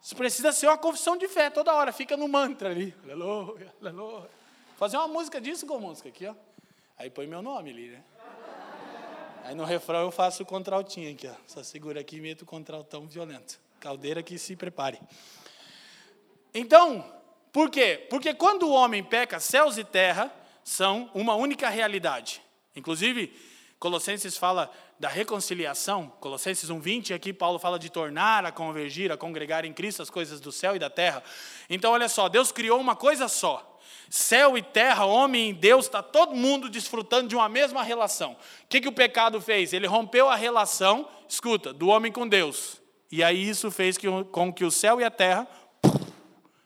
Isso 0.00 0.16
precisa 0.16 0.52
ser 0.52 0.66
uma 0.66 0.78
confissão 0.78 1.16
de 1.16 1.28
fé 1.28 1.50
toda 1.50 1.72
hora, 1.74 1.92
fica 1.92 2.16
no 2.16 2.26
mantra 2.28 2.70
ali. 2.70 2.94
Aleluia, 3.04 3.72
aleluia. 3.80 4.30
Fazer 4.76 4.96
uma 4.96 5.08
música 5.08 5.40
disso 5.40 5.66
com 5.66 5.78
música 5.78 6.08
aqui, 6.08 6.26
ó. 6.26 6.34
Aí 6.98 7.08
põe 7.10 7.26
meu 7.26 7.42
nome 7.42 7.70
ali, 7.70 7.88
né? 7.88 8.04
Aí 9.44 9.54
no 9.54 9.64
refrão 9.64 10.02
eu 10.02 10.10
faço 10.10 10.42
o 10.42 10.46
contraltinho 10.46 11.12
aqui, 11.12 11.28
ó. 11.28 11.34
Só 11.46 11.62
segura 11.62 12.00
aqui 12.00 12.16
e 12.16 12.20
meto 12.20 12.42
o 12.42 12.46
contraltão 12.46 13.06
violento. 13.06 13.60
Caldeira 13.80 14.22
que 14.22 14.38
se 14.38 14.56
prepare. 14.56 15.00
Então, 16.54 17.04
Por 17.52 17.68
quê? 17.68 18.06
Porque 18.08 18.32
quando 18.32 18.62
o 18.62 18.72
homem 18.72 19.04
peca, 19.04 19.38
céus 19.38 19.76
e 19.76 19.84
terra 19.84 20.32
são 20.64 21.10
uma 21.12 21.34
única 21.34 21.68
realidade. 21.68 22.40
Inclusive, 22.74 23.30
Colossenses 23.78 24.38
fala 24.38 24.70
da 25.02 25.08
reconciliação, 25.08 26.12
Colossenses 26.20 26.70
1:20, 26.70 27.12
aqui 27.12 27.32
Paulo 27.32 27.58
fala 27.58 27.76
de 27.76 27.90
tornar 27.90 28.46
a 28.46 28.52
convergir, 28.52 29.10
a 29.10 29.16
congregar 29.16 29.64
em 29.64 29.72
Cristo 29.72 30.00
as 30.00 30.08
coisas 30.08 30.40
do 30.40 30.52
céu 30.52 30.76
e 30.76 30.78
da 30.78 30.88
terra. 30.88 31.24
Então, 31.68 31.90
olha 31.90 32.08
só, 32.08 32.28
Deus 32.28 32.52
criou 32.52 32.80
uma 32.80 32.94
coisa 32.94 33.26
só. 33.26 33.80
Céu 34.08 34.56
e 34.56 34.62
terra, 34.62 35.04
homem 35.04 35.50
e 35.50 35.52
Deus, 35.52 35.86
está 35.86 36.04
todo 36.04 36.36
mundo 36.36 36.68
desfrutando 36.70 37.26
de 37.26 37.34
uma 37.34 37.48
mesma 37.48 37.82
relação. 37.82 38.34
O 38.62 38.68
que, 38.68 38.80
que 38.80 38.86
o 38.86 38.92
pecado 38.92 39.40
fez? 39.40 39.72
Ele 39.72 39.88
rompeu 39.88 40.28
a 40.28 40.36
relação, 40.36 41.08
escuta, 41.28 41.72
do 41.72 41.88
homem 41.88 42.12
com 42.12 42.28
Deus. 42.28 42.80
E 43.10 43.24
aí 43.24 43.48
isso 43.48 43.72
fez 43.72 43.98
que, 43.98 44.06
com 44.30 44.52
que 44.52 44.64
o 44.64 44.70
céu 44.70 45.00
e 45.00 45.04
a 45.04 45.10
terra 45.10 45.48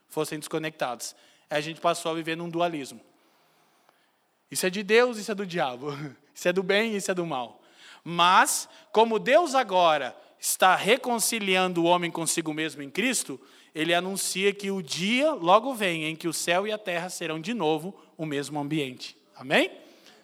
fossem 0.09 0.37
desconectados. 0.37 1.15
Aí 1.49 1.57
a 1.57 1.61
gente 1.61 1.81
passou 1.81 2.11
a 2.11 2.13
viver 2.13 2.37
num 2.37 2.51
dualismo. 2.51 3.01
Isso 4.51 4.67
é 4.67 4.69
de 4.69 4.83
Deus, 4.83 5.17
isso 5.17 5.31
é 5.31 5.35
do 5.35 5.43
diabo. 5.43 5.87
Isso 6.37 6.47
é 6.47 6.53
do 6.53 6.61
bem, 6.61 6.95
isso 6.95 7.09
é 7.09 7.15
do 7.15 7.25
mal. 7.25 7.56
Mas, 8.09 8.69
como 8.93 9.19
Deus 9.19 9.53
agora 9.53 10.15
está 10.39 10.77
reconciliando 10.77 11.83
o 11.83 11.85
homem 11.85 12.09
consigo 12.09 12.53
mesmo 12.53 12.81
em 12.81 12.89
Cristo, 12.89 13.37
ele 13.75 13.93
anuncia 13.93 14.53
que 14.53 14.71
o 14.71 14.81
dia 14.81 15.33
logo 15.33 15.73
vem 15.73 16.05
em 16.05 16.15
que 16.15 16.25
o 16.25 16.31
céu 16.31 16.65
e 16.65 16.71
a 16.71 16.77
terra 16.77 17.09
serão 17.09 17.37
de 17.37 17.53
novo 17.53 17.93
o 18.15 18.25
mesmo 18.25 18.57
ambiente. 18.61 19.17
Amém? 19.35 19.69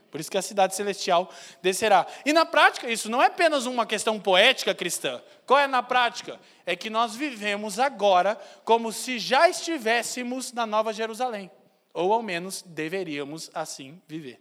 Por 0.09 0.21
isso 0.21 0.31
que 0.31 0.37
a 0.37 0.41
cidade 0.41 0.77
celestial 0.77 1.29
descerá. 1.61 2.07
E 2.25 2.31
na 2.31 2.45
prática, 2.45 2.89
isso 2.89 3.09
não 3.09 3.21
é 3.21 3.25
apenas 3.25 3.65
uma 3.65 3.85
questão 3.85 4.17
poética 4.17 4.73
cristã. 4.73 5.21
Qual 5.45 5.59
é 5.59 5.67
na 5.67 5.83
prática? 5.83 6.39
É 6.65 6.77
que 6.77 6.89
nós 6.89 7.17
vivemos 7.17 7.79
agora 7.79 8.39
como 8.63 8.93
se 8.93 9.19
já 9.19 9.49
estivéssemos 9.49 10.53
na 10.53 10.65
Nova 10.65 10.93
Jerusalém. 10.93 11.51
Ou 11.93 12.13
ao 12.13 12.23
menos 12.23 12.61
deveríamos 12.61 13.51
assim 13.53 14.01
viver. 14.07 14.39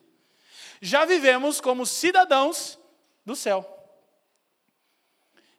Já 0.81 1.05
vivemos 1.05 1.61
como 1.61 1.85
cidadãos 1.85 2.79
do 3.25 3.37
céu. 3.37 3.83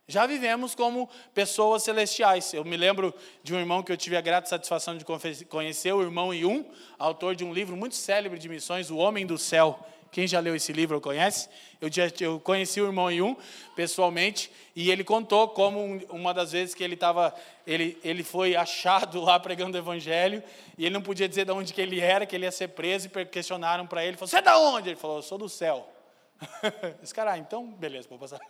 Já 0.05 0.25
vivemos 0.25 0.75
como 0.75 1.09
pessoas 1.33 1.83
celestiais. 1.83 2.53
Eu 2.53 2.65
me 2.65 2.75
lembro 2.75 3.13
de 3.41 3.53
um 3.53 3.59
irmão 3.59 3.81
que 3.81 3.91
eu 3.91 3.95
tive 3.95 4.17
a 4.17 4.21
grata 4.21 4.49
satisfação 4.49 4.97
de 4.97 5.05
conhecer, 5.45 5.93
o 5.93 6.01
irmão 6.01 6.33
Yun, 6.33 6.65
autor 6.99 7.35
de 7.35 7.45
um 7.45 7.53
livro 7.53 7.77
muito 7.77 7.95
célebre 7.95 8.37
de 8.37 8.49
missões, 8.49 8.89
O 8.91 8.97
Homem 8.97 9.25
do 9.25 9.37
Céu. 9.37 9.79
Quem 10.11 10.27
já 10.27 10.41
leu 10.41 10.55
esse 10.55 10.73
livro 10.73 10.95
ou 10.95 11.01
conhece? 11.01 11.49
Eu, 11.81 11.91
já, 11.91 12.03
eu 12.19 12.39
conheci 12.39 12.81
o 12.81 12.85
irmão 12.85 13.09
Yun 13.09 13.35
pessoalmente 13.75 14.51
e 14.75 14.91
ele 14.91 15.05
contou 15.05 15.47
como 15.47 15.99
uma 16.09 16.33
das 16.33 16.51
vezes 16.51 16.75
que 16.75 16.83
ele 16.83 16.93
estava, 16.95 17.33
ele, 17.65 17.97
ele 18.03 18.23
foi 18.23 18.55
achado 18.57 19.21
lá 19.21 19.39
pregando 19.39 19.75
o 19.75 19.79
evangelho 19.79 20.43
e 20.77 20.85
ele 20.85 20.93
não 20.93 21.01
podia 21.01 21.27
dizer 21.27 21.45
de 21.45 21.51
onde 21.51 21.73
que 21.73 21.81
ele 21.81 21.99
era, 21.99 22.25
que 22.25 22.35
ele 22.35 22.45
ia 22.45 22.51
ser 22.51 22.67
preso 22.67 23.07
e 23.07 23.25
questionaram 23.25 23.87
para 23.87 24.05
ele, 24.05 24.17
falou, 24.17 24.27
você 24.27 24.37
é 24.37 24.41
da 24.41 24.59
onde? 24.59 24.89
Ele 24.89 24.95
falou, 24.97 25.17
eu 25.17 25.23
sou 25.23 25.37
do 25.37 25.49
céu. 25.49 25.92
Esse 27.03 27.13
cara, 27.13 27.33
ah, 27.33 27.37
então 27.37 27.71
beleza, 27.71 28.07
vou 28.09 28.19
passar. 28.19 28.39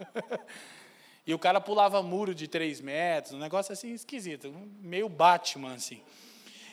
E 1.25 1.33
o 1.33 1.39
cara 1.39 1.61
pulava 1.61 2.03
muro 2.03 2.35
de 2.35 2.49
três 2.49 2.81
metros, 2.81 3.33
um 3.33 3.39
negócio 3.39 3.71
assim 3.71 3.93
esquisito, 3.93 4.53
meio 4.81 5.07
Batman 5.07 5.75
assim. 5.75 6.01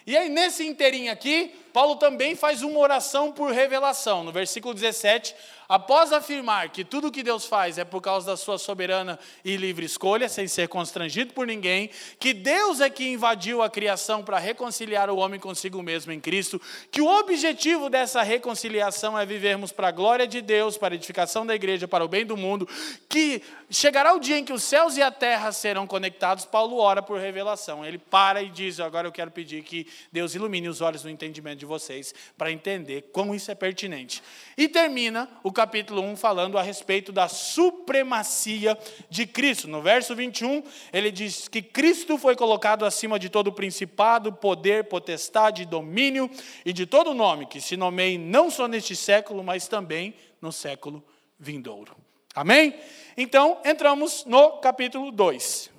E 0.05 0.17
aí, 0.17 0.29
nesse 0.29 0.67
inteirinho 0.67 1.13
aqui, 1.13 1.55
Paulo 1.73 1.97
também 1.97 2.35
faz 2.35 2.63
uma 2.63 2.79
oração 2.79 3.33
por 3.33 3.53
revelação. 3.53 4.25
No 4.25 4.33
versículo 4.33 4.75
17, 4.75 5.35
após 5.69 6.13
afirmar 6.13 6.71
que 6.71 6.85
tudo 6.85 7.13
que 7.13 7.23
Deus 7.23 7.47
faz 7.47 7.79
é 7.79 7.85
por 7.85 8.01
causa 8.01 8.27
da 8.27 8.37
sua 8.37 8.59
soberana 8.59 9.19
e 9.45 9.57
livre 9.57 9.87
escolha, 9.87 10.29
sem 10.29 10.49
ser 10.49 10.69
constrangido 10.69 11.33
por 11.33 11.47
ninguém, 11.47 11.91
que 12.19 12.35
Deus 12.35 12.81
é 12.81 12.91
que 12.91 13.09
invadiu 13.09 13.63
a 13.63 13.71
criação 13.71 14.25
para 14.25 14.39
reconciliar 14.39 15.09
o 15.09 15.17
homem 15.17 15.39
consigo 15.39 15.81
mesmo 15.81 16.11
em 16.11 16.19
Cristo, 16.19 16.61
que 16.91 17.01
o 17.01 17.07
objetivo 17.07 17.89
dessa 17.89 18.21
reconciliação 18.23 19.17
é 19.17 19.25
vivermos 19.25 19.71
para 19.71 19.89
a 19.89 19.93
glória 19.93 20.27
de 20.27 20.41
Deus, 20.41 20.77
para 20.77 20.95
a 20.95 20.97
edificação 20.97 21.47
da 21.47 21.55
igreja, 21.55 21.87
para 21.87 22.05
o 22.05 22.09
bem 22.09 22.27
do 22.27 22.37
mundo, 22.37 22.69
que 23.09 23.41
chegará 23.71 24.13
o 24.13 24.19
dia 24.19 24.39
em 24.39 24.45
que 24.45 24.53
os 24.53 24.65
céus 24.65 24.97
e 24.97 25.03
a 25.03 25.13
terra 25.13 25.53
serão 25.53 25.87
conectados, 25.87 26.45
Paulo 26.45 26.79
ora 26.79 27.01
por 27.01 27.21
revelação. 27.21 27.85
Ele 27.85 27.99
para 27.99 28.43
e 28.43 28.49
diz: 28.49 28.81
Agora 28.81 29.07
eu 29.07 29.13
quero 29.13 29.31
pedir 29.31 29.63
que 29.63 29.87
Deus 30.11 30.35
ilumine 30.35 30.69
os 30.69 30.81
olhos 30.81 31.03
do 31.03 31.09
entendimento 31.09 31.60
de 31.61 31.67
vocês 31.67 32.13
para 32.37 32.51
entender 32.51 33.11
como 33.13 33.35
isso 33.35 33.51
é 33.51 33.55
pertinente. 33.55 34.23
E 34.57 34.69
termina 34.69 35.29
o 35.45 35.53
capítulo 35.53 36.03
1 36.03 36.17
falando 36.17 36.59
a 36.59 36.63
respeito 36.63 37.13
da 37.13 37.29
supremacia 37.29 38.77
de 39.09 39.27
Cristo. 39.27 39.69
No 39.69 39.81
verso 39.81 40.17
21, 40.17 40.65
ele 40.93 41.13
diz 41.13 41.47
que 41.47 41.63
Cristo 41.63 42.19
foi 42.19 42.35
colocado 42.35 42.85
acima 42.85 43.19
de 43.19 43.29
todo 43.29 43.53
principado, 43.53 44.33
poder, 44.33 44.85
potestade, 44.85 45.65
domínio 45.65 46.29
e 46.65 46.73
de 46.73 46.87
todo 46.87 47.15
nome 47.15 47.47
que 47.47 47.61
se 47.61 47.77
nomeie 47.77 48.19
não 48.19 48.51
só 48.51 48.67
neste 48.67 48.97
século, 48.97 49.45
mas 49.45 49.69
também 49.69 50.15
no 50.41 50.51
século 50.51 51.05
vindouro. 51.39 51.95
Amém? 52.35 52.75
Então, 53.17 53.61
entramos 53.65 54.25
no 54.25 54.59
capítulo 54.59 55.11
2. 55.13 55.71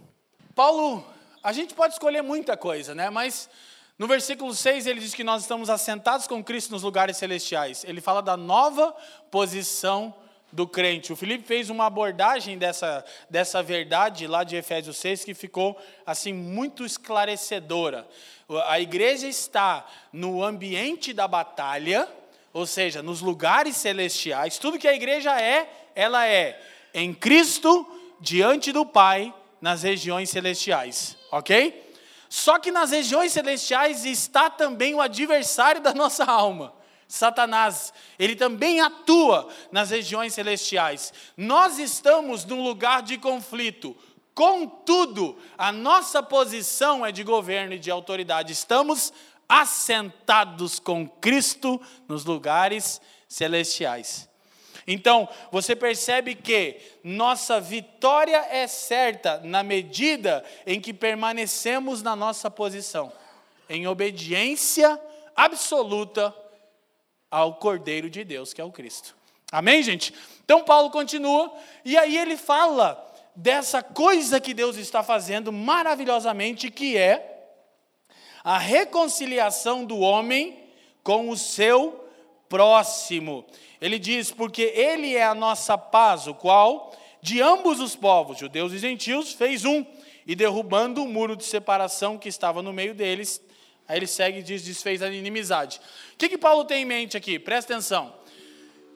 Paulo, 0.53 1.03
a 1.41 1.51
gente 1.51 1.73
pode 1.73 1.93
escolher 1.93 2.21
muita 2.21 2.55
coisa, 2.55 2.93
né? 2.93 3.09
Mas 3.09 3.49
no 4.01 4.07
versículo 4.07 4.51
6 4.51 4.87
ele 4.87 4.99
diz 4.99 5.13
que 5.13 5.23
nós 5.23 5.43
estamos 5.43 5.69
assentados 5.69 6.25
com 6.25 6.43
Cristo 6.43 6.71
nos 6.71 6.81
lugares 6.81 7.17
celestiais. 7.17 7.83
Ele 7.83 8.01
fala 8.01 8.19
da 8.19 8.35
nova 8.35 8.95
posição 9.29 10.11
do 10.51 10.67
crente. 10.67 11.13
O 11.13 11.15
Felipe 11.15 11.43
fez 11.43 11.69
uma 11.69 11.85
abordagem 11.85 12.57
dessa, 12.57 13.05
dessa 13.29 13.61
verdade 13.61 14.25
lá 14.25 14.43
de 14.43 14.55
Efésios 14.55 14.97
6 14.97 15.23
que 15.23 15.35
ficou 15.35 15.79
assim 16.03 16.33
muito 16.33 16.83
esclarecedora. 16.83 18.07
A 18.65 18.79
igreja 18.79 19.27
está 19.27 19.85
no 20.11 20.43
ambiente 20.43 21.13
da 21.13 21.27
batalha, 21.27 22.09
ou 22.51 22.65
seja, 22.65 23.03
nos 23.03 23.21
lugares 23.21 23.77
celestiais. 23.77 24.57
Tudo 24.57 24.79
que 24.79 24.87
a 24.87 24.95
igreja 24.95 25.39
é, 25.39 25.71
ela 25.93 26.27
é 26.27 26.59
em 26.91 27.13
Cristo, 27.13 27.85
diante 28.19 28.71
do 28.71 28.83
Pai, 28.83 29.31
nas 29.61 29.83
regiões 29.83 30.31
celestiais. 30.31 31.15
OK? 31.31 31.90
Só 32.31 32.57
que 32.57 32.71
nas 32.71 32.91
regiões 32.91 33.33
celestiais 33.33 34.05
está 34.05 34.49
também 34.49 34.95
o 34.95 35.01
adversário 35.01 35.81
da 35.81 35.93
nossa 35.93 36.23
alma. 36.23 36.73
Satanás, 37.05 37.91
ele 38.17 38.37
também 38.37 38.79
atua 38.79 39.49
nas 39.69 39.89
regiões 39.89 40.33
celestiais. 40.33 41.13
Nós 41.35 41.77
estamos 41.77 42.45
num 42.45 42.63
lugar 42.63 43.01
de 43.01 43.17
conflito. 43.17 43.97
Contudo, 44.33 45.37
a 45.57 45.73
nossa 45.73 46.23
posição 46.23 47.05
é 47.05 47.11
de 47.11 47.21
governo 47.21 47.73
e 47.73 47.79
de 47.79 47.91
autoridade. 47.91 48.53
Estamos 48.53 49.11
assentados 49.49 50.79
com 50.79 51.05
Cristo 51.05 51.81
nos 52.07 52.23
lugares 52.23 53.01
celestiais. 53.27 54.30
Então, 54.87 55.27
você 55.51 55.75
percebe 55.75 56.35
que 56.35 56.77
nossa 57.03 57.59
vitória 57.59 58.45
é 58.49 58.67
certa 58.67 59.39
na 59.43 59.63
medida 59.63 60.43
em 60.65 60.79
que 60.79 60.93
permanecemos 60.93 62.01
na 62.01 62.15
nossa 62.15 62.49
posição, 62.49 63.11
em 63.69 63.87
obediência 63.87 64.99
absoluta 65.35 66.35
ao 67.29 67.55
Cordeiro 67.55 68.09
de 68.09 68.23
Deus, 68.23 68.53
que 68.53 68.61
é 68.61 68.63
o 68.63 68.71
Cristo. 68.71 69.15
Amém, 69.51 69.83
gente? 69.83 70.13
Então, 70.43 70.63
Paulo 70.63 70.89
continua, 70.89 71.53
e 71.85 71.97
aí 71.97 72.17
ele 72.17 72.37
fala 72.37 73.07
dessa 73.35 73.81
coisa 73.81 74.39
que 74.39 74.53
Deus 74.53 74.77
está 74.77 75.03
fazendo 75.03 75.51
maravilhosamente, 75.51 76.69
que 76.69 76.97
é 76.97 77.49
a 78.43 78.57
reconciliação 78.57 79.85
do 79.85 79.99
homem 79.99 80.59
com 81.03 81.29
o 81.29 81.37
seu 81.37 82.09
próximo. 82.51 83.45
Ele 83.79 83.97
diz: 83.97 84.29
Porque 84.29 84.61
Ele 84.75 85.15
é 85.15 85.23
a 85.23 85.33
nossa 85.33 85.77
paz, 85.77 86.27
o 86.27 86.35
qual, 86.35 86.93
de 87.21 87.41
ambos 87.41 87.79
os 87.79 87.95
povos, 87.95 88.37
judeus 88.37 88.73
e 88.73 88.77
gentios, 88.77 89.31
fez 89.31 89.63
um, 89.63 89.85
e 90.27 90.35
derrubando 90.35 91.01
o 91.01 91.07
muro 91.07 91.37
de 91.37 91.45
separação 91.45 92.17
que 92.17 92.27
estava 92.27 92.61
no 92.61 92.73
meio 92.73 92.93
deles. 92.93 93.41
Aí 93.87 93.97
ele 93.97 94.07
segue 94.07 94.39
e 94.39 94.43
diz: 94.43 94.63
desfez 94.63 95.01
a 95.01 95.09
inimizade. 95.09 95.79
O 96.13 96.17
que, 96.17 96.27
que 96.27 96.37
Paulo 96.37 96.65
tem 96.65 96.83
em 96.83 96.85
mente 96.85 97.15
aqui? 97.15 97.39
Presta 97.39 97.73
atenção. 97.73 98.13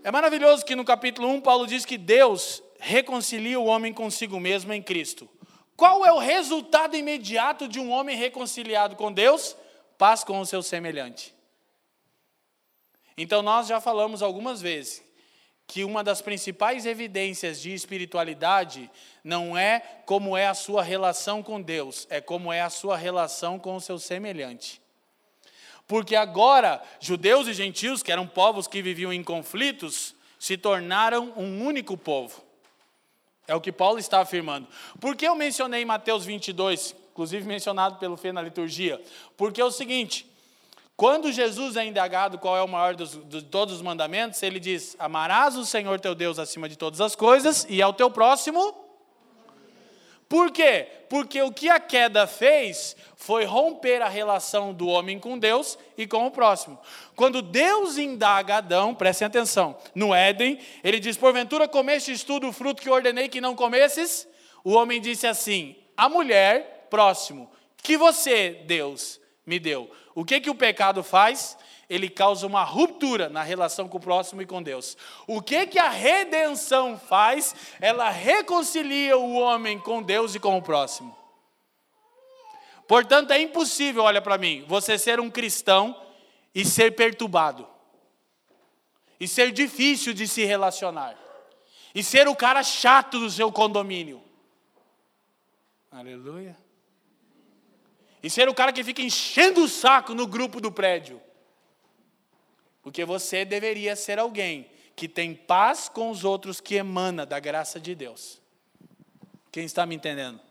É 0.03 0.12
maravilhoso 0.12 0.66
que 0.66 0.76
no 0.76 0.86
capítulo 0.86 1.30
1, 1.30 1.41
Paulo 1.41 1.66
diz 1.66 1.86
que 1.86 1.97
Deus 1.97 2.62
reconcilia 2.78 3.60
o 3.60 3.66
homem 3.66 3.91
consigo 3.91 4.39
mesmo 4.39 4.72
em 4.74 4.82
Cristo. 4.82 5.28
Qual 5.76 6.06
é 6.06 6.12
o 6.12 6.20
resultado 6.20 6.95
imediato 6.95 7.68
de 7.68 7.80
um 7.80 7.89
homem 7.91 8.16
reconciliado 8.16 8.95
com 8.95 9.12
Deus? 9.12 9.58
Paz 9.97 10.24
com 10.24 10.39
o 10.39 10.45
seu 10.45 10.62
semelhante. 10.62 11.35
Então, 13.18 13.41
nós 13.41 13.68
já 13.68 13.80
falamos 13.80 14.22
algumas 14.22 14.61
vezes 14.61 15.03
que 15.68 15.84
uma 15.84 16.03
das 16.03 16.22
principais 16.22 16.86
evidências 16.86 17.59
de 17.59 17.74
espiritualidade 17.74 18.89
não 19.24 19.57
é 19.57 19.80
como 20.05 20.38
é 20.38 20.47
a 20.47 20.53
sua 20.53 20.84
relação 20.84 21.41
com 21.41 21.61
Deus, 21.61 22.05
é 22.09 22.22
como 22.22 22.53
é 22.53 22.61
a 22.61 22.70
sua 22.70 22.95
relação 22.95 23.57
com 23.57 23.76
o 23.76 23.82
seu 23.82 23.97
semelhante. 23.97 24.82
Porque 25.88 26.16
agora, 26.16 26.82
judeus 26.99 27.47
e 27.47 27.53
gentios, 27.53 28.01
que 28.01 28.11
eram 28.11 28.28
povos 28.28 28.68
que 28.68 28.82
viviam 28.82 29.13
em 29.13 29.24
conflitos, 29.24 30.16
se 30.39 30.57
tornaram 30.57 31.34
um 31.36 31.63
único 31.63 31.97
povo. 31.97 32.43
É 33.47 33.53
o 33.53 33.61
que 33.61 33.72
Paulo 33.72 33.99
está 33.99 34.22
afirmando. 34.22 34.68
Por 34.99 35.16
que 35.16 35.28
eu 35.28 35.36
mencionei 35.36 35.86
Mateus 35.86 36.26
22, 36.26 36.95
inclusive 37.11 37.47
mencionado 37.47 37.97
pelo 37.97 38.18
Fê 38.18 38.32
na 38.32 38.41
liturgia? 38.41 39.01
Porque 39.38 39.61
é 39.61 39.66
o 39.66 39.72
seguinte: 39.72 40.28
Quando 40.98 41.32
Jesus 41.32 41.76
é 41.76 41.86
indagado 41.86 42.39
qual 42.39 42.56
é 42.56 42.62
o 42.62 42.68
maior 42.68 42.96
dos, 42.96 43.20
de 43.28 43.41
todos 43.41 43.76
os 43.76 43.82
mandamentos, 43.82 44.41
ele 44.41 44.60
diz: 44.60 44.96
Amarás 44.98 45.58
o 45.58 45.66
Senhor 45.66 46.00
teu 46.00 46.16
Deus 46.16 46.39
acima 46.39 46.70
de 46.70 46.78
todas 46.78 47.02
as 47.02 47.16
coisas 47.16 47.66
e 47.70 47.82
ao 47.82 47.93
teu 47.93 48.10
próximo. 48.10 48.86
Por 50.28 50.52
quê? 50.52 50.88
Porque 51.08 51.41
o 51.41 51.52
que 51.52 51.70
a 51.70 51.80
queda 51.80 52.26
fez 52.26 52.96
foi 53.16 53.46
romper 53.46 54.02
a 54.02 54.10
relação 54.10 54.74
do 54.74 54.88
homem 54.88 55.20
com 55.20 55.38
Deus 55.38 55.78
e 55.98 56.08
com 56.08 56.26
o 56.26 56.32
próximo. 56.32 56.80
Quando 57.16 57.41
Deus 57.41 57.98
indaga 57.98 58.58
Adão, 58.58 58.96
prestem 58.96 59.28
atenção, 59.28 59.78
no 59.93 60.16
Éden, 60.16 60.60
ele 60.84 61.00
diz: 61.00 61.18
Porventura 61.18 61.68
comestes 61.68 62.24
tu 62.24 62.39
do 62.39 62.52
fruto 62.52 62.82
que 62.82 62.89
ordenei 62.89 63.28
que 63.28 63.41
não 63.41 63.54
comesses? 63.54 64.28
O 64.64 64.72
homem 64.72 65.02
disse 65.02 65.28
assim: 65.28 65.76
A 65.96 66.08
mulher, 66.08 66.88
próximo, 66.89 67.52
que 67.78 67.98
você, 67.98 68.64
Deus, 68.66 69.20
me 69.46 69.60
deu. 69.60 69.91
O 70.16 70.24
que, 70.24 70.39
que 70.39 70.49
o 70.49 70.55
pecado 70.55 71.03
faz? 71.03 71.57
Ele 71.89 72.09
causa 72.09 72.47
uma 72.47 72.63
ruptura 72.63 73.28
na 73.28 73.43
relação 73.43 73.88
com 73.89 73.97
o 73.97 74.01
próximo 74.01 74.41
e 74.41 74.45
com 74.45 74.63
Deus. 74.63 74.97
O 75.28 75.41
que, 75.41 75.68
que 75.68 75.78
a 75.78 75.89
redenção 75.89 76.97
faz? 76.97 77.53
Ela 77.82 78.09
reconcilia 78.09 79.18
o 79.18 79.36
homem 79.36 79.78
com 79.78 80.01
Deus 80.01 80.34
e 80.34 80.39
com 80.39 80.57
o 80.57 80.61
próximo. 80.61 81.16
Portanto, 82.88 83.32
é 83.32 83.41
impossível, 83.41 84.03
olha 84.03 84.22
para 84.22 84.38
mim, 84.38 84.63
você 84.68 84.97
ser 84.97 85.20
um 85.20 85.30
cristão 85.30 85.99
e 86.53 86.63
ser 86.63 86.95
perturbado, 86.95 87.68
e 89.20 89.28
ser 89.28 89.51
difícil 89.51 90.13
de 90.13 90.28
se 90.28 90.45
relacionar, 90.45 91.18
e 91.93 92.03
ser 92.03 92.28
o 92.28 92.36
cara 92.36 92.63
chato 92.63 93.20
do 93.20 93.30
seu 93.30 93.51
condomínio. 93.51 94.24
Aleluia 95.91 96.64
e 98.26 98.30
ser 98.32 98.49
o 98.49 98.55
cara 98.55 98.73
que 98.73 98.84
fica 98.84 99.03
enchendo 99.03 99.63
o 99.63 99.69
saco 99.69 100.15
no 100.15 100.26
grupo 100.26 100.59
do 100.59 100.71
prédio. 100.71 101.21
Porque 102.82 103.05
você 103.05 103.45
deveria 103.45 103.95
ser 103.95 104.17
alguém 104.17 104.67
que 104.95 105.07
tem 105.07 105.36
paz 105.36 105.88
com 105.88 106.09
os 106.09 106.23
outros 106.23 106.59
que 106.59 106.73
emana 106.73 107.23
da 107.23 107.39
graça 107.39 107.80
de 107.80 107.93
Deus. 107.93 108.41
Quem 109.51 109.63
está 109.63 109.86
me 109.86 109.93
entendendo? 109.93 110.41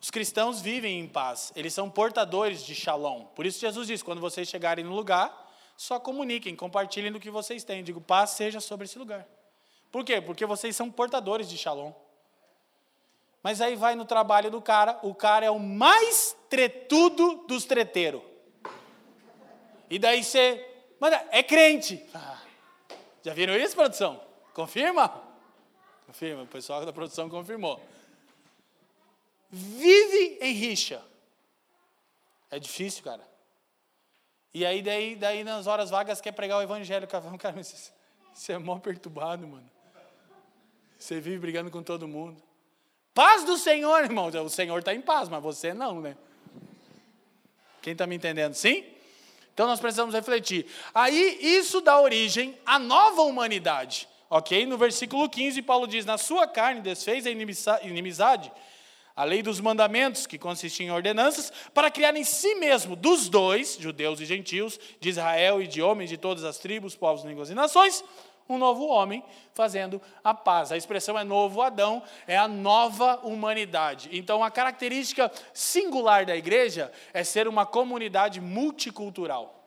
Os 0.00 0.12
cristãos 0.12 0.60
vivem 0.60 1.00
em 1.00 1.08
paz, 1.08 1.52
eles 1.56 1.74
são 1.74 1.90
portadores 1.90 2.64
de 2.64 2.72
shalom. 2.72 3.24
Por 3.34 3.46
isso 3.46 3.58
Jesus 3.58 3.88
diz: 3.88 4.00
quando 4.00 4.20
vocês 4.20 4.46
chegarem 4.46 4.84
no 4.84 4.94
lugar, 4.94 5.52
só 5.76 5.98
comuniquem, 5.98 6.54
compartilhem 6.54 7.10
do 7.10 7.18
que 7.18 7.32
vocês 7.32 7.64
têm. 7.64 7.82
Digo, 7.82 8.00
paz 8.00 8.30
seja 8.30 8.60
sobre 8.60 8.84
esse 8.84 8.96
lugar. 8.96 9.26
Por 9.90 10.04
quê? 10.04 10.20
Porque 10.20 10.46
vocês 10.46 10.76
são 10.76 10.88
portadores 10.88 11.48
de 11.48 11.58
shalom. 11.58 11.92
Mas 13.46 13.60
aí 13.60 13.76
vai 13.76 13.94
no 13.94 14.04
trabalho 14.04 14.50
do 14.50 14.60
cara, 14.60 14.98
o 15.04 15.14
cara 15.14 15.46
é 15.46 15.50
o 15.52 15.60
mais 15.60 16.36
tretudo 16.50 17.44
dos 17.46 17.64
treteiros. 17.64 18.20
E 19.88 20.00
daí 20.00 20.24
você, 20.24 20.68
mas 20.98 21.12
é 21.30 21.44
crente. 21.44 22.04
Ah, 22.12 22.42
já 23.22 23.32
viram 23.32 23.54
isso, 23.54 23.76
produção? 23.76 24.20
Confirma? 24.52 25.22
Confirma, 26.08 26.42
o 26.42 26.46
pessoal 26.48 26.84
da 26.84 26.92
produção 26.92 27.30
confirmou. 27.30 27.80
Vive 29.48 30.38
em 30.40 30.52
rixa. 30.52 31.00
É 32.50 32.58
difícil, 32.58 33.04
cara. 33.04 33.22
E 34.52 34.66
aí, 34.66 34.82
daí, 34.82 35.14
daí 35.14 35.44
nas 35.44 35.68
horas 35.68 35.88
vagas, 35.88 36.20
quer 36.20 36.32
pregar 36.32 36.58
o 36.58 36.62
evangelho. 36.62 37.06
Cara, 37.06 37.22
você 38.34 38.52
é 38.54 38.58
mó 38.58 38.80
perturbado, 38.80 39.46
mano. 39.46 39.70
Você 40.98 41.20
vive 41.20 41.38
brigando 41.38 41.70
com 41.70 41.80
todo 41.80 42.08
mundo. 42.08 42.44
Paz 43.16 43.44
do 43.44 43.56
Senhor, 43.56 44.04
irmão. 44.04 44.28
O 44.44 44.50
Senhor 44.50 44.78
está 44.78 44.94
em 44.94 45.00
paz, 45.00 45.26
mas 45.30 45.42
você 45.42 45.72
não, 45.72 46.02
né? 46.02 46.14
Quem 47.80 47.94
está 47.94 48.06
me 48.06 48.14
entendendo? 48.14 48.52
Sim? 48.52 48.84
Então 49.54 49.66
nós 49.66 49.80
precisamos 49.80 50.14
refletir. 50.14 50.66
Aí 50.94 51.38
isso 51.40 51.80
dá 51.80 51.98
origem 51.98 52.58
à 52.66 52.78
nova 52.78 53.22
humanidade. 53.22 54.06
Ok? 54.28 54.66
No 54.66 54.76
versículo 54.76 55.30
15, 55.30 55.62
Paulo 55.62 55.86
diz: 55.86 56.04
Na 56.04 56.18
sua 56.18 56.46
carne 56.46 56.82
desfez 56.82 57.26
a 57.26 57.30
inimizade, 57.30 58.52
a 59.16 59.24
lei 59.24 59.42
dos 59.42 59.60
mandamentos, 59.60 60.26
que 60.26 60.36
consistia 60.36 60.84
em 60.84 60.90
ordenanças, 60.90 61.50
para 61.72 61.90
criar 61.90 62.14
em 62.14 62.24
si 62.24 62.54
mesmo, 62.56 62.94
dos 62.94 63.30
dois, 63.30 63.78
judeus 63.80 64.20
e 64.20 64.26
gentios, 64.26 64.78
de 65.00 65.08
Israel 65.08 65.62
e 65.62 65.66
de 65.66 65.80
homens 65.80 66.10
de 66.10 66.18
todas 66.18 66.44
as 66.44 66.58
tribos, 66.58 66.94
povos, 66.94 67.24
línguas 67.24 67.48
e 67.48 67.54
nações, 67.54 68.04
um 68.48 68.58
novo 68.58 68.86
homem 68.86 69.24
fazendo 69.52 70.00
a 70.22 70.32
paz. 70.32 70.70
A 70.70 70.76
expressão 70.76 71.18
é 71.18 71.24
novo 71.24 71.62
Adão, 71.62 72.02
é 72.26 72.36
a 72.36 72.46
nova 72.46 73.20
humanidade. 73.24 74.08
Então, 74.12 74.42
a 74.44 74.50
característica 74.50 75.30
singular 75.52 76.24
da 76.24 76.36
igreja 76.36 76.92
é 77.12 77.24
ser 77.24 77.48
uma 77.48 77.66
comunidade 77.66 78.40
multicultural. 78.40 79.64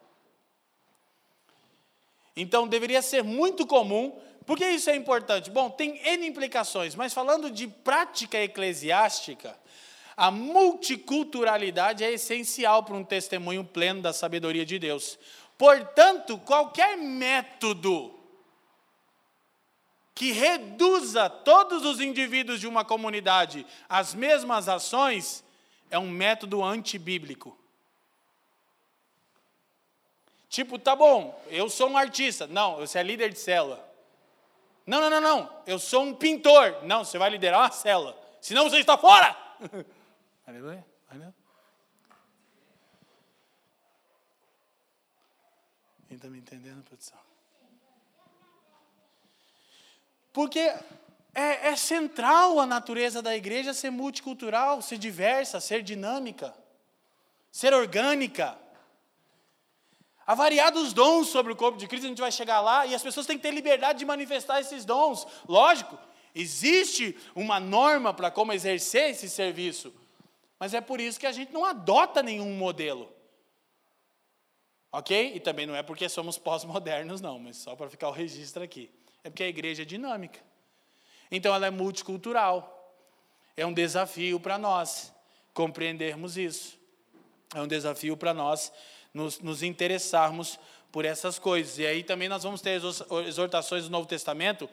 Então, 2.35 2.67
deveria 2.67 3.01
ser 3.01 3.23
muito 3.23 3.67
comum. 3.67 4.17
Por 4.45 4.57
que 4.57 4.67
isso 4.67 4.89
é 4.89 4.95
importante? 4.95 5.49
Bom, 5.49 5.69
tem 5.69 5.99
N 6.05 6.25
implicações, 6.25 6.95
mas 6.95 7.13
falando 7.13 7.51
de 7.51 7.67
prática 7.67 8.37
eclesiástica, 8.37 9.55
a 10.15 10.31
multiculturalidade 10.31 12.03
é 12.03 12.11
essencial 12.11 12.83
para 12.83 12.95
um 12.95 13.03
testemunho 13.03 13.63
pleno 13.63 14.01
da 14.01 14.11
sabedoria 14.11 14.65
de 14.65 14.79
Deus. 14.79 15.17
Portanto, 15.57 16.37
qualquer 16.39 16.97
método 16.97 18.18
que 20.19 20.33
reduza 20.33 21.29
todos 21.29 21.85
os 21.85 22.01
indivíduos 22.01 22.59
de 22.59 22.67
uma 22.67 22.83
comunidade 22.83 23.65
às 23.87 24.13
mesmas 24.13 24.67
ações, 24.67 25.45
é 25.89 25.97
um 25.97 26.09
método 26.09 26.61
antibíblico. 26.61 27.57
Tipo, 30.49 30.77
tá 30.77 30.93
bom, 30.93 31.41
eu 31.47 31.69
sou 31.69 31.89
um 31.89 31.97
artista. 31.97 32.45
Não, 32.47 32.75
você 32.75 32.99
é 32.99 33.03
líder 33.03 33.31
de 33.31 33.39
célula. 33.39 33.81
Não, 34.85 34.99
não, 34.99 35.09
não, 35.09 35.21
não. 35.21 35.63
Eu 35.65 35.79
sou 35.79 36.03
um 36.03 36.13
pintor. 36.13 36.83
Não, 36.83 37.05
você 37.05 37.17
vai 37.17 37.29
liderar 37.29 37.61
uma 37.61 37.71
célula. 37.71 38.21
Senão 38.41 38.69
você 38.69 38.79
está 38.79 38.97
fora. 38.97 39.33
Aleluia. 40.45 40.85
Aleluia. 41.09 41.35
Quem 46.09 46.17
está 46.17 46.27
me 46.27 46.39
entendendo, 46.39 46.83
produção? 46.83 47.29
Porque 50.31 50.59
é, 51.33 51.69
é, 51.69 51.75
central 51.75 52.59
a 52.59 52.65
natureza 52.65 53.21
da 53.21 53.35
igreja 53.35 53.73
ser 53.73 53.89
multicultural, 53.89 54.81
ser 54.81 54.97
diversa, 54.97 55.59
ser 55.59 55.81
dinâmica, 55.81 56.53
ser 57.51 57.73
orgânica. 57.73 58.57
Há 60.25 60.35
variados 60.35 60.93
dons 60.93 61.27
sobre 61.27 61.53
o 61.53 61.55
corpo 61.55 61.77
de 61.77 61.87
Cristo, 61.87 62.05
a 62.05 62.09
gente 62.09 62.21
vai 62.21 62.31
chegar 62.31 62.61
lá 62.61 62.85
e 62.85 62.93
as 62.93 63.01
pessoas 63.01 63.25
têm 63.25 63.37
que 63.37 63.43
ter 63.43 63.53
liberdade 63.53 63.99
de 63.99 64.05
manifestar 64.05 64.59
esses 64.59 64.85
dons. 64.85 65.25
Lógico, 65.47 65.97
existe 66.35 67.17
uma 67.33 67.59
norma 67.59 68.13
para 68.13 68.29
como 68.29 68.53
exercer 68.53 69.09
esse 69.09 69.27
serviço, 69.29 69.93
mas 70.59 70.73
é 70.73 70.81
por 70.81 71.01
isso 71.01 71.19
que 71.19 71.25
a 71.25 71.31
gente 71.31 71.51
não 71.51 71.65
adota 71.65 72.21
nenhum 72.21 72.53
modelo. 72.55 73.11
Ok? 74.91 75.33
E 75.35 75.39
também 75.39 75.65
não 75.65 75.75
é 75.75 75.83
porque 75.83 76.09
somos 76.09 76.37
pós-modernos, 76.37 77.21
não, 77.21 77.39
mas 77.39 77.57
só 77.57 77.75
para 77.75 77.89
ficar 77.89 78.09
o 78.09 78.11
registro 78.11 78.63
aqui. 78.63 78.91
É 79.23 79.29
porque 79.29 79.43
a 79.43 79.47
igreja 79.47 79.81
é 79.81 79.85
dinâmica. 79.85 80.39
Então 81.31 81.53
ela 81.53 81.67
é 81.67 81.69
multicultural. 81.69 82.75
É 83.55 83.65
um 83.65 83.73
desafio 83.73 84.39
para 84.39 84.57
nós 84.57 85.13
compreendermos 85.53 86.37
isso. 86.37 86.79
É 87.53 87.61
um 87.61 87.67
desafio 87.67 88.15
para 88.15 88.33
nós 88.33 88.71
nos, 89.13 89.39
nos 89.39 89.63
interessarmos 89.63 90.59
por 90.91 91.05
essas 91.05 91.37
coisas. 91.37 91.77
E 91.77 91.85
aí 91.85 92.03
também 92.03 92.29
nós 92.29 92.43
vamos 92.43 92.61
ter 92.61 92.81
exortações 93.27 93.83
do 93.83 93.89
Novo 93.89 94.07
Testamento 94.07 94.69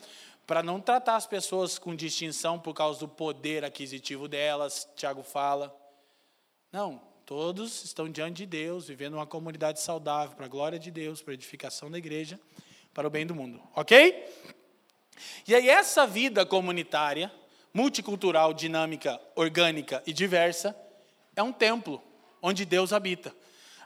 para 0.47 0.63
não 0.63 0.81
tratar 0.81 1.17
as 1.17 1.27
pessoas 1.27 1.79
com 1.79 1.95
distinção 1.95 2.59
por 2.59 2.73
causa 2.73 3.01
do 3.01 3.09
poder 3.09 3.65
aquisitivo 3.65 4.29
delas, 4.29 4.89
Tiago 4.95 5.23
fala. 5.25 5.77
Não, 6.71 7.03
todos 7.25 7.85
estão 7.85 8.09
diante 8.09 8.37
de 8.37 8.47
Deus, 8.47 8.87
vivendo 8.87 9.15
uma 9.15 9.27
comunidade 9.27 9.81
saudável, 9.81 10.37
para 10.37 10.47
a 10.47 10.49
glória 10.49 10.79
de 10.79 10.91
Deus, 10.91 11.21
para 11.21 11.33
a 11.33 11.35
edificação 11.35 11.91
da 11.91 11.99
igreja 11.99 12.39
para 12.97 13.07
o 13.07 13.11
bem 13.11 13.27
do 13.27 13.35
mundo, 13.35 13.63
ok? 13.75 14.27
E 15.47 15.55
aí, 15.55 15.69
essa 15.69 16.07
vida 16.07 16.47
comunitária, 16.47 17.31
multicultural, 17.75 18.55
dinâmica, 18.55 19.21
orgânica 19.35 20.03
e 20.07 20.15
diversa, 20.15 20.75
é 21.37 21.43
um 21.43 21.53
templo 21.53 22.03
onde 22.41 22.65
Deus 22.65 22.95
habita. 22.95 23.37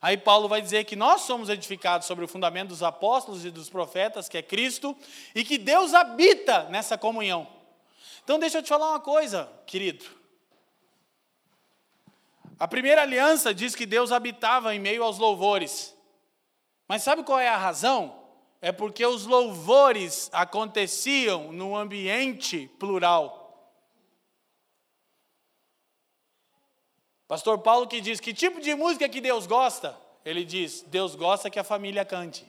Aí 0.00 0.16
Paulo 0.16 0.46
vai 0.46 0.62
dizer 0.62 0.84
que 0.84 0.94
nós 0.94 1.22
somos 1.22 1.48
edificados 1.48 2.06
sobre 2.06 2.24
o 2.24 2.28
fundamento 2.28 2.68
dos 2.68 2.84
apóstolos 2.84 3.44
e 3.44 3.50
dos 3.50 3.68
profetas, 3.68 4.28
que 4.28 4.38
é 4.38 4.42
Cristo, 4.42 4.96
e 5.34 5.42
que 5.42 5.58
Deus 5.58 5.92
habita 5.92 6.68
nessa 6.68 6.96
comunhão. 6.96 7.48
Então 8.22 8.38
deixa 8.38 8.58
eu 8.58 8.62
te 8.62 8.68
falar 8.68 8.90
uma 8.90 9.00
coisa, 9.00 9.50
querido. 9.66 10.04
A 12.60 12.68
primeira 12.68 13.02
aliança 13.02 13.52
diz 13.52 13.74
que 13.74 13.86
Deus 13.86 14.12
habitava 14.12 14.72
em 14.72 14.78
meio 14.78 15.02
aos 15.02 15.18
louvores. 15.18 15.92
Mas 16.86 17.02
sabe 17.02 17.24
qual 17.24 17.40
é 17.40 17.48
a 17.48 17.56
razão? 17.56 18.19
É 18.60 18.70
porque 18.70 19.04
os 19.06 19.24
louvores 19.24 20.28
aconteciam 20.32 21.52
num 21.52 21.74
ambiente 21.74 22.68
plural. 22.78 23.40
Pastor 27.26 27.58
Paulo 27.58 27.86
que 27.86 28.00
diz: 28.00 28.20
Que 28.20 28.34
tipo 28.34 28.60
de 28.60 28.74
música 28.74 29.08
que 29.08 29.20
Deus 29.20 29.46
gosta? 29.46 29.98
Ele 30.24 30.44
diz: 30.44 30.82
Deus 30.82 31.14
gosta 31.14 31.48
que 31.48 31.58
a 31.58 31.64
família 31.64 32.04
cante. 32.04 32.44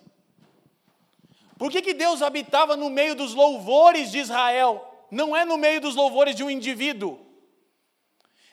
Por 1.57 1.71
que, 1.71 1.81
que 1.81 1.93
Deus 1.93 2.23
habitava 2.23 2.75
no 2.75 2.89
meio 2.89 3.15
dos 3.15 3.35
louvores 3.35 4.11
de 4.11 4.17
Israel? 4.17 4.83
Não 5.11 5.35
é 5.35 5.45
no 5.45 5.57
meio 5.57 5.79
dos 5.79 5.95
louvores 5.95 6.35
de 6.35 6.43
um 6.43 6.49
indivíduo. 6.49 7.19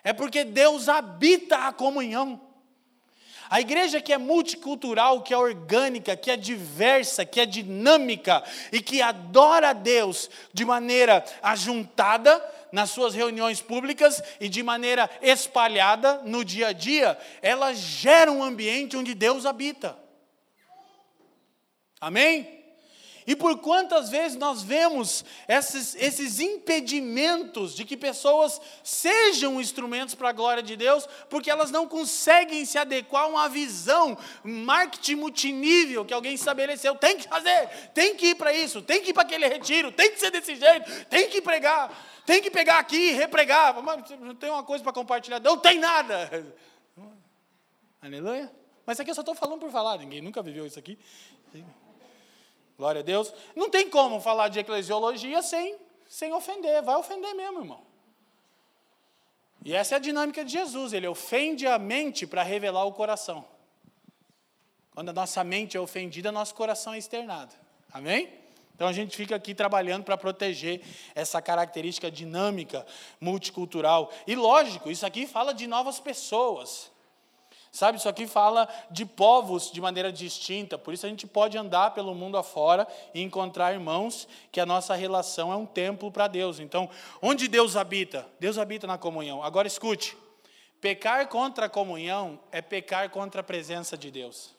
É 0.05 0.13
porque 0.13 0.45
Deus 0.45 0.89
habita 0.89 1.67
a 1.67 1.73
comunhão. 1.73 2.48
A 3.51 3.61
igreja 3.61 4.01
que 4.01 4.13
é 4.13 4.19
multicultural, 4.19 5.23
que 5.23 5.33
é 5.33 5.39
orgânica, 5.39 6.17
que 6.17 6.31
é 6.31 6.37
diversa, 6.37 7.25
que 7.25 7.41
é 7.41 7.47
dinâmica 7.47 8.43
e 8.71 8.81
que 8.81 9.01
adora 9.01 9.71
a 9.71 9.73
Deus 9.73 10.29
de 10.53 10.65
maneira 10.65 11.25
ajuntada 11.43 12.45
nas 12.71 12.91
suas 12.91 13.15
reuniões 13.15 13.63
públicas 13.63 14.23
e 14.39 14.49
de 14.49 14.63
maneira 14.63 15.09
espalhada 15.23 16.21
no 16.25 16.45
dia 16.45 16.69
a 16.69 16.73
dia, 16.73 17.19
ela 17.41 17.73
gera 17.73 18.31
um 18.31 18.43
ambiente 18.43 18.97
onde 18.97 19.15
Deus 19.15 19.47
habita. 19.47 19.97
Amém? 22.01 22.58
E 23.29 23.37
por 23.37 23.59
quantas 23.59 24.09
vezes 24.09 24.39
nós 24.39 24.63
vemos 24.63 25.23
esses, 25.47 25.95
esses 25.97 26.41
impedimentos 26.41 27.77
de 27.77 27.85
que 27.85 27.95
pessoas 27.95 28.59
sejam 28.83 29.61
instrumentos 29.61 30.15
para 30.15 30.31
a 30.31 30.33
glória 30.33 30.63
de 30.63 30.75
Deus, 30.77 31.07
porque 31.29 31.51
elas 31.51 31.71
não 31.71 31.87
conseguem 31.87 32.65
se 32.65 32.79
adequar 32.79 33.25
a 33.25 33.27
uma 33.27 33.47
visão, 33.47 34.17
marketing 34.43 35.17
multinível 35.17 36.07
que 36.07 36.15
alguém 36.15 36.33
estabeleceu. 36.33 36.95
Tem 36.95 37.19
que 37.19 37.29
fazer, 37.29 37.69
tem 37.93 38.17
que 38.17 38.29
ir 38.29 38.35
para 38.35 38.51
isso, 38.55 38.81
tem 38.81 39.03
que 39.03 39.11
ir 39.11 39.13
para 39.13 39.25
aquele 39.25 39.47
retiro, 39.47 39.93
tem 39.93 40.11
que 40.11 40.19
ser 40.19 40.31
desse 40.31 40.57
jeito, 40.57 41.05
tem 41.11 41.29
que 41.29 41.43
pregar, 41.43 41.93
tem 42.25 42.41
que 42.41 42.51
pegar 42.51 42.79
aqui 42.79 43.11
e 43.11 43.13
repregar. 43.13 43.75
Não 44.21 44.35
tem 44.35 44.49
uma 44.49 44.63
coisa 44.63 44.83
para 44.83 44.95
compartilhar, 44.95 45.39
não 45.39 45.59
tem 45.59 45.79
nada. 45.79 46.51
Aleluia. 48.01 48.51
Mas 48.87 48.99
aqui 48.99 49.11
eu 49.11 49.15
só 49.15 49.21
estou 49.21 49.35
falando 49.35 49.61
por 49.61 49.71
falar, 49.71 49.99
ninguém 49.99 50.23
nunca 50.23 50.41
viveu 50.41 50.65
isso 50.67 50.79
aqui. 50.79 50.99
Glória 52.79 53.01
a 53.01 53.05
Deus. 53.05 53.35
Não 53.57 53.69
tem 53.69 53.91
como 53.91 54.21
falar 54.21 54.49
de 54.49 54.61
eclesiologia 54.61 55.43
sem, 55.43 55.77
sem 56.09 56.33
ofender. 56.33 56.81
Vai 56.83 56.95
ofender 56.95 57.35
mesmo, 57.35 57.59
irmão. 57.59 57.83
E 59.65 59.75
essa 59.75 59.95
é 59.95 59.97
a 59.97 60.01
dinâmica 60.01 60.45
de 60.45 60.53
Jesus. 60.53 60.93
Ele 60.93 61.09
ofende 61.09 61.67
a 61.67 61.77
mente 61.79 62.25
para 62.25 62.45
revelar 62.45 62.85
o 62.85 62.93
coração. 62.93 63.45
Quando 64.95 65.09
a 65.09 65.13
nossa 65.13 65.43
mente 65.43 65.77
é 65.77 65.81
ofendida, 65.81 66.31
nosso 66.31 66.55
coração 66.55 66.95
é 66.95 66.99
externado. 66.99 67.53
Amém? 67.93 68.33
Então 68.75 68.87
a 68.87 68.93
gente 68.93 69.17
fica 69.17 69.35
aqui 69.35 69.57
trabalhando 69.57 70.05
para 70.05 70.17
proteger 70.17 70.81
essa 71.13 71.43
característica 71.43 72.09
dinâmica, 72.09 72.87
multicultural. 73.21 74.13
E 74.25 74.37
lógico, 74.37 74.89
isso 74.89 75.05
aqui 75.05 75.27
fala 75.27 75.53
de 75.53 75.67
novas 75.67 75.99
pessoas. 75.99 76.93
Sabe, 77.71 77.99
isso 77.99 78.09
aqui 78.09 78.27
fala 78.27 78.69
de 78.91 79.05
povos 79.05 79.71
de 79.71 79.81
maneira 79.81 80.11
distinta, 80.11 80.79
por 80.79 80.95
isso 80.95 81.05
a 81.05 81.09
gente 81.09 81.27
pode 81.27 81.59
andar 81.59 81.93
pelo 81.93 82.15
mundo 82.15 82.39
afora 82.39 82.89
e 83.13 83.21
encontrar 83.21 83.73
irmãos 83.73 84.27
que 84.51 84.61
a 84.61 84.67
nossa 84.67 84.95
relação 84.95 85.53
é 85.53 85.57
um 85.57 85.67
templo 85.67 86.11
para 86.11 86.27
Deus. 86.27 86.61
Então, 86.61 86.89
onde 87.21 87.47
Deus 87.47 87.77
habita? 87.77 88.27
Deus 88.41 88.57
habita 88.57 88.87
na 88.87 88.97
comunhão. 88.97 89.43
Agora 89.43 89.69
escute: 89.69 90.17
pecar 90.81 91.29
contra 91.29 91.67
a 91.67 91.69
comunhão 91.69 92.41
é 92.51 92.63
pecar 92.63 93.11
contra 93.11 93.43
a 93.43 93.45
presença 93.45 93.97
de 93.97 94.11
Deus. 94.11 94.57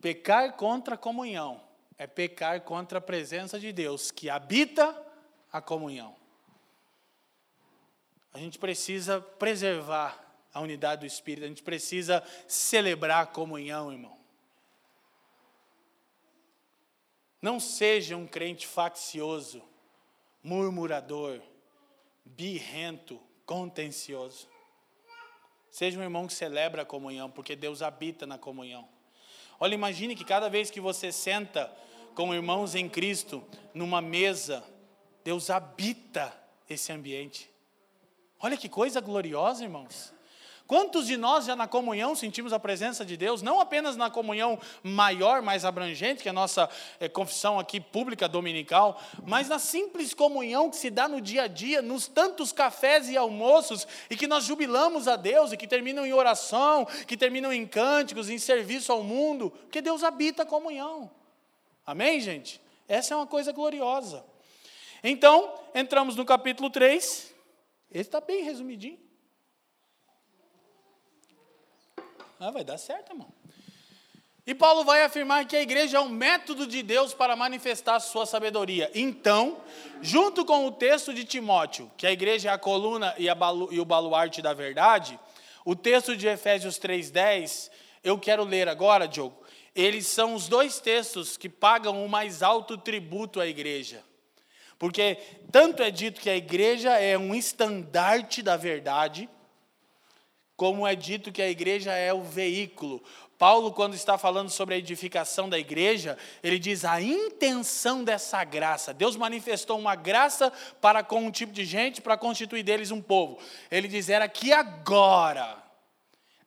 Pecar 0.00 0.56
contra 0.56 0.94
a 0.94 0.98
comunhão 0.98 1.60
é 1.98 2.06
pecar 2.06 2.60
contra 2.60 2.98
a 2.98 3.02
presença 3.02 3.58
de 3.58 3.72
Deus 3.72 4.12
que 4.12 4.30
habita 4.30 4.96
a 5.52 5.60
comunhão. 5.60 6.17
A 8.32 8.38
gente 8.38 8.58
precisa 8.58 9.20
preservar 9.20 10.24
a 10.52 10.60
unidade 10.60 11.00
do 11.00 11.06
Espírito, 11.06 11.44
a 11.44 11.48
gente 11.48 11.62
precisa 11.62 12.22
celebrar 12.46 13.22
a 13.22 13.26
comunhão, 13.26 13.92
irmão. 13.92 14.18
Não 17.40 17.60
seja 17.60 18.16
um 18.16 18.26
crente 18.26 18.66
faccioso, 18.66 19.62
murmurador, 20.42 21.40
birrento, 22.24 23.20
contencioso. 23.46 24.48
Seja 25.70 25.98
um 25.98 26.02
irmão 26.02 26.26
que 26.26 26.32
celebra 26.32 26.82
a 26.82 26.86
comunhão, 26.86 27.30
porque 27.30 27.54
Deus 27.54 27.82
habita 27.82 28.26
na 28.26 28.36
comunhão. 28.36 28.88
Olha, 29.60 29.74
imagine 29.74 30.16
que 30.16 30.24
cada 30.24 30.48
vez 30.48 30.70
que 30.70 30.80
você 30.80 31.12
senta 31.12 31.72
com 32.14 32.34
irmãos 32.34 32.74
em 32.74 32.88
Cristo 32.88 33.44
numa 33.72 34.00
mesa, 34.00 34.64
Deus 35.22 35.50
habita 35.50 36.36
esse 36.68 36.90
ambiente. 36.90 37.48
Olha 38.40 38.56
que 38.56 38.68
coisa 38.68 39.00
gloriosa, 39.00 39.64
irmãos. 39.64 40.12
Quantos 40.68 41.06
de 41.06 41.16
nós 41.16 41.46
já 41.46 41.56
na 41.56 41.66
comunhão 41.66 42.14
sentimos 42.14 42.52
a 42.52 42.60
presença 42.60 43.02
de 43.02 43.16
Deus, 43.16 43.40
não 43.40 43.58
apenas 43.58 43.96
na 43.96 44.10
comunhão 44.10 44.60
maior, 44.82 45.40
mais 45.40 45.64
abrangente, 45.64 46.22
que 46.22 46.28
é 46.28 46.30
a 46.30 46.34
nossa 46.34 46.68
é, 47.00 47.08
confissão 47.08 47.58
aqui 47.58 47.80
pública 47.80 48.28
dominical, 48.28 49.00
mas 49.24 49.48
na 49.48 49.58
simples 49.58 50.12
comunhão 50.12 50.68
que 50.68 50.76
se 50.76 50.90
dá 50.90 51.08
no 51.08 51.22
dia 51.22 51.44
a 51.44 51.46
dia, 51.46 51.80
nos 51.80 52.06
tantos 52.06 52.52
cafés 52.52 53.08
e 53.08 53.16
almoços, 53.16 53.88
e 54.10 54.16
que 54.16 54.26
nós 54.26 54.44
jubilamos 54.44 55.08
a 55.08 55.16
Deus, 55.16 55.52
e 55.52 55.56
que 55.56 55.66
terminam 55.66 56.04
em 56.04 56.12
oração, 56.12 56.84
que 57.06 57.16
terminam 57.16 57.50
em 57.50 57.66
cânticos, 57.66 58.28
em 58.28 58.36
serviço 58.36 58.92
ao 58.92 59.02
mundo, 59.02 59.50
porque 59.50 59.80
Deus 59.80 60.04
habita 60.04 60.42
a 60.42 60.46
comunhão. 60.46 61.10
Amém, 61.86 62.20
gente? 62.20 62.60
Essa 62.86 63.14
é 63.14 63.16
uma 63.16 63.26
coisa 63.26 63.52
gloriosa. 63.52 64.22
Então, 65.02 65.50
entramos 65.74 66.14
no 66.14 66.26
capítulo 66.26 66.68
3. 66.68 67.37
Esse 67.90 68.08
está 68.08 68.20
bem 68.20 68.42
resumidinho. 68.42 68.98
Ah, 72.40 72.50
vai 72.50 72.62
dar 72.62 72.78
certo, 72.78 73.10
irmão. 73.10 73.32
E 74.46 74.54
Paulo 74.54 74.82
vai 74.82 75.02
afirmar 75.02 75.46
que 75.46 75.54
a 75.54 75.60
igreja 75.60 75.98
é 75.98 76.00
um 76.00 76.08
método 76.08 76.66
de 76.66 76.82
Deus 76.82 77.12
para 77.12 77.36
manifestar 77.36 78.00
sua 78.00 78.24
sabedoria. 78.24 78.90
Então, 78.94 79.60
junto 80.00 80.42
com 80.42 80.66
o 80.66 80.72
texto 80.72 81.12
de 81.12 81.22
Timóteo, 81.24 81.90
que 81.98 82.06
a 82.06 82.12
igreja 82.12 82.48
é 82.48 82.52
a 82.52 82.58
coluna 82.58 83.14
e, 83.18 83.28
a 83.28 83.34
balu, 83.34 83.68
e 83.70 83.78
o 83.78 83.84
baluarte 83.84 84.40
da 84.40 84.54
verdade, 84.54 85.20
o 85.66 85.76
texto 85.76 86.16
de 86.16 86.26
Efésios 86.26 86.78
3,10, 86.78 87.70
eu 88.02 88.18
quero 88.18 88.42
ler 88.42 88.68
agora, 88.68 89.06
Diogo. 89.06 89.36
Eles 89.74 90.06
são 90.06 90.34
os 90.34 90.48
dois 90.48 90.80
textos 90.80 91.36
que 91.36 91.50
pagam 91.50 92.02
o 92.02 92.08
mais 92.08 92.42
alto 92.42 92.78
tributo 92.78 93.40
à 93.40 93.46
igreja. 93.46 94.02
Porque 94.78 95.18
tanto 95.50 95.82
é 95.82 95.90
dito 95.90 96.20
que 96.20 96.30
a 96.30 96.36
igreja 96.36 96.90
é 96.98 97.18
um 97.18 97.34
estandarte 97.34 98.42
da 98.42 98.56
verdade, 98.56 99.28
como 100.56 100.86
é 100.86 100.94
dito 100.94 101.32
que 101.32 101.42
a 101.42 101.48
igreja 101.48 101.92
é 101.92 102.12
o 102.12 102.22
veículo. 102.22 103.02
Paulo, 103.38 103.72
quando 103.72 103.94
está 103.94 104.18
falando 104.18 104.50
sobre 104.50 104.74
a 104.74 104.78
edificação 104.78 105.48
da 105.48 105.56
igreja, 105.56 106.18
ele 106.42 106.58
diz 106.58 106.84
a 106.84 107.00
intenção 107.00 108.02
dessa 108.02 108.42
graça. 108.42 108.92
Deus 108.92 109.14
manifestou 109.14 109.78
uma 109.78 109.94
graça 109.94 110.52
para 110.80 111.04
com 111.04 111.20
um 111.20 111.30
tipo 111.30 111.52
de 111.52 111.64
gente, 111.64 112.00
para 112.00 112.16
constituir 112.16 112.64
deles 112.64 112.90
um 112.90 113.00
povo. 113.00 113.38
Ele 113.70 113.86
diz: 113.86 114.08
era 114.08 114.28
que 114.28 114.52
agora, 114.52 115.56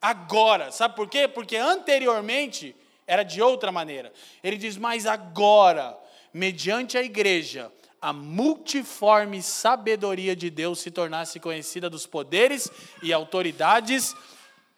agora, 0.02 0.70
sabe 0.72 0.94
por 0.98 1.08
quê? 1.08 1.30
Porque 1.30 1.56
anteriormente 1.56 2.76
era 3.08 3.24
de 3.24 3.42
outra 3.42 3.72
maneira. 3.72 4.12
Ele 4.44 4.58
diz: 4.58 4.76
mas 4.76 5.06
agora, 5.06 5.98
mediante 6.34 6.98
a 6.98 7.04
igreja, 7.04 7.72
a 8.02 8.12
multiforme 8.12 9.44
sabedoria 9.44 10.36
de 10.36 10.50
Deus 10.50 10.80
se 10.80 10.90
tornasse 10.90 11.40
conhecida 11.40 11.90
dos 11.90 12.08
poderes 12.08 12.70
e 13.04 13.14
autoridades 13.14 14.16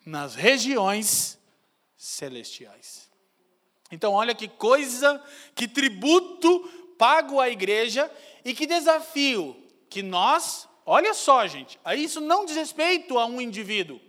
nas 0.06 0.36
regiões 0.36 1.40
celestiais. 1.96 3.10
Então, 3.90 4.12
olha 4.12 4.36
que 4.36 4.48
coisa, 4.50 5.24
que 5.56 5.68
tributo 5.68 6.60
pago 6.98 7.40
à 7.40 7.50
igreja 7.50 8.12
e 8.44 8.54
que 8.54 8.68
desafio 8.68 9.56
que 9.90 10.02
nós, 10.02 10.68
olha 10.86 11.14
só, 11.14 11.48
gente, 11.48 11.80
isso 11.96 12.20
não 12.20 12.46
diz 12.46 12.58
respeito 12.58 13.18
a 13.18 13.26
um 13.26 13.40
indivíduo, 13.40 14.02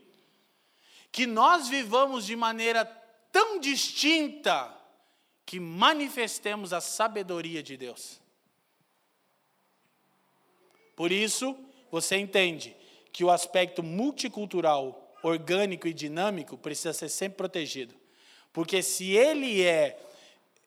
que 1.13 1.27
nós 1.27 1.69
vivamos 1.69 2.27
de 2.27 2.35
maneira 2.35 2.85
tão 3.31 3.61
distinta 3.61 4.75
que 5.47 5.61
manifestemos 5.61 6.73
a 6.73 6.81
sabedoria 6.81 7.63
de 7.63 7.77
Deus. 7.77 8.24
Por 10.97 11.11
isso, 11.13 11.57
você 11.91 12.17
entende 12.17 12.77
que 13.13 13.25
o 13.25 13.31
aspecto 13.31 13.83
multicultural, 13.83 15.15
orgânico 15.23 15.87
e 15.89 15.95
dinâmico 15.95 16.59
precisa 16.59 16.93
ser 16.93 17.09
sempre 17.09 17.39
protegido. 17.39 17.95
Porque 18.53 18.83
se 18.83 19.13
ele 19.13 19.63
é 19.63 19.99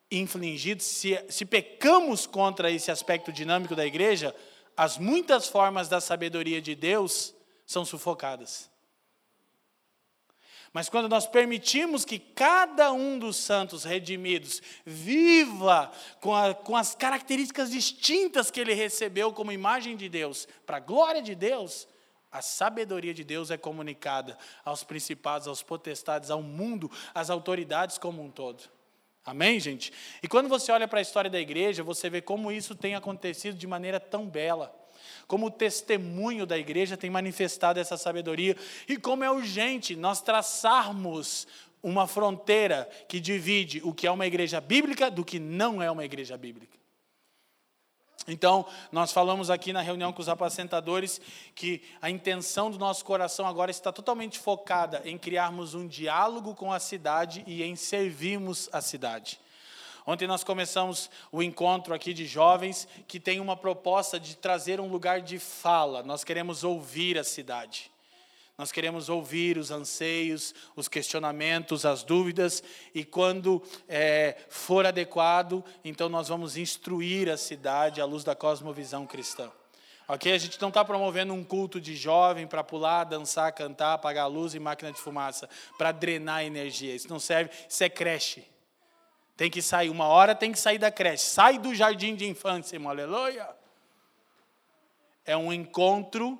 infligido, 0.09 0.81
se, 0.81 1.23
se 1.29 1.45
pecamos 1.45 2.25
contra 2.25 2.71
esse 2.71 2.89
aspecto 2.89 3.31
dinâmico 3.31 3.75
da 3.75 3.85
igreja, 3.85 4.33
as 4.75 4.97
muitas 4.97 5.47
formas 5.47 5.89
da 5.89 5.99
sabedoria 5.99 6.61
de 6.61 6.75
Deus 6.75 7.33
são 7.65 7.83
sufocadas. 7.83 8.69
Mas 10.77 10.89
quando 10.89 11.09
nós 11.09 11.25
permitimos 11.25 12.05
que 12.05 12.19
cada 12.19 12.91
um 12.91 13.17
dos 13.17 13.35
santos 13.35 13.83
redimidos 13.83 14.61
viva 14.85 15.91
com, 16.21 16.35
a, 16.35 16.53
com 16.53 16.75
as 16.75 16.93
características 16.93 17.71
distintas 17.71 18.51
que 18.51 18.59
ele 18.59 18.75
recebeu 18.75 19.33
como 19.33 19.51
imagem 19.51 19.97
de 19.97 20.07
Deus, 20.07 20.47
para 20.67 20.77
a 20.77 20.79
glória 20.79 21.19
de 21.19 21.33
Deus, 21.33 21.87
a 22.31 22.43
sabedoria 22.43 23.11
de 23.11 23.23
Deus 23.23 23.49
é 23.49 23.57
comunicada 23.57 24.37
aos 24.63 24.83
principados, 24.83 25.47
aos 25.47 25.63
potestades, 25.63 26.29
ao 26.29 26.43
mundo, 26.43 26.91
às 27.11 27.31
autoridades 27.31 27.97
como 27.97 28.23
um 28.23 28.29
todo. 28.29 28.63
Amém, 29.25 29.59
gente? 29.59 29.91
E 30.21 30.27
quando 30.27 30.47
você 30.47 30.71
olha 30.71 30.87
para 30.87 30.99
a 30.99 31.01
história 31.01 31.27
da 31.27 31.39
igreja, 31.39 31.81
você 31.81 32.07
vê 32.07 32.21
como 32.21 32.51
isso 32.51 32.75
tem 32.75 32.93
acontecido 32.93 33.57
de 33.57 33.65
maneira 33.65 33.99
tão 33.99 34.27
bela 34.27 34.71
como 35.27 35.47
o 35.47 35.51
testemunho 35.51 36.45
da 36.45 36.57
igreja 36.57 36.95
tem 36.95 37.09
manifestado 37.09 37.79
essa 37.79 37.97
sabedoria 37.97 38.55
e 38.87 38.97
como 38.97 39.23
é 39.23 39.29
urgente 39.29 39.95
nós 39.95 40.21
traçarmos 40.21 41.47
uma 41.83 42.07
fronteira 42.07 42.89
que 43.07 43.19
divide 43.19 43.81
o 43.83 43.93
que 43.93 44.07
é 44.07 44.11
uma 44.11 44.25
igreja 44.25 44.59
bíblica 44.59 45.11
do 45.11 45.23
que 45.23 45.39
não 45.39 45.81
é 45.81 45.91
uma 45.91 46.05
igreja 46.05 46.37
bíblica. 46.37 46.77
Então, 48.27 48.65
nós 48.91 49.13
falamos 49.13 49.49
aqui 49.49 49.71
na 49.71 49.81
reunião 49.81 50.11
com 50.11 50.21
os 50.21 50.27
apacentadores 50.27 51.21
que 51.55 51.81
a 52.01 52.09
intenção 52.09 52.69
do 52.69 52.77
nosso 52.77 53.05
coração 53.05 53.47
agora 53.47 53.71
está 53.71 53.89
totalmente 53.89 54.37
focada 54.37 55.01
em 55.05 55.17
criarmos 55.17 55.73
um 55.73 55.87
diálogo 55.87 56.53
com 56.53 56.73
a 56.73 56.79
cidade 56.79 57.41
e 57.47 57.63
em 57.63 57.77
servirmos 57.77 58.67
a 58.73 58.81
cidade. 58.81 59.39
Ontem 60.09 60.25
nós 60.25 60.41
começamos 60.41 61.09
o 61.33 61.43
encontro 61.43 61.93
aqui 61.93 62.13
de 62.13 62.25
jovens 62.25 62.87
que 63.09 63.19
tem 63.19 63.41
uma 63.41 63.57
proposta 63.57 64.17
de 64.17 64.37
trazer 64.37 64.79
um 64.79 64.87
lugar 64.87 65.19
de 65.19 65.37
fala. 65.37 66.01
Nós 66.01 66.23
queremos 66.23 66.63
ouvir 66.63 67.17
a 67.17 67.25
cidade. 67.25 67.91
Nós 68.57 68.71
queremos 68.71 69.09
ouvir 69.09 69.57
os 69.57 69.69
anseios, 69.69 70.55
os 70.77 70.87
questionamentos, 70.87 71.85
as 71.85 72.03
dúvidas, 72.03 72.63
e 72.95 73.03
quando 73.03 73.61
é, 73.87 74.37
for 74.47 74.85
adequado, 74.85 75.61
então 75.83 76.07
nós 76.07 76.29
vamos 76.29 76.55
instruir 76.55 77.29
a 77.29 77.35
cidade 77.35 77.99
à 77.99 78.05
luz 78.05 78.23
da 78.23 78.33
cosmovisão 78.33 79.05
cristã. 79.05 79.51
Ok? 80.07 80.31
A 80.31 80.37
gente 80.37 80.59
não 80.61 80.69
está 80.69 80.85
promovendo 80.85 81.33
um 81.33 81.43
culto 81.43 81.81
de 81.81 81.97
jovem 81.97 82.47
para 82.47 82.63
pular, 82.63 83.03
dançar, 83.03 83.51
cantar, 83.51 83.95
apagar 83.95 84.23
a 84.23 84.27
luz 84.27 84.55
e 84.55 84.59
máquina 84.59 84.89
de 84.89 85.01
fumaça, 85.01 85.49
para 85.77 85.91
drenar 85.91 86.45
energia. 86.45 86.95
Isso 86.95 87.09
não 87.09 87.19
serve, 87.19 87.51
isso 87.67 87.83
é 87.83 87.89
creche. 87.89 88.56
Tem 89.37 89.51
que 89.51 89.61
sair, 89.61 89.91
uma 89.91 90.07
hora 90.07 90.33
tem 90.33 90.51
que 90.51 90.57
sair 90.57 90.79
da 90.79 90.91
creche. 90.91 91.23
Sai 91.23 91.59
do 91.59 91.73
jardim 91.75 92.15
de 92.15 92.27
infância, 92.27 92.75
irmão, 92.75 92.89
aleluia. 92.89 93.47
É 95.23 95.37
um 95.37 95.53
encontro 95.53 96.39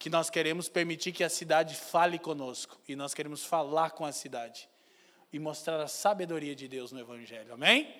que 0.00 0.10
nós 0.10 0.28
queremos 0.28 0.68
permitir 0.68 1.12
que 1.12 1.22
a 1.22 1.30
cidade 1.30 1.76
fale 1.76 2.18
conosco. 2.18 2.76
E 2.88 2.96
nós 2.96 3.14
queremos 3.14 3.44
falar 3.44 3.92
com 3.92 4.04
a 4.04 4.10
cidade. 4.10 4.68
E 5.32 5.38
mostrar 5.38 5.80
a 5.80 5.86
sabedoria 5.86 6.56
de 6.56 6.66
Deus 6.66 6.90
no 6.90 6.98
Evangelho, 6.98 7.54
amém? 7.54 7.94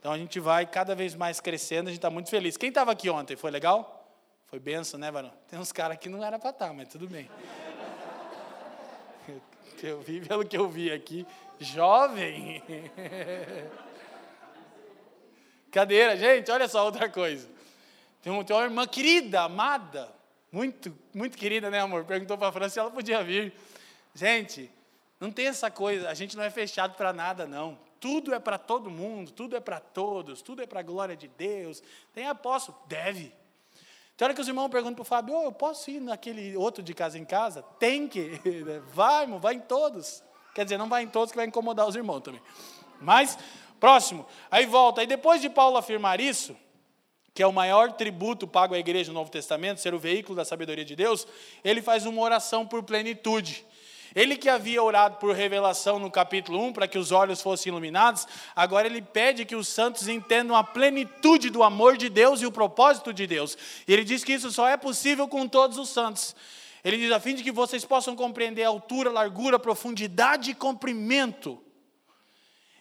Então 0.00 0.12
a 0.12 0.18
gente 0.18 0.40
vai 0.40 0.66
cada 0.66 0.94
vez 0.94 1.14
mais 1.14 1.40
crescendo, 1.40 1.86
a 1.88 1.90
gente 1.90 1.98
está 1.98 2.10
muito 2.10 2.30
feliz. 2.30 2.56
Quem 2.56 2.70
estava 2.70 2.90
aqui 2.90 3.08
ontem? 3.08 3.36
Foi 3.36 3.50
legal? 3.50 4.12
Foi 4.46 4.58
benção, 4.58 4.98
né, 4.98 5.10
varão? 5.10 5.32
Tem 5.48 5.58
uns 5.58 5.70
caras 5.70 5.98
que 5.98 6.08
não 6.08 6.24
era 6.24 6.38
para 6.38 6.50
estar, 6.50 6.68
tá, 6.68 6.72
mas 6.72 6.88
tudo 6.88 7.06
bem. 7.06 7.30
Eu 9.80 10.00
vi, 10.00 10.20
pelo 10.20 10.44
que 10.44 10.56
eu 10.56 10.68
vi 10.68 10.90
aqui, 10.90 11.24
jovem. 11.60 12.62
Cadeira, 15.70 16.16
gente, 16.16 16.50
olha 16.50 16.68
só 16.68 16.84
outra 16.84 17.08
coisa. 17.08 17.48
Tem, 18.22 18.32
uma, 18.32 18.44
tem 18.44 18.56
uma 18.56 18.64
irmã 18.64 18.86
querida, 18.86 19.42
amada, 19.42 20.12
muito, 20.50 20.96
muito 21.14 21.36
querida, 21.36 21.70
né, 21.70 21.80
amor? 21.80 22.04
Perguntou 22.04 22.38
para 22.38 22.48
a 22.48 22.52
França 22.52 22.70
se 22.70 22.78
ela 22.80 22.90
podia 22.90 23.22
vir. 23.22 23.52
Gente, 24.14 24.70
não 25.20 25.30
tem 25.30 25.46
essa 25.46 25.70
coisa, 25.70 26.08
a 26.08 26.14
gente 26.14 26.36
não 26.36 26.42
é 26.42 26.50
fechado 26.50 26.96
para 26.96 27.12
nada, 27.12 27.46
não. 27.46 27.78
Tudo 28.00 28.32
é 28.32 28.38
para 28.38 28.58
todo 28.58 28.90
mundo, 28.90 29.30
tudo 29.32 29.56
é 29.56 29.60
para 29.60 29.80
todos, 29.80 30.40
tudo 30.40 30.62
é 30.62 30.66
para 30.66 30.80
a 30.80 30.82
glória 30.82 31.16
de 31.16 31.28
Deus. 31.28 31.82
Tem 32.14 32.26
apóstolo? 32.26 32.78
Deve. 32.86 33.32
Tem 34.16 34.24
hora 34.24 34.34
que 34.34 34.40
os 34.40 34.48
irmãos 34.48 34.68
perguntam 34.68 34.94
para 34.94 35.02
o 35.02 35.04
Fábio, 35.04 35.34
oh, 35.34 35.44
eu 35.44 35.52
posso 35.52 35.90
ir 35.90 36.00
naquele 36.00 36.56
outro 36.56 36.82
de 36.82 36.94
casa 36.94 37.18
em 37.18 37.24
casa? 37.24 37.62
Tem 37.78 38.08
que. 38.08 38.40
Vai, 38.92 39.24
irmão, 39.24 39.38
vai 39.38 39.54
em 39.54 39.60
todos. 39.60 40.24
Quer 40.58 40.64
dizer, 40.64 40.76
não 40.76 40.88
vai 40.88 41.04
em 41.04 41.06
todos 41.06 41.30
que 41.30 41.36
vai 41.36 41.46
incomodar 41.46 41.86
os 41.86 41.94
irmãos 41.94 42.20
também. 42.20 42.42
Mas, 43.00 43.38
próximo. 43.78 44.26
Aí 44.50 44.66
volta. 44.66 45.00
Aí 45.00 45.06
depois 45.06 45.40
de 45.40 45.48
Paulo 45.48 45.76
afirmar 45.76 46.20
isso, 46.20 46.56
que 47.32 47.44
é 47.44 47.46
o 47.46 47.52
maior 47.52 47.92
tributo 47.92 48.44
pago 48.44 48.74
à 48.74 48.78
igreja 48.80 49.12
no 49.12 49.20
Novo 49.20 49.30
Testamento, 49.30 49.80
ser 49.80 49.94
o 49.94 50.00
veículo 50.00 50.34
da 50.34 50.44
sabedoria 50.44 50.84
de 50.84 50.96
Deus, 50.96 51.28
ele 51.62 51.80
faz 51.80 52.06
uma 52.06 52.20
oração 52.20 52.66
por 52.66 52.82
plenitude. 52.82 53.64
Ele 54.16 54.36
que 54.36 54.48
havia 54.48 54.82
orado 54.82 55.18
por 55.18 55.32
revelação 55.32 56.00
no 56.00 56.10
capítulo 56.10 56.60
1, 56.60 56.72
para 56.72 56.88
que 56.88 56.98
os 56.98 57.12
olhos 57.12 57.40
fossem 57.40 57.70
iluminados, 57.70 58.26
agora 58.56 58.88
ele 58.88 59.00
pede 59.00 59.44
que 59.44 59.54
os 59.54 59.68
santos 59.68 60.08
entendam 60.08 60.56
a 60.56 60.64
plenitude 60.64 61.50
do 61.50 61.62
amor 61.62 61.96
de 61.96 62.08
Deus 62.08 62.42
e 62.42 62.46
o 62.46 62.50
propósito 62.50 63.12
de 63.12 63.28
Deus. 63.28 63.56
E 63.86 63.92
ele 63.92 64.02
diz 64.02 64.24
que 64.24 64.32
isso 64.32 64.50
só 64.50 64.66
é 64.68 64.76
possível 64.76 65.28
com 65.28 65.46
todos 65.46 65.78
os 65.78 65.88
santos. 65.88 66.34
Ele 66.84 66.96
diz, 66.96 67.10
a 67.10 67.20
fim 67.20 67.34
de 67.34 67.42
que 67.42 67.52
vocês 67.52 67.84
possam 67.84 68.14
compreender 68.14 68.64
a 68.64 68.68
altura, 68.68 69.10
largura, 69.10 69.58
profundidade 69.58 70.50
e 70.50 70.54
comprimento. 70.54 71.62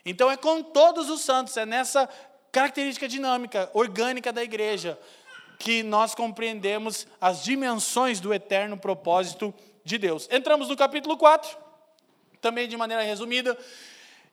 Então 0.06 0.32
é 0.32 0.38
com 0.38 0.64
todos 0.64 1.10
os 1.10 1.22
santos, 1.22 1.58
é 1.58 1.66
nessa 1.66 2.08
característica 2.52 3.08
dinâmica, 3.08 3.70
orgânica 3.74 4.32
da 4.32 4.44
igreja, 4.44 4.98
que 5.60 5.84
nós 5.84 6.16
compreendemos 6.16 7.08
as 7.20 7.44
dimensões 7.44 8.20
do 8.20 8.34
eterno 8.34 8.78
propósito 8.78 9.54
de 9.84 9.98
Deus. 9.98 10.28
Entramos 10.32 10.70
no 10.70 10.78
capítulo 10.78 11.18
4, 11.18 11.58
também 12.40 12.68
de 12.68 12.78
maneira 12.78 13.04
resumida, 13.04 13.58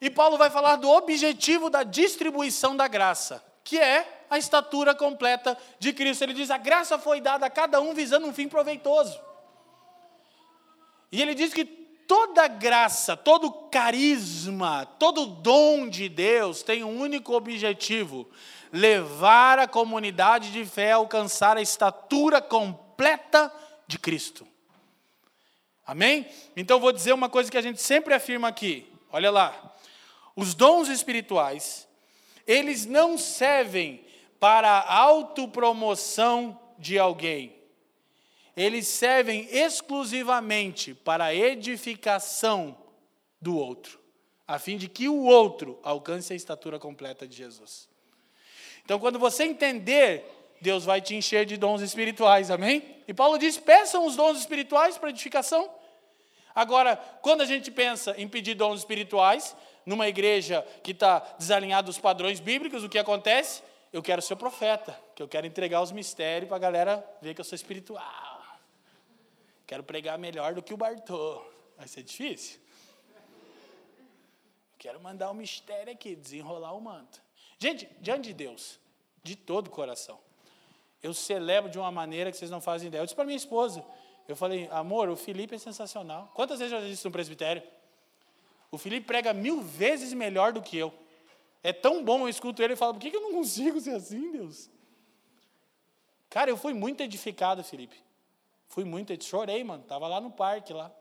e 0.01 0.11
Paulo 0.11 0.37
vai 0.37 0.51
falar 0.51 0.77
do 0.77 0.91
objetivo 0.91 1.71
da 1.71 1.83
distribuição 1.83 2.77
da 2.77 2.87
graça, 2.87 3.43
que 3.63 3.79
é 3.79 4.25
a 4.29 4.37
estatura 4.39 4.95
completa 4.95 5.57
de 5.79 5.93
Cristo. 5.93 6.23
Ele 6.23 6.35
diz: 6.35 6.51
a 6.51 6.59
graça 6.59 6.99
foi 6.99 7.21
dada 7.21 7.47
a 7.47 7.51
cada 7.51 7.81
um 7.81 7.95
visando 7.95 8.27
um 8.27 8.33
fim 8.33 8.49
proveitoso. 8.49 9.19
E 11.15 11.23
ele 11.23 11.33
diz 11.33 11.55
que 11.55 11.65
toda 11.65 12.49
graça, 12.49 13.17
todo 13.17 13.53
carisma, 13.71 14.85
todo 14.99 15.27
dom 15.27 15.89
de 15.89 16.09
Deus 16.09 16.65
tem 16.65 16.83
um 16.83 16.99
único 17.01 17.35
objetivo: 17.35 18.29
levar 18.73 19.61
a 19.61 19.69
comunidade 19.69 20.51
de 20.51 20.65
fé 20.65 20.91
a 20.91 20.97
alcançar 20.97 21.57
a 21.57 21.63
estatura 21.63 22.43
completa 22.43 23.53
de 23.87 23.97
Cristo. 23.97 24.45
Amém? 25.87 26.27
Então 26.57 26.81
vou 26.81 26.91
dizer 26.91 27.13
uma 27.13 27.29
coisa 27.29 27.49
que 27.49 27.59
a 27.59 27.63
gente 27.63 27.81
sempre 27.81 28.13
afirma 28.13 28.49
aqui. 28.49 28.85
Olha 29.13 29.31
lá. 29.31 29.73
Os 30.35 30.53
dons 30.53 30.89
espirituais, 30.89 31.87
eles 32.45 32.87
não 32.87 33.17
servem 33.17 34.05
para 34.41 34.69
a 34.69 34.97
autopromoção 34.97 36.59
de 36.77 36.99
alguém. 36.99 37.54
Eles 38.57 38.87
servem 38.87 39.49
exclusivamente 39.51 40.95
para 40.95 41.27
a 41.27 41.35
edificação 41.35 42.77
do 43.41 43.57
outro, 43.57 44.01
a 44.47 44.59
fim 44.59 44.77
de 44.77 44.89
que 44.89 45.09
o 45.09 45.25
outro 45.25 45.79
alcance 45.83 46.33
a 46.33 46.37
estatura 46.37 46.79
completa 46.79 47.27
de 47.27 47.37
Jesus. 47.37 47.89
Então, 48.85 48.99
quando 48.99 49.19
você 49.19 49.45
entender, 49.45 50.25
Deus 50.61 50.85
vai 50.85 51.01
te 51.01 51.15
encher 51.15 51.45
de 51.45 51.57
dons 51.57 51.81
espirituais, 51.81 52.51
amém? 52.51 53.03
E 53.09 53.15
Paulo 53.15 53.39
diz: 53.39 53.59
peçam 53.59 54.07
os 54.07 54.17
dons 54.17 54.39
espirituais 54.39 54.97
para 54.97 55.11
edificação. 55.11 55.71
Agora, 56.55 56.97
quando 57.21 57.41
a 57.41 57.47
gente 57.47 57.71
pensa 57.71 58.15
em 58.17 58.29
pedir 58.29 58.55
dons 58.55 58.79
espirituais, 58.81 59.57
numa 59.85 60.09
igreja 60.09 60.65
que 60.83 60.93
está 60.93 61.19
desalinhada 61.39 61.87
dos 61.87 61.99
padrões 61.99 62.41
bíblicos, 62.41 62.85
o 62.85 62.89
que 62.89 62.99
acontece? 62.99 63.63
Eu 63.93 64.03
quero 64.03 64.23
ser 64.23 64.37
profeta, 64.37 64.99
que 65.15 65.23
eu 65.23 65.29
quero 65.29 65.47
entregar 65.47 65.83
os 65.83 65.93
mistérios 65.93 66.49
para 66.49 66.57
a 66.57 66.61
galera 66.61 67.05
ver 67.21 67.35
que 67.35 67.41
eu 67.41 67.45
sou 67.45 67.57
espiritual. 67.57 68.34
Quero 69.67 69.83
pregar 69.83 70.19
melhor 70.19 70.55
do 70.55 70.63
que 70.63 70.75
o 70.75 70.77
Bartô. 70.77 71.43
Vai 71.77 71.89
ser 71.89 72.03
difícil. 72.03 72.61
Quero 74.79 75.01
mandar 75.01 75.31
um 75.31 75.35
mistério 75.35 75.93
aqui, 75.93 76.15
desenrolar 76.15 76.73
o 76.75 76.81
manto. 76.81 77.23
Gente, 77.59 77.89
diante 78.01 78.29
de 78.29 78.35
Deus, 78.35 78.79
de 79.23 79.35
todo 79.35 79.69
o 79.69 79.71
coração, 79.71 80.21
eu 81.03 81.15
celebro 81.15 81.71
de 81.71 81.79
uma 81.79 81.91
maneira 81.91 82.31
que 82.31 82.37
vocês 82.37 82.51
não 82.51 82.61
fazem 82.61 82.89
ideia. 82.89 83.01
Eu 83.01 83.07
disse 83.07 83.15
para 83.15 83.25
minha 83.25 83.37
esposa, 83.37 83.85
eu 84.29 84.37
falei, 84.37 84.69
amor, 84.71 85.09
o 85.09 85.17
Felipe 85.17 85.55
é 85.55 85.59
sensacional. 85.59 86.31
Quantas 86.35 86.59
vezes 86.59 86.73
eu 86.73 86.81
já 86.81 86.87
disse 86.87 87.05
no 87.05 87.11
presbitério? 87.11 87.63
O 88.71 88.77
Felipe 88.77 89.07
prega 89.07 89.33
mil 89.33 89.63
vezes 89.63 90.13
melhor 90.13 90.53
do 90.53 90.61
que 90.61 90.77
eu. 90.77 90.93
É 91.63 91.73
tão 91.73 92.05
bom, 92.05 92.21
eu 92.21 92.29
escuto 92.29 92.63
ele 92.63 92.75
e 92.75 92.77
falo, 92.77 92.95
por 92.95 93.01
que 93.01 93.15
eu 93.15 93.21
não 93.21 93.33
consigo 93.33 93.81
ser 93.81 93.95
assim, 93.95 94.33
Deus? 94.33 94.69
Cara, 96.29 96.51
eu 96.51 96.57
fui 96.57 96.75
muito 96.75 97.03
edificado, 97.03 97.65
Felipe. 97.65 97.97
Fui 98.69 98.85
muito, 98.85 99.23
chorei, 99.25 99.63
mano. 99.63 99.83
Tava 99.85 100.09
lá 100.09 100.21
no 100.21 100.31
parque, 100.31 100.73
lá, 100.73 100.93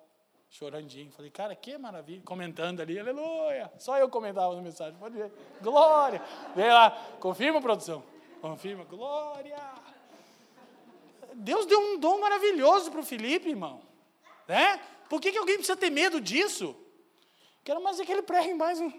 chorandinho. 0.49 1.11
Falei, 1.11 1.31
cara, 1.31 1.55
que 1.55 1.77
maravilha. 1.77 2.21
Comentando 2.23 2.81
ali, 2.81 2.99
aleluia. 2.99 3.71
Só 3.77 3.97
eu 3.97 4.09
comentava 4.09 4.55
na 4.55 4.61
mensagem, 4.61 4.95
pode 4.99 5.17
ver. 5.17 5.31
Glória. 5.61 6.21
Vem 6.55 6.69
lá, 6.69 6.91
confirma, 7.19 7.61
produção. 7.61 8.03
Confirma, 8.41 8.83
glória. 8.83 9.57
Deus 11.33 11.65
deu 11.65 11.79
um 11.79 11.99
dom 11.99 12.19
maravilhoso 12.19 12.91
para 12.91 12.99
o 12.99 13.03
Felipe, 13.03 13.49
irmão. 13.49 13.81
Né? 14.47 14.79
Por 15.09 15.19
que, 15.19 15.31
que 15.31 15.37
alguém 15.37 15.55
precisa 15.55 15.77
ter 15.77 15.89
medo 15.89 16.21
disso? 16.21 16.75
Quero 17.63 17.81
mais 17.81 17.99
é 17.99 18.05
que 18.05 18.11
ele 18.11 18.21
pregue 18.21 18.53
mais 18.53 18.79
um. 18.79 18.91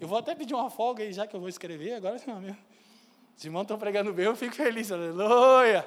Eu 0.00 0.08
vou 0.08 0.18
até 0.18 0.34
pedir 0.34 0.54
uma 0.54 0.70
folga 0.70 1.02
aí, 1.02 1.12
já 1.12 1.26
que 1.26 1.36
eu 1.36 1.40
vou 1.40 1.48
escrever 1.48 1.94
agora. 1.94 2.20
Não, 2.26 2.56
irmãos 3.44 3.62
estão 3.62 3.78
pregando 3.78 4.12
bem, 4.12 4.24
eu 4.26 4.36
fico 4.36 4.54
feliz. 4.54 4.90
Aleluia. 4.90 5.86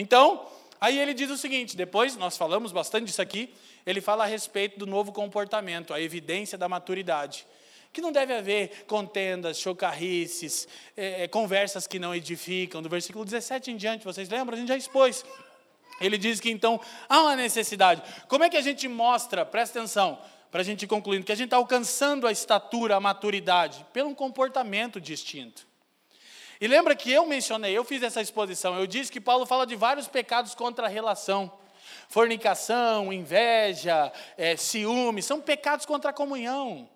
Então, 0.00 0.46
aí 0.80 0.98
ele 0.98 1.12
diz 1.12 1.30
o 1.30 1.36
seguinte: 1.36 1.76
depois, 1.76 2.16
nós 2.16 2.36
falamos 2.36 2.72
bastante 2.72 3.04
disso 3.04 3.20
aqui, 3.20 3.52
ele 3.84 4.00
fala 4.00 4.24
a 4.24 4.26
respeito 4.26 4.78
do 4.78 4.86
novo 4.86 5.12
comportamento, 5.12 5.92
a 5.92 6.00
evidência 6.00 6.56
da 6.56 6.68
maturidade. 6.68 7.46
Que 7.92 8.00
não 8.00 8.10
deve 8.10 8.32
haver 8.32 8.84
contendas, 8.86 9.58
chocarrices, 9.58 10.66
é, 10.96 11.24
é 11.24 11.28
conversas 11.28 11.86
que 11.86 11.98
não 11.98 12.14
edificam. 12.14 12.80
Do 12.80 12.88
versículo 12.88 13.24
17 13.24 13.72
em 13.72 13.76
diante, 13.76 14.04
vocês 14.04 14.28
lembram? 14.28 14.56
A 14.56 14.58
gente 14.58 14.68
já 14.68 14.76
expôs. 14.76 15.24
Ele 16.00 16.16
diz 16.16 16.40
que 16.40 16.50
então 16.50 16.80
há 17.08 17.20
uma 17.20 17.36
necessidade. 17.36 18.02
Como 18.26 18.44
é 18.44 18.48
que 18.48 18.56
a 18.56 18.62
gente 18.62 18.88
mostra, 18.88 19.44
presta 19.44 19.80
atenção, 19.80 20.18
para 20.50 20.62
a 20.62 20.64
gente 20.64 20.84
ir 20.84 20.86
concluindo, 20.86 21.26
que 21.26 21.32
a 21.32 21.34
gente 21.34 21.48
está 21.48 21.58
alcançando 21.58 22.26
a 22.26 22.32
estatura, 22.32 22.96
a 22.96 23.00
maturidade? 23.00 23.84
Pelo 23.92 24.08
um 24.08 24.14
comportamento 24.14 24.98
distinto. 24.98 25.69
E 26.60 26.68
lembra 26.68 26.94
que 26.94 27.10
eu 27.10 27.24
mencionei, 27.24 27.72
eu 27.72 27.82
fiz 27.84 28.02
essa 28.02 28.20
exposição, 28.20 28.78
eu 28.78 28.86
disse 28.86 29.10
que 29.10 29.20
Paulo 29.20 29.46
fala 29.46 29.66
de 29.66 29.74
vários 29.74 30.06
pecados 30.06 30.54
contra 30.54 30.86
a 30.86 30.90
relação. 30.90 31.50
Fornicação, 32.08 33.12
inveja, 33.12 34.12
é, 34.36 34.56
ciúme, 34.56 35.22
são 35.22 35.40
pecados 35.40 35.86
contra 35.86 36.10
a 36.10 36.12
comunhão. 36.12 36.88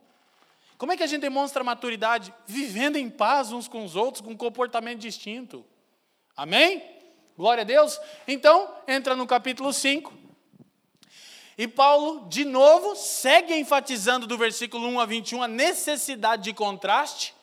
Como 0.77 0.93
é 0.93 0.97
que 0.97 1.03
a 1.03 1.07
gente 1.07 1.23
demonstra 1.23 1.65
maturidade? 1.65 2.35
Vivendo 2.47 2.97
em 2.97 3.09
paz 3.09 3.53
uns 3.53 3.67
com 3.67 3.85
os 3.85 3.97
outros, 3.97 4.21
com 4.21 4.33
um 4.33 4.37
comportamento 4.37 4.99
distinto. 4.99 5.65
Amém? 6.37 6.83
Glória 7.37 7.63
a 7.63 7.65
Deus. 7.65 7.99
Então, 8.29 8.71
entra 8.87 9.17
no 9.17 9.27
capítulo 9.27 9.73
5. 9.73 10.13
E 11.57 11.67
Paulo, 11.67 12.29
de 12.29 12.45
novo, 12.45 12.97
segue 12.97 13.57
enfatizando 13.57 14.27
do 14.27 14.37
versículo 14.37 14.89
1 14.89 15.01
a 15.01 15.07
21 15.07 15.43
a 15.43 15.49
necessidade 15.49 16.43
de 16.43 16.53
contraste 16.53 17.34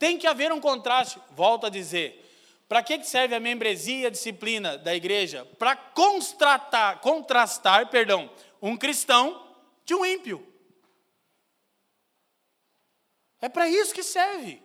tem 0.00 0.16
que 0.16 0.26
haver 0.26 0.50
um 0.50 0.58
contraste, 0.58 1.20
volto 1.32 1.66
a 1.66 1.68
dizer. 1.68 2.26
Para 2.66 2.82
que 2.82 3.04
serve 3.04 3.34
a 3.34 3.40
membresia 3.40 3.98
e 3.98 4.06
a 4.06 4.10
disciplina 4.10 4.78
da 4.78 4.94
igreja? 4.94 5.46
Para 5.58 5.76
contrastar, 5.76 7.00
contrastar 7.00 7.90
perdão, 7.90 8.30
um 8.62 8.78
cristão 8.78 9.46
de 9.84 9.94
um 9.94 10.04
ímpio. 10.04 10.46
É 13.42 13.48
para 13.48 13.68
isso 13.68 13.92
que 13.92 14.02
serve. 14.02 14.62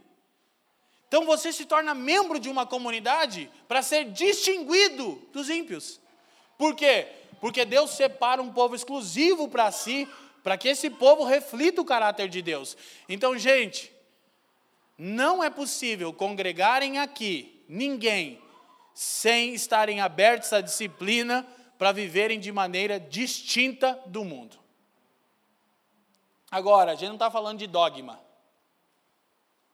Então 1.10 1.26
você 1.26 1.52
se 1.52 1.66
torna 1.66 1.94
membro 1.94 2.40
de 2.40 2.50
uma 2.50 2.66
comunidade 2.66 3.52
para 3.68 3.82
ser 3.82 4.06
distinguido 4.12 5.22
dos 5.34 5.50
ímpios. 5.50 6.00
Por 6.58 6.76
quê? 6.76 7.08
Porque 7.42 7.66
Deus 7.66 7.92
separa 7.92 8.42
um 8.42 8.54
povo 8.54 8.74
exclusivo 8.74 9.50
para 9.50 9.70
si, 9.70 10.08
para 10.42 10.58
que 10.58 10.70
esse 10.70 10.90
povo 10.90 11.26
reflita 11.26 11.82
o 11.82 11.86
caráter 11.86 12.30
de 12.30 12.42
Deus. 12.42 12.78
Então, 13.10 13.38
gente, 13.38 13.95
não 14.98 15.44
é 15.44 15.50
possível 15.50 16.14
congregarem 16.14 17.00
aqui 17.00 17.64
ninguém 17.68 18.42
sem 18.94 19.54
estarem 19.54 20.00
abertos 20.00 20.54
à 20.54 20.62
disciplina 20.62 21.46
para 21.78 21.92
viverem 21.92 22.40
de 22.40 22.52
maneira 22.52 23.00
distinta 23.00 24.00
do 24.06 24.24
mundo. 24.24 24.58
Agora, 26.50 26.94
a 26.94 26.96
gente 26.96 27.10
não 27.10 27.16
está 27.16 27.30
falando 27.30 27.60
de 27.60 27.68
dogma. 27.68 28.24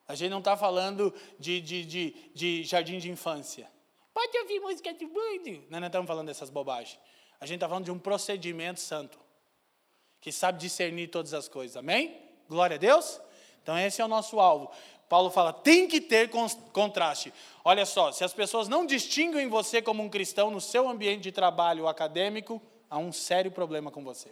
A 0.08 0.16
gente 0.16 0.32
não 0.32 0.40
está 0.40 0.58
falando 0.58 1.14
de, 1.40 1.62
de, 1.62 1.86
de, 1.86 2.16
de, 2.34 2.64
jardim 2.64 2.98
de 2.98 3.10
infância. 3.10 3.70
Pode 4.14 4.36
ouvir 4.40 4.60
música 4.60 4.92
de 4.94 5.06
bando. 5.06 5.64
Não, 5.70 5.80
não 5.80 5.88
estamos 5.88 6.08
falando 6.08 6.28
dessas 6.28 6.50
bobagens. 6.50 7.00
A 7.40 7.46
gente 7.46 7.58
está 7.58 7.70
falando 7.70 7.86
de 7.86 7.92
um 7.92 8.00
procedimento 8.00 8.80
santo. 8.80 9.20
Que 10.20 10.32
sabe 10.32 10.60
discernir 10.60 11.08
todas 11.08 11.34
as 11.34 11.48
coisas. 11.48 11.78
Amém? 11.78 12.20
Glória 12.50 12.76
a 12.76 12.80
Deus? 12.80 13.22
Então, 13.62 13.78
esse 13.78 14.02
é 14.02 14.06
o 14.06 14.08
nosso 14.08 14.40
alvo. 14.40 14.72
Paulo 15.12 15.30
fala, 15.30 15.52
tem 15.52 15.90
que 15.90 16.00
ter 16.00 16.32
contraste. 16.72 17.34
Olha 17.66 17.86
só, 17.86 18.14
se 18.14 18.24
as 18.24 18.34
pessoas 18.34 18.70
não 18.70 18.86
distinguem 18.86 19.50
você 19.50 19.82
como 19.82 20.02
um 20.02 20.08
cristão 20.08 20.50
no 20.50 20.62
seu 20.62 20.88
ambiente 20.88 21.24
de 21.24 21.34
trabalho 21.34 21.86
acadêmico, 21.86 22.62
há 22.90 22.98
um 22.98 23.12
sério 23.12 23.52
problema 23.52 23.92
com 23.92 24.06
você. 24.06 24.32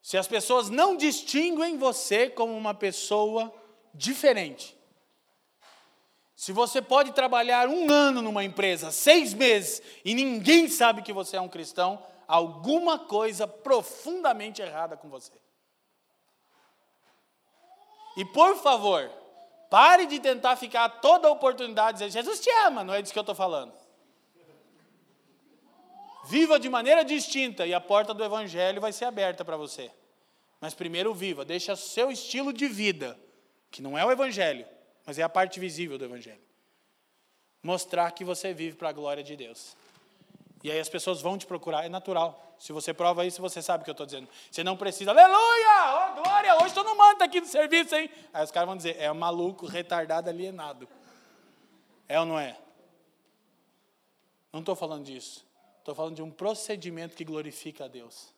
Se 0.00 0.16
as 0.16 0.26
pessoas 0.26 0.70
não 0.70 0.96
distinguem 0.96 1.76
você 1.76 2.30
como 2.30 2.56
uma 2.56 2.72
pessoa 2.72 3.54
diferente, 3.92 4.74
se 6.34 6.50
você 6.50 6.80
pode 6.80 7.12
trabalhar 7.12 7.68
um 7.68 7.90
ano 7.90 8.22
numa 8.22 8.42
empresa, 8.42 8.90
seis 8.90 9.34
meses, 9.34 9.82
e 10.02 10.14
ninguém 10.14 10.66
sabe 10.68 11.02
que 11.02 11.12
você 11.12 11.36
é 11.36 11.40
um 11.42 11.48
cristão, 11.48 12.02
alguma 12.26 12.98
coisa 12.98 13.46
profundamente 13.46 14.62
errada 14.62 14.96
com 14.96 15.10
você. 15.10 15.43
E 18.16 18.24
por 18.24 18.56
favor, 18.56 19.10
pare 19.70 20.06
de 20.06 20.20
tentar 20.20 20.56
ficar 20.56 20.88
toda 20.88 21.30
oportunidade 21.30 21.98
dizer, 21.98 22.10
Jesus 22.10 22.40
te 22.40 22.50
ama, 22.66 22.84
não 22.84 22.94
é 22.94 23.02
disso 23.02 23.12
que 23.12 23.18
eu 23.18 23.22
estou 23.22 23.34
falando. 23.34 23.72
Viva 26.26 26.58
de 26.58 26.68
maneira 26.68 27.04
distinta 27.04 27.66
e 27.66 27.74
a 27.74 27.80
porta 27.80 28.14
do 28.14 28.24
Evangelho 28.24 28.80
vai 28.80 28.92
ser 28.92 29.04
aberta 29.04 29.44
para 29.44 29.56
você. 29.56 29.90
Mas 30.60 30.72
primeiro 30.72 31.12
viva, 31.12 31.44
deixa 31.44 31.76
seu 31.76 32.10
estilo 32.10 32.52
de 32.52 32.66
vida, 32.66 33.18
que 33.70 33.82
não 33.82 33.98
é 33.98 34.04
o 34.04 34.10
Evangelho, 34.10 34.66
mas 35.04 35.18
é 35.18 35.22
a 35.22 35.28
parte 35.28 35.60
visível 35.60 35.98
do 35.98 36.04
Evangelho. 36.04 36.40
Mostrar 37.62 38.10
que 38.12 38.24
você 38.24 38.54
vive 38.54 38.76
para 38.76 38.88
a 38.88 38.92
glória 38.92 39.22
de 39.22 39.36
Deus. 39.36 39.76
E 40.64 40.70
aí 40.70 40.80
as 40.80 40.88
pessoas 40.88 41.20
vão 41.20 41.36
te 41.36 41.44
procurar, 41.46 41.84
é 41.84 41.90
natural. 41.90 42.56
Se 42.58 42.72
você 42.72 42.94
prova 42.94 43.26
isso, 43.26 43.42
você 43.42 43.60
sabe 43.60 43.82
o 43.82 43.84
que 43.84 43.90
eu 43.90 43.92
estou 43.92 44.06
dizendo. 44.06 44.26
Você 44.50 44.64
não 44.64 44.78
precisa, 44.78 45.10
aleluia, 45.10 46.16
oh, 46.16 46.22
glória, 46.22 46.56
hoje 46.56 46.68
estou 46.68 46.82
no 46.82 46.96
manto 46.96 47.22
aqui 47.22 47.38
do 47.38 47.46
serviço, 47.46 47.94
hein? 47.94 48.10
Aí 48.32 48.42
os 48.42 48.50
caras 48.50 48.66
vão 48.66 48.74
dizer, 48.74 48.96
é 48.98 49.12
um 49.12 49.14
maluco, 49.14 49.66
retardado, 49.66 50.30
alienado. 50.30 50.88
É 52.08 52.18
ou 52.18 52.24
não 52.24 52.38
é? 52.38 52.56
Não 54.50 54.60
estou 54.60 54.74
falando 54.74 55.04
disso. 55.04 55.44
Estou 55.80 55.94
falando 55.94 56.16
de 56.16 56.22
um 56.22 56.30
procedimento 56.30 57.14
que 57.14 57.24
glorifica 57.24 57.84
a 57.84 57.88
Deus, 57.88 58.32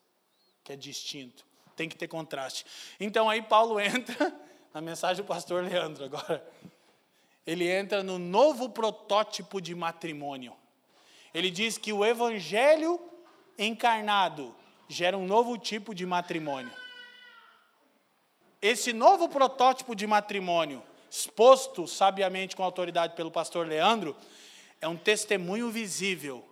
que 0.65 0.73
é 0.73 0.77
distinto. 0.77 1.47
Tem 1.77 1.89
que 1.89 1.97
ter 1.97 2.09
contraste. 2.09 2.67
Então 2.99 3.31
aí 3.31 3.41
Paulo 3.41 3.79
entra 3.81 4.35
na 4.75 4.81
mensagem 4.81 5.23
do 5.23 5.29
pastor 5.29 5.63
Leandro 5.63 6.05
agora. 6.05 6.45
Ele 7.47 7.71
entra 7.71 8.03
no 8.03 8.19
novo 8.19 8.69
protótipo 8.69 9.61
de 9.61 9.77
matrimônio. 9.77 10.57
Ele 11.37 11.51
diz 11.51 11.77
que 11.77 11.93
o 11.93 12.03
evangelho 12.03 12.99
encarnado 13.59 14.57
gera 14.89 15.19
um 15.19 15.27
novo 15.27 15.59
tipo 15.59 15.95
de 15.95 16.07
matrimônio. 16.07 16.73
Esse 18.63 18.91
novo 18.95 19.29
protótipo 19.29 19.95
de 19.95 20.07
matrimônio, 20.07 20.83
exposto 21.11 21.87
sabiamente 21.87 22.57
com 22.57 22.63
autoridade 22.63 23.15
pelo 23.15 23.31
pastor 23.31 23.67
Leandro, 23.67 24.17
é 24.81 24.89
um 24.89 24.97
testemunho 24.97 25.71
visível 25.71 26.43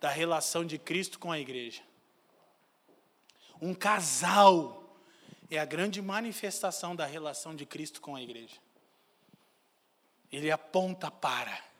da 0.00 0.10
relação 0.10 0.64
de 0.64 0.76
Cristo 0.76 1.20
com 1.20 1.30
a 1.30 1.38
igreja. 1.38 1.82
Um 3.62 3.72
casal 3.72 4.92
é 5.48 5.56
a 5.56 5.64
grande 5.64 6.02
manifestação 6.02 6.96
da 6.96 7.06
relação 7.06 7.54
de 7.54 7.64
Cristo 7.64 8.00
com 8.00 8.16
a 8.16 8.20
igreja. 8.20 8.56
Ele 10.32 10.50
aponta 10.50 11.12
para 11.12 11.75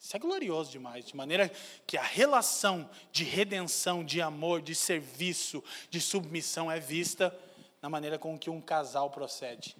isso 0.00 0.16
é 0.16 0.18
glorioso 0.18 0.70
demais, 0.70 1.04
de 1.04 1.14
maneira 1.14 1.52
que 1.86 1.98
a 1.98 2.02
relação 2.02 2.88
de 3.12 3.22
redenção, 3.22 4.02
de 4.02 4.22
amor, 4.22 4.62
de 4.62 4.74
serviço, 4.74 5.62
de 5.90 6.00
submissão 6.00 6.70
é 6.70 6.80
vista 6.80 7.36
na 7.82 7.90
maneira 7.90 8.18
com 8.18 8.38
que 8.38 8.48
um 8.48 8.62
casal 8.62 9.10
procede. 9.10 9.76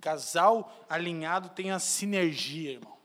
Casal 0.00 0.84
alinhado 0.88 1.50
tem 1.50 1.70
a 1.70 1.78
sinergia, 1.78 2.72
irmão. 2.72 2.98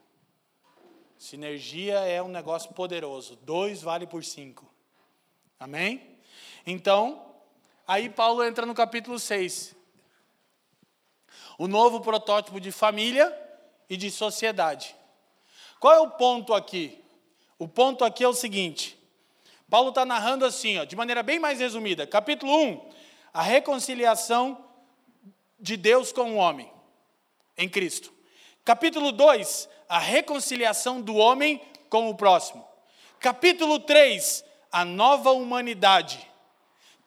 Sinergia 1.19 1.99
é 1.99 2.21
um 2.21 2.27
negócio 2.27 2.73
poderoso. 2.73 3.35
Dois 3.35 3.81
vale 3.83 4.07
por 4.07 4.23
cinco. 4.23 4.73
Amém? 5.59 6.17
Então, 6.65 7.25
aí 7.87 8.09
Paulo 8.09 8.43
entra 8.43 8.65
no 8.65 8.73
capítulo 8.73 9.19
6. 9.19 9.75
O 11.59 11.67
novo 11.67 12.01
protótipo 12.01 12.59
de 12.59 12.71
família 12.71 13.37
e 13.87 13.95
de 13.95 14.09
sociedade. 14.09 14.95
Qual 15.79 15.93
é 15.93 15.99
o 15.99 16.09
ponto 16.09 16.53
aqui? 16.53 17.01
O 17.57 17.67
ponto 17.67 18.03
aqui 18.03 18.23
é 18.23 18.27
o 18.27 18.33
seguinte: 18.33 18.97
Paulo 19.69 19.89
está 19.89 20.05
narrando 20.05 20.45
assim, 20.45 20.77
ó, 20.77 20.83
de 20.83 20.95
maneira 20.95 21.23
bem 21.23 21.39
mais 21.39 21.59
resumida. 21.59 22.05
Capítulo 22.05 22.53
1, 22.53 22.89
a 23.33 23.41
reconciliação 23.41 24.65
de 25.59 25.77
Deus 25.77 26.11
com 26.11 26.33
o 26.33 26.35
homem 26.35 26.71
em 27.57 27.67
Cristo. 27.67 28.11
Capítulo 28.63 29.11
2, 29.11 29.69
a 29.87 29.99
reconciliação 29.99 31.01
do 31.01 31.15
homem 31.15 31.61
com 31.89 32.09
o 32.09 32.15
próximo. 32.15 32.65
Capítulo 33.19 33.79
3, 33.79 34.43
a 34.71 34.85
nova 34.85 35.31
humanidade. 35.31 36.28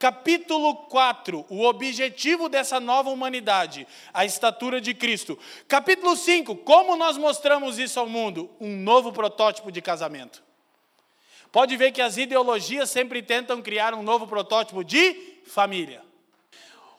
Capítulo 0.02 0.74
4, 0.74 1.46
o 1.48 1.62
objetivo 1.62 2.48
dessa 2.48 2.80
nova 2.80 3.08
humanidade, 3.08 3.86
a 4.12 4.24
estatura 4.24 4.80
de 4.80 4.92
Cristo. 4.94 5.38
Capítulo 5.68 6.16
5, 6.16 6.56
como 6.56 6.96
nós 6.96 7.16
mostramos 7.16 7.78
isso 7.78 8.00
ao 8.00 8.08
mundo? 8.08 8.50
Um 8.60 8.78
novo 8.78 9.12
protótipo 9.12 9.70
de 9.70 9.80
casamento. 9.80 10.42
Pode 11.52 11.76
ver 11.76 11.92
que 11.92 12.02
as 12.02 12.16
ideologias 12.16 12.90
sempre 12.90 13.22
tentam 13.22 13.62
criar 13.62 13.94
um 13.94 14.02
novo 14.02 14.26
protótipo 14.26 14.82
de 14.82 15.14
família. 15.46 16.02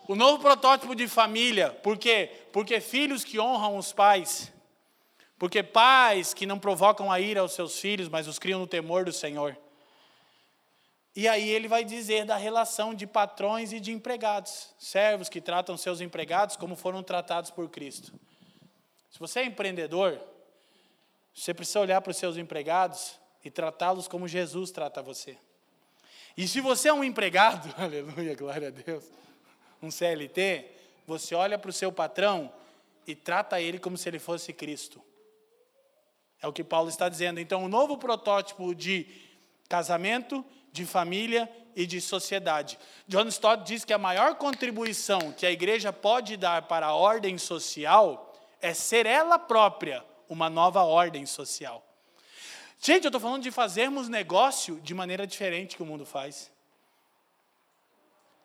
O 0.08 0.16
novo 0.16 0.40
protótipo 0.40 0.96
de 0.96 1.06
família, 1.06 1.72
por 1.84 1.98
quê? 1.98 2.32
Porque 2.54 2.80
filhos 2.80 3.26
que 3.26 3.38
honram 3.38 3.76
os 3.76 3.92
pais, 3.92 4.50
porque 5.38 5.62
pais 5.62 6.34
que 6.34 6.46
não 6.46 6.58
provocam 6.58 7.12
a 7.12 7.20
ira 7.20 7.42
aos 7.42 7.52
seus 7.52 7.78
filhos, 7.78 8.08
mas 8.08 8.30
os 8.30 8.40
criam 8.40 8.62
no 8.62 8.66
temor 8.66 9.04
do 9.04 9.12
Senhor. 9.12 9.58
E 11.16 11.28
aí 11.28 11.48
ele 11.48 11.68
vai 11.68 11.86
dizer 11.86 12.26
da 12.26 12.36
relação 12.36 12.94
de 12.94 13.06
patrões 13.06 13.72
e 13.72 13.80
de 13.80 13.92
empregados, 13.92 14.74
servos 14.80 15.30
que 15.30 15.40
tratam 15.40 15.78
seus 15.78 16.02
empregados 16.02 16.56
como 16.56 16.76
foram 16.76 17.04
tratados 17.04 17.52
por 17.52 17.70
Cristo. 17.70 18.12
Se 19.12 19.20
você 19.20 19.42
é 19.42 19.46
empreendedor, 19.46 20.20
você 21.34 21.54
precisa 21.54 21.80
olhar 21.80 22.02
para 22.02 22.10
os 22.12 22.18
seus 22.18 22.36
empregados 22.36 23.20
e 23.46 23.52
tratá-los 23.52 24.08
como 24.08 24.28
Jesus 24.28 24.72
trata 24.72 25.04
você. 25.04 25.38
E 26.36 26.48
se 26.48 26.60
você 26.60 26.90
é 26.90 26.94
um 26.94 27.04
empregado, 27.04 27.74
aleluia, 27.78 28.36
glória 28.36 28.70
a 28.70 28.72
Deus, 28.72 29.04
um 29.84 29.92
CLT, 29.92 30.66
você 31.06 31.36
olha 31.36 31.60
para 31.60 31.70
o 31.70 31.74
seu 31.74 31.92
patrão 31.92 32.52
e 33.06 33.14
trata 33.14 33.62
ele 33.62 33.78
como 33.78 33.98
se 33.98 34.10
ele 34.10 34.18
fosse 34.18 34.52
Cristo. 34.52 35.00
É 36.42 36.48
o 36.48 36.54
que 36.54 36.64
Paulo 36.64 36.90
está 36.90 37.08
dizendo. 37.08 37.40
Então, 37.40 37.64
o 37.64 37.70
novo 37.70 37.98
protótipo 37.98 38.74
de 38.74 39.08
casamento 39.70 40.44
de 40.74 40.86
família 40.86 41.50
e 41.76 41.86
de 41.86 42.02
sociedade. 42.02 42.78
John 43.08 43.28
Stott 43.28 43.64
diz 43.64 43.86
que 43.86 43.94
a 43.94 43.98
maior 43.98 44.36
contribuição 44.36 45.32
que 45.32 45.46
a 45.46 45.52
igreja 45.52 45.94
pode 45.94 46.36
dar 46.36 46.64
para 46.64 46.88
a 46.88 46.94
ordem 46.94 47.38
social 47.38 48.34
é 48.60 48.74
ser 48.74 49.06
ela 49.06 49.38
própria 49.38 50.04
uma 50.28 50.50
nova 50.50 50.82
ordem 50.84 51.26
social. 51.26 51.86
Gente, 52.80 53.06
eu 53.06 53.10
estou 53.10 53.22
falando 53.22 53.44
de 53.44 53.52
fazermos 53.52 54.10
negócio 54.10 54.80
de 54.82 54.94
maneira 54.94 55.28
diferente 55.28 55.76
que 55.76 55.84
o 55.84 55.86
mundo 55.86 56.06
faz. 56.06 56.52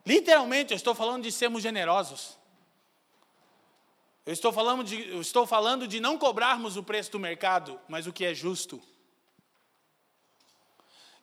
Literalmente, 0.07 0.73
eu 0.73 0.77
estou 0.77 0.95
falando 0.95 1.23
de 1.23 1.33
sermos 1.33 1.63
generosos. 1.63 2.39
Eu 4.25 4.33
estou 4.35 4.53
falando 4.53 4.85
de, 4.85 5.19
estou 5.19 5.47
falando 5.47 5.89
de 5.89 5.99
não 5.99 6.19
cobrarmos 6.19 6.77
o 6.77 6.83
preço 6.83 7.11
do 7.13 7.19
mercado, 7.19 7.81
mas 7.89 8.07
o 8.07 8.13
que 8.13 8.27
é 8.27 8.35
justo. 8.35 8.81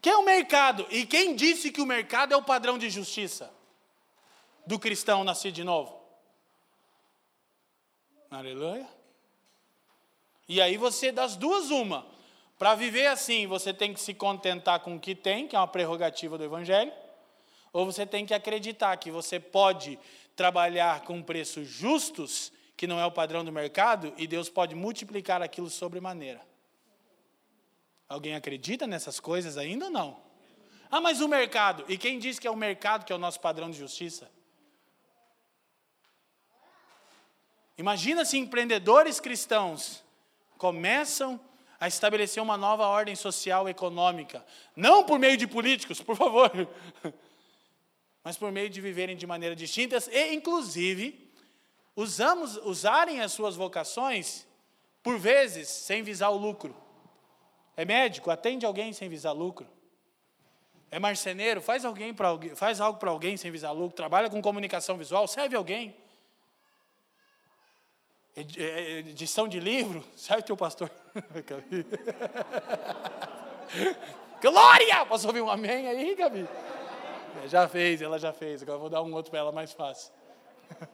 Que 0.06 0.12
é 0.12 0.18
o 0.18 0.24
mercado? 0.24 0.86
E 0.92 1.04
quem 1.04 1.36
disse 1.36 1.72
que 1.72 1.82
o 1.82 1.86
mercado 1.86 2.32
é 2.32 2.38
o 2.38 2.44
padrão 2.44 2.78
de 2.78 2.92
justiça 2.92 3.52
do 4.64 4.78
cristão 4.78 5.24
nascido 5.24 5.56
de 5.56 5.64
novo? 5.64 6.00
Aleluia. 8.30 8.88
E 10.48 10.62
aí 10.62 10.78
você, 10.78 11.12
das 11.12 11.36
duas, 11.36 11.72
uma. 11.72 12.06
Para 12.56 12.76
viver 12.76 13.08
assim, 13.08 13.48
você 13.48 13.74
tem 13.74 13.96
que 13.96 14.00
se 14.00 14.14
contentar 14.14 14.80
com 14.82 14.96
o 14.96 15.00
que 15.00 15.16
tem, 15.16 15.48
que 15.48 15.56
é 15.56 15.60
uma 15.60 15.68
prerrogativa 15.68 16.38
do 16.38 16.44
Evangelho, 16.44 16.94
ou 17.74 17.84
você 17.84 18.06
tem 18.06 18.28
que 18.28 18.34
acreditar 18.36 18.96
que 18.98 19.10
você 19.10 19.40
pode 19.40 19.98
trabalhar 20.36 21.02
com 21.02 21.20
preços 21.24 21.68
justos, 21.68 22.54
que 22.78 22.86
não 22.86 23.00
é 23.00 23.06
o 23.08 23.12
padrão 23.12 23.44
do 23.44 23.52
mercado, 23.52 24.14
e 24.18 24.28
Deus 24.28 24.50
pode 24.50 24.76
multiplicar 24.76 25.42
aquilo 25.42 25.68
sobremaneira. 25.68 26.42
Alguém 28.08 28.36
acredita 28.36 28.86
nessas 28.86 29.20
coisas 29.20 29.58
ainda 29.58 29.86
ou 29.86 29.92
não? 29.92 30.24
Ah, 30.92 31.02
mas 31.02 31.22
o 31.22 31.28
mercado. 31.28 31.84
E 31.88 31.98
quem 31.98 32.20
diz 32.20 32.38
que 32.38 32.48
é 32.48 32.52
o 32.52 32.56
mercado 32.56 33.06
que 33.06 33.12
é 33.12 33.16
o 33.16 33.20
nosso 33.20 33.40
padrão 33.40 33.70
de 33.70 33.78
justiça? 33.78 34.30
Imagina 37.78 38.24
se 38.24 38.38
empreendedores 38.38 39.20
cristãos 39.20 40.04
começam 40.58 41.40
a 41.80 41.88
estabelecer 41.88 42.42
uma 42.42 42.56
nova 42.56 42.88
ordem 42.88 43.16
social 43.16 43.68
e 43.68 43.72
econômica, 43.72 44.46
não 44.76 45.04
por 45.04 45.20
meio 45.20 45.36
de 45.36 45.46
políticos, 45.46 46.02
por 46.02 46.16
favor, 46.16 46.50
mas 48.24 48.38
por 48.38 48.52
meio 48.52 48.70
de 48.70 48.80
viverem 48.80 49.18
de 49.18 49.28
maneira 49.28 49.56
distintas 49.56 50.08
e, 50.08 50.34
inclusive, 50.34 51.30
usamos, 51.96 52.56
usarem 52.58 53.20
as 53.20 53.34
suas 53.34 53.58
vocações, 53.58 54.48
por 55.04 55.20
vezes, 55.20 55.68
sem 55.68 56.02
visar 56.02 56.30
o 56.30 56.38
lucro. 56.38 56.85
É 57.78 57.84
médico, 57.84 58.32
atende 58.32 58.66
alguém 58.66 58.94
sem 58.94 59.10
visar 59.10 59.34
lucro. 59.34 59.68
É 60.90 61.00
marceneiro, 61.00 61.62
faz, 61.62 61.84
alguém 61.84 62.16
alguém, 62.18 62.56
faz 62.56 62.80
algo 62.80 63.00
para 63.00 63.10
alguém 63.10 63.36
sem 63.36 63.52
visar 63.52 63.72
lucro. 63.72 63.96
Trabalha 63.96 64.30
com 64.30 64.42
comunicação 64.42 64.98
visual, 64.98 65.28
serve 65.28 65.56
alguém. 65.56 65.94
É, 68.36 68.42
é, 68.42 69.00
edição 69.00 69.48
de 69.48 69.60
livro, 69.60 70.04
serve 70.16 70.44
teu 70.44 70.56
pastor. 70.56 70.90
Glória! 74.42 75.06
Posso 75.06 75.28
ouvir 75.28 75.42
um 75.42 75.50
amém 75.50 75.88
aí, 75.88 76.16
Gabi? 76.16 76.48
É, 77.44 77.48
já 77.48 77.68
fez, 77.68 78.02
ela 78.02 78.18
já 78.18 78.32
fez. 78.32 78.62
Agora 78.62 78.78
vou 78.78 78.90
dar 78.90 79.02
um 79.02 79.14
outro 79.14 79.32
para 79.32 79.42
ela 79.42 79.52
mais 79.52 79.74
fácil. 79.74 80.14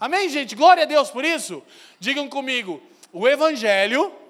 Amém, 0.00 0.28
gente? 0.28 0.56
Glória 0.56 0.82
a 0.82 0.86
Deus 0.86 1.10
por 1.10 1.24
isso. 1.24 1.62
Digam 2.00 2.28
comigo: 2.28 2.82
o 3.12 3.28
Evangelho 3.28 4.23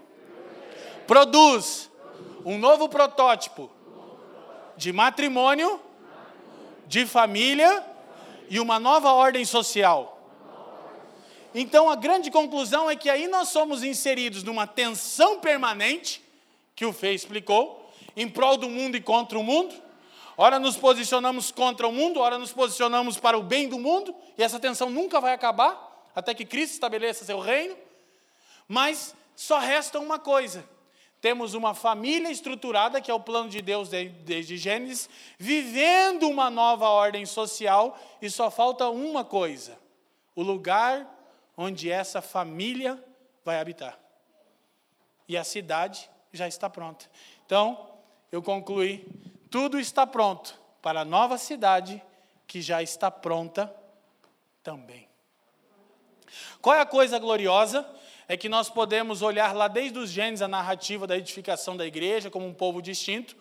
produz 1.07 1.91
um 2.45 2.59
novo 2.59 2.89
protótipo 2.89 3.71
de 4.77 4.93
matrimônio, 4.93 5.81
de 6.87 7.07
família 7.07 7.85
e 8.49 8.61
uma 8.61 8.79
nova 8.79 9.13
ordem 9.13 9.45
social. 9.45 10.15
Então 11.55 11.89
a 11.89 11.95
grande 11.95 12.31
conclusão 12.31 12.91
é 12.91 12.97
que 12.97 13.09
aí 13.09 13.29
nós 13.29 13.49
somos 13.49 13.83
inseridos 13.83 14.43
numa 14.43 14.67
tensão 14.67 15.39
permanente, 15.39 16.23
que 16.75 16.85
o 16.85 16.93
Fê 16.93 17.13
explicou, 17.13 17.93
em 18.17 18.29
prol 18.29 18.57
do 18.57 18.69
mundo 18.69 18.97
e 18.97 19.01
contra 19.01 19.39
o 19.39 19.45
mundo. 19.45 19.75
Ora 20.37 20.59
nos 20.59 20.77
posicionamos 20.77 21.53
contra 21.53 21.87
o 21.87 21.93
mundo, 21.93 22.19
ora 22.19 22.39
nos 22.39 22.53
posicionamos 22.53 23.19
para 23.19 23.39
o 23.39 23.43
bem 23.43 23.69
do 23.69 23.79
mundo, 23.79 24.13
e 24.37 24.43
essa 24.43 24.59
tensão 24.59 24.91
nunca 24.91 25.21
vai 25.21 25.33
acabar, 25.33 26.11
até 26.15 26.35
que 26.35 26.45
Cristo 26.45 26.73
estabeleça 26.73 27.25
seu 27.25 27.39
reino. 27.39 27.77
Mas 28.67 29.15
só 29.37 29.59
resta 29.59 30.01
uma 30.01 30.19
coisa: 30.19 30.69
temos 31.25 31.55
uma 31.55 31.73
família 31.73 32.31
estruturada, 32.31 33.01
que 33.01 33.11
é 33.11 33.15
o 33.15 33.19
plano 33.19 33.49
de 33.49 33.63
Deus 33.63 33.89
desde 33.89 34.59
Gênesis, 34.59 35.09
vivendo 35.39 36.29
uma 36.29 36.51
nova 36.51 36.87
ordem 36.91 37.25
social, 37.25 37.99
e 38.21 38.29
só 38.29 38.51
falta 38.51 38.91
uma 38.91 39.25
coisa: 39.25 39.79
o 40.37 40.43
lugar 40.43 41.09
onde 41.57 41.91
essa 41.91 42.21
família 42.21 43.03
vai 43.43 43.59
habitar. 43.59 43.99
E 45.27 45.35
a 45.35 45.45
cidade 45.45 46.11
já 46.31 46.47
está 46.47 46.69
pronta. 46.69 47.07
Então, 47.47 47.89
eu 48.31 48.43
concluí: 48.43 49.09
tudo 49.51 49.81
está 49.81 50.07
pronto 50.07 50.61
para 50.83 51.01
a 51.01 51.05
nova 51.07 51.39
cidade 51.39 52.03
que 52.47 52.61
já 52.61 52.83
está 52.83 53.11
pronta 53.11 53.75
também. 54.63 55.09
Qual 56.61 56.77
é 56.77 56.81
a 56.81 56.87
coisa 56.87 57.19
gloriosa? 57.19 57.91
É 58.27 58.37
que 58.37 58.49
nós 58.49 58.71
podemos 58.71 59.23
olhar 59.23 59.55
lá 59.55 59.69
desde 59.69 59.99
os 59.99 60.11
Gênesis 60.11 60.43
a 60.43 60.49
narrativa 60.49 61.07
da 61.07 61.17
edificação 61.17 61.77
da 61.77 61.87
igreja 61.87 62.31
como 62.31 62.47
um 62.47 62.55
povo 62.55 62.81
distinto. 62.81 63.37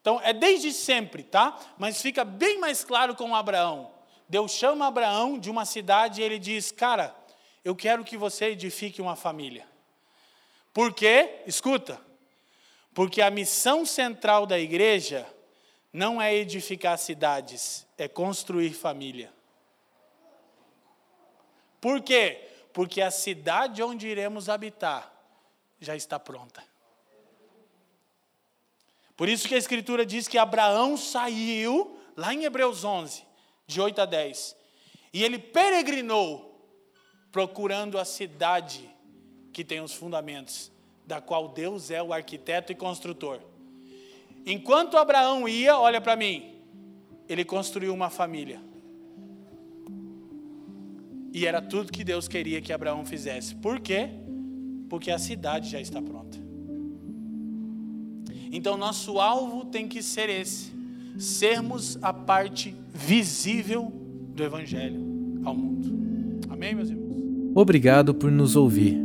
Então, 0.00 0.20
é 0.22 0.32
desde 0.32 0.72
sempre, 0.72 1.22
tá? 1.22 1.58
Mas 1.78 2.00
fica 2.00 2.24
bem 2.24 2.58
mais 2.58 2.84
claro 2.84 3.14
com 3.14 3.34
Abraão. 3.34 3.90
Deus 4.28 4.52
chama 4.52 4.86
Abraão 4.86 5.38
de 5.38 5.50
uma 5.50 5.64
cidade 5.64 6.20
e 6.20 6.24
ele 6.24 6.38
diz: 6.38 6.70
Cara, 6.70 7.14
eu 7.64 7.74
quero 7.74 8.04
que 8.04 8.16
você 8.16 8.46
edifique 8.46 9.02
uma 9.02 9.16
família. 9.16 9.66
Por 10.72 10.92
quê? 10.92 11.42
Escuta. 11.46 12.00
Porque 12.92 13.20
a 13.20 13.30
missão 13.30 13.84
central 13.84 14.46
da 14.46 14.58
igreja 14.58 15.26
não 15.92 16.20
é 16.20 16.34
edificar 16.34 16.98
cidades, 16.98 17.86
é 17.96 18.08
construir 18.08 18.72
família. 18.72 19.32
Por 21.80 22.02
quê? 22.02 22.53
Porque 22.74 23.00
a 23.00 23.10
cidade 23.10 23.82
onde 23.82 24.08
iremos 24.08 24.48
habitar 24.48 25.10
já 25.80 25.94
está 25.94 26.18
pronta. 26.18 26.62
Por 29.16 29.28
isso 29.28 29.46
que 29.46 29.54
a 29.54 29.58
Escritura 29.58 30.04
diz 30.04 30.26
que 30.26 30.36
Abraão 30.36 30.96
saiu, 30.96 31.96
lá 32.16 32.34
em 32.34 32.44
Hebreus 32.44 32.82
11, 32.82 33.24
de 33.64 33.80
8 33.80 34.00
a 34.00 34.04
10, 34.04 34.56
e 35.12 35.22
ele 35.22 35.38
peregrinou 35.38 36.68
procurando 37.30 37.96
a 37.96 38.04
cidade 38.04 38.90
que 39.52 39.64
tem 39.64 39.80
os 39.80 39.94
fundamentos, 39.94 40.72
da 41.06 41.20
qual 41.20 41.48
Deus 41.48 41.92
é 41.92 42.02
o 42.02 42.12
arquiteto 42.12 42.72
e 42.72 42.74
construtor. 42.74 43.40
Enquanto 44.44 44.98
Abraão 44.98 45.48
ia, 45.48 45.78
olha 45.78 46.00
para 46.00 46.16
mim, 46.16 46.60
ele 47.28 47.44
construiu 47.44 47.94
uma 47.94 48.10
família. 48.10 48.60
E 51.34 51.46
era 51.46 51.60
tudo 51.60 51.90
que 51.90 52.04
Deus 52.04 52.28
queria 52.28 52.60
que 52.60 52.72
Abraão 52.72 53.04
fizesse. 53.04 53.56
Por 53.56 53.80
quê? 53.80 54.08
Porque 54.88 55.10
a 55.10 55.18
cidade 55.18 55.68
já 55.68 55.80
está 55.80 56.00
pronta. 56.00 56.38
Então, 58.52 58.78
nosso 58.78 59.18
alvo 59.18 59.64
tem 59.64 59.88
que 59.88 60.00
ser 60.00 60.30
esse: 60.30 60.70
sermos 61.18 61.98
a 62.00 62.12
parte 62.12 62.72
visível 62.94 63.92
do 64.32 64.44
Evangelho 64.44 65.00
ao 65.44 65.56
mundo. 65.56 65.92
Amém, 66.48 66.72
meus 66.72 66.88
irmãos? 66.88 67.04
Obrigado 67.52 68.14
por 68.14 68.30
nos 68.30 68.54
ouvir. 68.54 68.96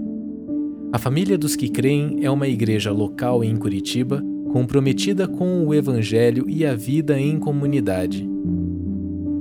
A 0.93 0.99
Família 0.99 1.35
dos 1.35 1.55
que 1.55 1.67
Creem 1.67 2.23
é 2.23 2.29
uma 2.29 2.47
igreja 2.47 2.91
local 2.91 3.43
em 3.43 3.55
Curitiba 3.55 4.23
comprometida 4.51 5.27
com 5.27 5.65
o 5.65 5.73
Evangelho 5.73 6.47
e 6.47 6.63
a 6.63 6.75
vida 6.75 7.19
em 7.19 7.39
comunidade. 7.39 8.27